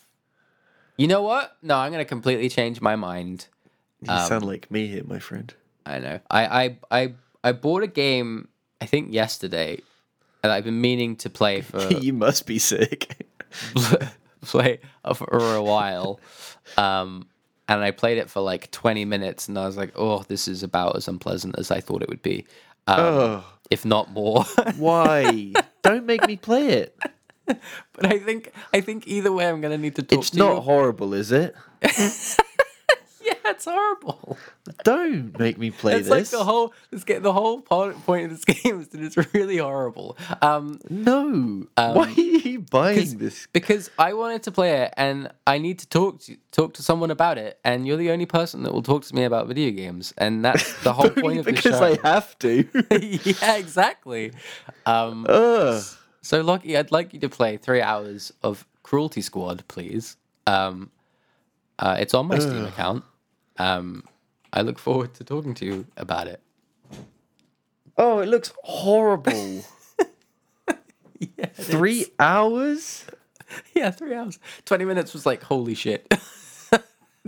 You 0.97 1.07
know 1.07 1.21
what? 1.23 1.57
No, 1.61 1.75
I'm 1.77 1.91
gonna 1.91 2.05
completely 2.05 2.49
change 2.49 2.81
my 2.81 2.95
mind. 2.95 3.47
You 4.01 4.07
sound 4.09 4.45
like 4.45 4.69
me 4.71 4.87
here, 4.87 5.03
my 5.03 5.19
friend. 5.19 5.53
I 5.85 5.99
know. 5.99 6.19
I 6.29 6.45
I 6.65 6.77
I 6.91 7.13
I 7.43 7.51
bought 7.51 7.83
a 7.83 7.87
game. 7.87 8.47
I 8.79 8.85
think 8.85 9.13
yesterday, 9.13 9.79
and 10.43 10.51
I've 10.51 10.63
been 10.63 10.79
meaning 10.79 11.15
to 11.17 11.29
play 11.29 11.61
for 11.61 11.81
you 11.93 12.13
must 12.13 12.45
be 12.45 12.59
sick. 12.59 13.25
play 14.51 14.79
for 15.13 15.55
a 15.55 15.61
while. 15.63 16.19
Um, 16.77 17.27
and 17.67 17.81
I 17.81 17.91
played 17.91 18.17
it 18.19 18.29
for 18.29 18.41
like 18.41 18.69
20 18.71 19.05
minutes, 19.05 19.47
and 19.47 19.57
I 19.57 19.65
was 19.65 19.75
like, 19.77 19.91
"Oh, 19.95 20.23
this 20.27 20.47
is 20.47 20.61
about 20.63 20.95
as 20.95 21.07
unpleasant 21.07 21.55
as 21.57 21.71
I 21.71 21.79
thought 21.81 22.03
it 22.03 22.09
would 22.09 22.21
be, 22.21 22.45
um, 22.87 22.99
oh, 22.99 23.43
if 23.71 23.83
not 23.85 24.11
more." 24.11 24.43
why? 24.77 25.51
Don't 25.81 26.05
make 26.05 26.25
me 26.27 26.35
play 26.37 26.67
it. 26.69 26.97
but 27.47 28.05
I 28.05 28.17
think 28.19 28.51
I 28.73 28.81
think 28.81 29.07
either 29.07 29.31
way, 29.31 29.47
I'm 29.47 29.61
gonna 29.61 29.77
need 29.77 29.95
to 29.95 30.03
talk 30.03 30.19
It's 30.19 30.29
to 30.31 30.37
not 30.37 30.55
you. 30.55 30.61
horrible, 30.61 31.13
is 31.13 31.31
it? 31.31 31.55
It's 33.47 33.65
horrible. 33.65 34.37
Don't 34.83 35.37
make 35.37 35.57
me 35.59 35.69
play 35.69 35.95
It's 35.97 36.09
like 36.09 36.21
this. 36.21 36.31
the 36.31 36.43
whole 36.43 36.73
this 36.89 37.03
game, 37.03 37.21
the 37.21 37.31
whole 37.31 37.61
point 37.61 38.25
of 38.25 38.31
this 38.31 38.43
game 38.63 38.81
is 38.81 38.87
that 38.89 39.01
it's 39.01 39.33
really 39.35 39.57
horrible. 39.57 40.17
Um, 40.41 40.79
No. 40.89 41.67
Why 41.75 42.07
are 42.07 42.09
you 42.09 42.61
buying 42.61 43.17
this? 43.19 43.47
because 43.53 43.91
I 43.99 44.13
wanted 44.13 44.41
to 44.43 44.51
play 44.51 44.81
it, 44.81 44.93
and 44.97 45.29
I 45.45 45.59
need 45.59 45.77
to 45.79 45.87
talk 45.87 46.21
to 46.21 46.35
talk 46.51 46.73
to 46.75 46.81
someone 46.83 47.11
about 47.11 47.37
it, 47.37 47.59
and 47.63 47.85
you're 47.87 47.97
the 47.97 48.09
only 48.11 48.25
person 48.25 48.63
that 48.63 48.73
will 48.73 48.81
talk 48.83 49.03
to 49.05 49.13
me 49.15 49.23
about 49.25 49.47
video 49.47 49.69
games, 49.71 50.13
and 50.17 50.43
that's 50.43 50.73
the 50.83 50.93
whole 50.93 51.09
point 51.25 51.39
of 51.39 51.45
the 51.45 51.55
show. 51.55 51.69
because. 51.69 51.81
I 52.03 52.07
have 52.07 52.37
to. 52.39 52.67
yeah, 53.41 53.57
exactly. 53.57 54.31
Um, 54.87 55.25
Ugh. 55.29 55.83
so, 56.21 56.41
Lockie, 56.41 56.75
I'd 56.77 56.91
like 56.91 57.13
you 57.13 57.19
to 57.19 57.29
play 57.29 57.57
three 57.57 57.81
hours 57.81 58.33
of 58.41 58.65
Cruelty 58.81 59.21
Squad, 59.21 59.63
please. 59.67 60.17
Um, 60.47 60.89
uh, 61.77 61.97
it's 61.99 62.13
on 62.13 62.27
my 62.27 62.39
Steam 62.39 62.65
account. 62.65 63.03
Um, 63.57 64.03
I 64.53 64.61
look 64.61 64.79
forward 64.79 65.13
to 65.15 65.23
talking 65.23 65.53
to 65.55 65.65
you 65.65 65.85
about 65.97 66.27
it. 66.27 66.41
Oh, 67.97 68.19
it 68.19 68.27
looks 68.27 68.51
horrible. 68.63 69.63
Yeah, 71.37 71.45
Three 71.53 72.07
hours? 72.19 73.05
yeah, 73.73 73.89
three 73.89 74.13
hours. 74.13 74.37
Twenty 74.65 74.83
minutes 74.83 75.13
was 75.13 75.25
like 75.25 75.41
holy 75.43 75.73
shit. 75.73 76.13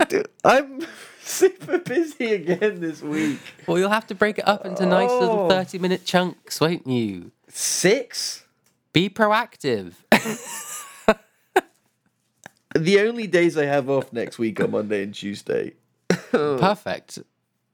Dude, 0.08 0.28
I'm 0.44 0.82
super 1.22 1.78
busy 1.78 2.34
again 2.34 2.80
this 2.80 3.00
week. 3.00 3.38
well, 3.66 3.78
you'll 3.78 3.88
have 3.88 4.06
to 4.08 4.14
break 4.14 4.38
it 4.38 4.46
up 4.46 4.66
into 4.66 4.84
nice 4.84 5.10
little 5.10 5.40
Oh. 5.40 5.48
thirty-minute 5.48 6.04
chunks, 6.04 6.60
won't 6.60 6.86
you? 6.86 7.32
Six? 7.48 8.44
Be 8.92 9.08
proactive. 9.08 9.94
The 12.74 13.00
only 13.00 13.26
days 13.26 13.56
I 13.56 13.64
have 13.64 13.88
off 13.88 14.12
next 14.12 14.38
week 14.38 14.60
are 14.60 14.68
Monday 14.68 15.02
and 15.02 15.14
Tuesday. 15.14 15.72
Perfect. 16.60 17.18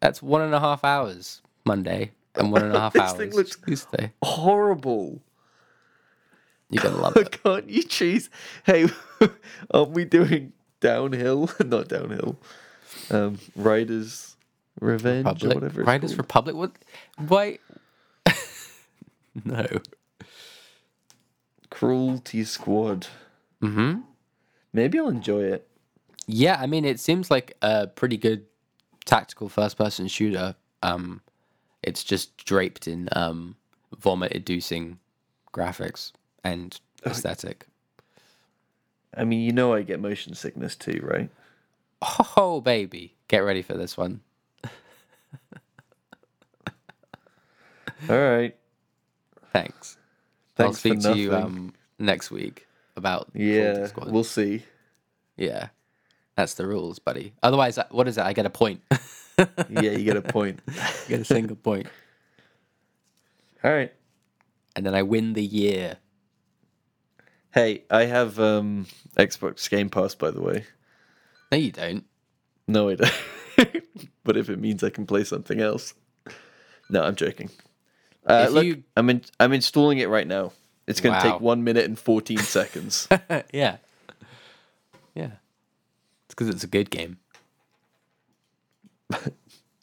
That's 0.01 0.23
one 0.23 0.43
and 0.43 0.55
a 0.55 0.61
half 0.61 0.85
hours 0.85 1.41
Monday 1.65 2.11
and 2.35 2.51
one 2.53 2.63
and 2.63 2.75
a 2.75 2.81
half 2.85 2.97
hours 2.97 3.13
thing 3.13 3.31
looks- 3.33 3.57
Tuesday. 3.67 4.13
Horrible. 4.23 5.21
You're 6.71 6.83
gonna 6.83 6.97
love 6.97 7.17
it. 7.19 7.43
Can't 7.43 7.69
you 7.71 7.83
choose? 7.83 8.31
Hey, 8.65 8.87
aren't 9.71 9.91
we 9.91 10.05
doing 10.05 10.53
downhill? 10.81 11.51
Not 11.65 11.89
downhill. 11.89 12.37
Um, 13.11 13.39
Riders 13.55 14.37
Revenge 14.81 15.27
or 15.27 15.31
Republic. 15.31 15.55
whatever. 15.55 15.81
It's 15.83 15.87
Riders 15.87 16.11
called. 16.13 16.19
Republic. 16.19 16.57
What? 16.57 16.73
Why? 17.29 17.59
no. 19.45 19.67
Cruelty 21.71 22.45
Squad. 22.45 23.07
Hmm. 23.61 24.01
Maybe 24.73 24.99
I'll 24.99 25.09
enjoy 25.09 25.43
it. 25.45 25.69
Yeah, 26.27 26.59
I 26.61 26.67
mean, 26.67 26.85
it 26.85 27.01
seems 27.01 27.31
like 27.31 27.57
a 27.63 27.87
pretty 27.87 28.17
good 28.17 28.47
tactical 29.05 29.49
first-person 29.49 30.09
shooter. 30.09 30.55
Um, 30.83 31.21
it's 31.83 32.03
just 32.03 32.37
draped 32.45 32.89
in 32.89 33.09
um, 33.13 33.57
vomit-inducing 33.99 34.99
graphics 35.53 36.13
and 36.43 36.79
aesthetic. 37.07 37.67
I 39.17 39.25
mean, 39.25 39.41
you 39.41 39.53
know, 39.53 39.75
I 39.75 39.83
get 39.83 40.01
motion 40.01 40.35
sickness 40.35 40.75
too, 40.77 41.01
right? 41.03 41.31
Oh, 42.37 42.61
baby, 42.61 43.15
get 43.29 43.39
ready 43.39 43.63
for 43.63 43.75
this 43.75 43.97
one. 43.97 44.21
All 48.09 48.19
right. 48.19 48.55
Thanks. 49.53 49.97
I'll 50.59 50.73
Thanks 50.73 50.81
for 50.81 50.89
speak 50.89 51.01
to 51.01 51.15
you 51.17 51.35
um, 51.35 51.75
next 51.99 52.31
week 52.31 52.67
about 52.97 53.29
Yeah, 53.35 53.87
Squad. 53.87 54.11
we'll 54.11 54.25
see. 54.25 54.65
Yeah, 55.37 55.69
that's 56.37 56.55
the 56.55 56.67
rules, 56.67 56.99
buddy. 56.99 57.33
Otherwise, 57.43 57.79
uh, 57.79 57.85
what 57.91 58.09
is 58.09 58.19
it? 58.19 58.23
I 58.25 58.33
get 58.33 58.47
a 58.47 58.51
point. 58.51 58.83
Yeah, 59.69 59.91
you 59.91 60.05
get 60.05 60.17
a 60.17 60.23
point. 60.23 60.61
I 60.69 60.93
get 61.09 61.21
a 61.21 61.25
single 61.25 61.57
point, 61.57 61.89
All 63.65 63.73
right. 63.73 63.93
and 64.77 64.87
then 64.87 64.95
I 64.95 65.03
win 65.03 65.33
the 65.33 65.43
year. 65.43 65.97
Hey, 67.53 67.83
I 67.91 68.05
have 68.05 68.39
um 68.39 68.87
Xbox 69.17 69.69
Game 69.69 69.91
Pass, 69.91 70.15
by 70.15 70.31
the 70.31 70.41
way. 70.41 70.65
No, 71.51 71.59
you 71.59 71.73
don't. 71.73 72.05
No, 72.69 72.91
I 72.91 72.95
don't. 72.95 73.13
but 74.25 74.37
if 74.37 74.49
it 74.49 74.61
means 74.61 74.85
I 74.85 74.91
can 74.91 75.05
play 75.05 75.25
something 75.25 75.61
else, 75.61 75.95
no, 76.89 77.03
I'm 77.03 77.17
joking. 77.17 77.51
Uh, 78.25 78.47
look, 78.53 78.65
you- 78.65 78.85
I'm 78.97 79.11
in, 79.11 79.23
I'm 79.41 79.53
installing 79.53 79.99
it 79.99 80.09
right 80.09 80.29
now. 80.29 80.53
It's 80.87 81.01
going 81.01 81.19
to 81.19 81.27
Wow. 81.27 81.33
take 81.33 81.41
one 81.41 81.65
minute 81.65 81.87
and 81.87 81.99
fourteen 81.99 82.39
seconds. 82.39 83.09
yeah, 83.53 83.79
yeah. 85.17 85.31
It's 86.35 86.43
because 86.43 86.49
it's 86.53 86.65
a 86.65 86.67
good 86.67 86.91
game. 86.91 87.19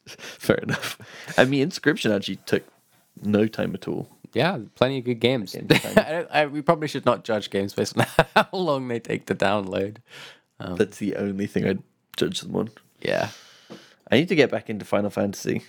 Fair 0.06 0.56
enough. 0.56 0.98
I 1.38 1.46
mean, 1.46 1.66
Inscryption 1.66 2.14
actually 2.14 2.36
took 2.36 2.62
no 3.22 3.46
time 3.46 3.74
at 3.74 3.88
all. 3.88 4.10
Yeah, 4.34 4.58
plenty 4.74 4.98
of 4.98 5.04
good 5.04 5.20
games. 5.20 5.56
I 5.56 5.60
don't, 5.62 6.28
I, 6.30 6.46
we 6.46 6.60
probably 6.60 6.88
should 6.88 7.06
not 7.06 7.24
judge 7.24 7.48
games 7.48 7.72
based 7.72 7.96
on 7.98 8.06
how 8.36 8.48
long 8.52 8.88
they 8.88 8.98
take 8.98 9.24
to 9.26 9.34
download. 9.34 9.96
That's 10.58 10.98
the 10.98 11.16
only 11.16 11.46
thing 11.46 11.66
I'd 11.66 11.82
judge 12.16 12.40
them 12.40 12.54
on. 12.54 12.70
Yeah. 13.00 13.30
I 14.10 14.16
need 14.16 14.28
to 14.28 14.34
get 14.34 14.50
back 14.50 14.68
into 14.68 14.84
Final 14.84 15.10
Fantasy, 15.10 15.62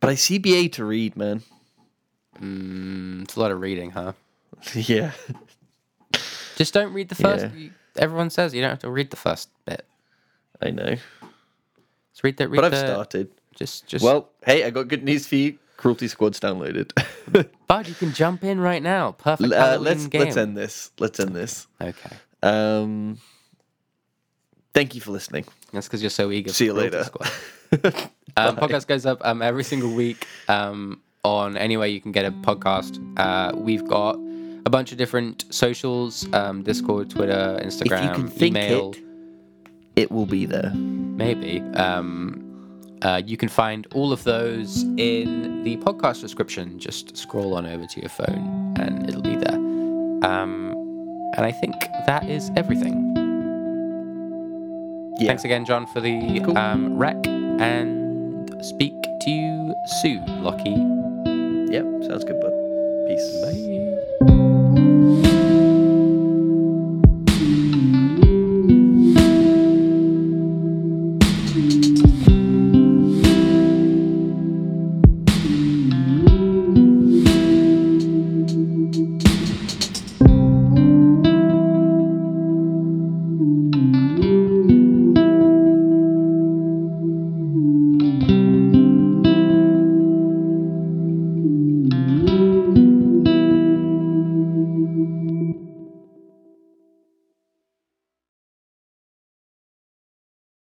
but 0.00 0.08
I 0.08 0.14
CBA 0.14 0.72
to 0.72 0.84
read, 0.86 1.16
man. 1.16 1.42
Mm, 2.40 3.22
it's 3.24 3.36
a 3.36 3.40
lot 3.40 3.50
of 3.52 3.60
reading, 3.60 3.90
huh? 3.90 4.12
yeah, 4.74 5.12
Just 6.56 6.72
don't 6.72 6.94
read 6.94 7.10
the 7.10 7.14
first. 7.14 7.46
Yeah. 7.54 7.68
Everyone 7.96 8.30
says 8.30 8.54
you 8.54 8.62
don't 8.62 8.70
have 8.70 8.78
to 8.80 8.90
read 8.90 9.10
the 9.10 9.16
first 9.16 9.50
bit. 9.66 9.84
I 10.62 10.70
know, 10.70 10.94
Just 12.12 12.22
read 12.22 12.36
that. 12.38 12.48
Read 12.48 12.56
but 12.58 12.64
I've 12.64 12.70
the, 12.72 12.78
started. 12.86 13.28
Just, 13.54 13.86
just. 13.86 14.04
Well, 14.04 14.30
hey, 14.44 14.64
I 14.64 14.70
got 14.70 14.88
good 14.88 15.04
news 15.04 15.26
for 15.26 15.36
you. 15.36 15.58
Cruelty 15.76 16.08
Squad's 16.08 16.40
downloaded. 16.40 16.90
Bud, 17.66 17.88
you 17.88 17.94
can 17.94 18.12
jump 18.12 18.44
in 18.44 18.60
right 18.60 18.82
now. 18.82 19.12
Perfect 19.12 19.52
uh, 19.52 19.78
let's 19.80 20.06
game. 20.06 20.22
let's 20.22 20.36
end 20.36 20.56
this. 20.56 20.90
Let's 20.98 21.18
end 21.20 21.34
this. 21.34 21.66
Okay, 21.80 22.16
Um, 22.42 23.18
thank 24.72 24.94
you 24.94 25.00
for 25.00 25.10
listening. 25.10 25.44
that's 25.72 25.86
because 25.88 26.00
you're 26.02 26.10
so 26.10 26.30
eager. 26.30 26.52
See 26.52 26.66
you 26.66 26.72
Cruelty 26.72 26.90
later. 26.96 27.04
Squad. 27.04 28.10
Um, 28.36 28.56
podcast 28.56 28.88
goes 28.88 29.06
up 29.06 29.24
um, 29.24 29.42
every 29.42 29.62
single 29.62 29.92
week 29.94 30.26
um, 30.48 31.00
on 31.22 31.56
any 31.56 31.76
way 31.76 31.90
you 31.90 32.00
can 32.00 32.10
get 32.10 32.24
a 32.24 32.32
podcast. 32.32 32.98
Uh, 33.16 33.52
we've 33.56 33.86
got 33.86 34.16
a 34.66 34.70
bunch 34.70 34.90
of 34.90 34.98
different 34.98 35.44
socials: 35.54 36.26
um, 36.32 36.64
Discord, 36.64 37.10
Twitter, 37.10 37.60
Instagram, 37.62 37.98
if 37.98 38.04
you 38.04 38.10
can 38.10 38.26
think 38.28 38.56
email. 38.56 38.90
it, 38.90 38.98
it 39.96 40.10
will 40.10 40.26
be 40.26 40.46
there. 40.46 40.72
Maybe. 40.74 41.60
Um, 41.76 42.40
uh, 43.02 43.20
you 43.24 43.36
can 43.36 43.48
find 43.48 43.86
all 43.94 44.12
of 44.12 44.24
those 44.24 44.82
in 44.96 45.62
the 45.62 45.76
podcast 45.78 46.20
description. 46.20 46.78
Just 46.78 47.16
scroll 47.16 47.54
on 47.54 47.66
over 47.66 47.86
to 47.86 48.00
your 48.00 48.08
phone 48.08 48.74
and 48.78 49.08
it'll 49.08 49.22
be 49.22 49.36
there. 49.36 49.54
Um, 50.24 50.72
and 51.36 51.44
I 51.44 51.52
think 51.52 51.74
that 52.06 52.28
is 52.28 52.50
everything. 52.56 53.12
Yeah. 55.18 55.28
Thanks 55.28 55.44
again, 55.44 55.64
John, 55.64 55.86
for 55.86 56.00
the 56.00 56.40
Cool. 56.40 56.56
um, 56.58 56.96
rec. 56.98 57.16
And 57.26 58.50
speak 58.64 58.94
to 59.20 59.30
you 59.30 59.74
soon, 60.02 60.24
Lockie. 60.42 60.70
Yep. 61.72 61.84
Sounds 62.08 62.24
good, 62.24 62.40
bud. 62.40 62.52
Peace. 63.08 63.36
Bye. 63.42 64.53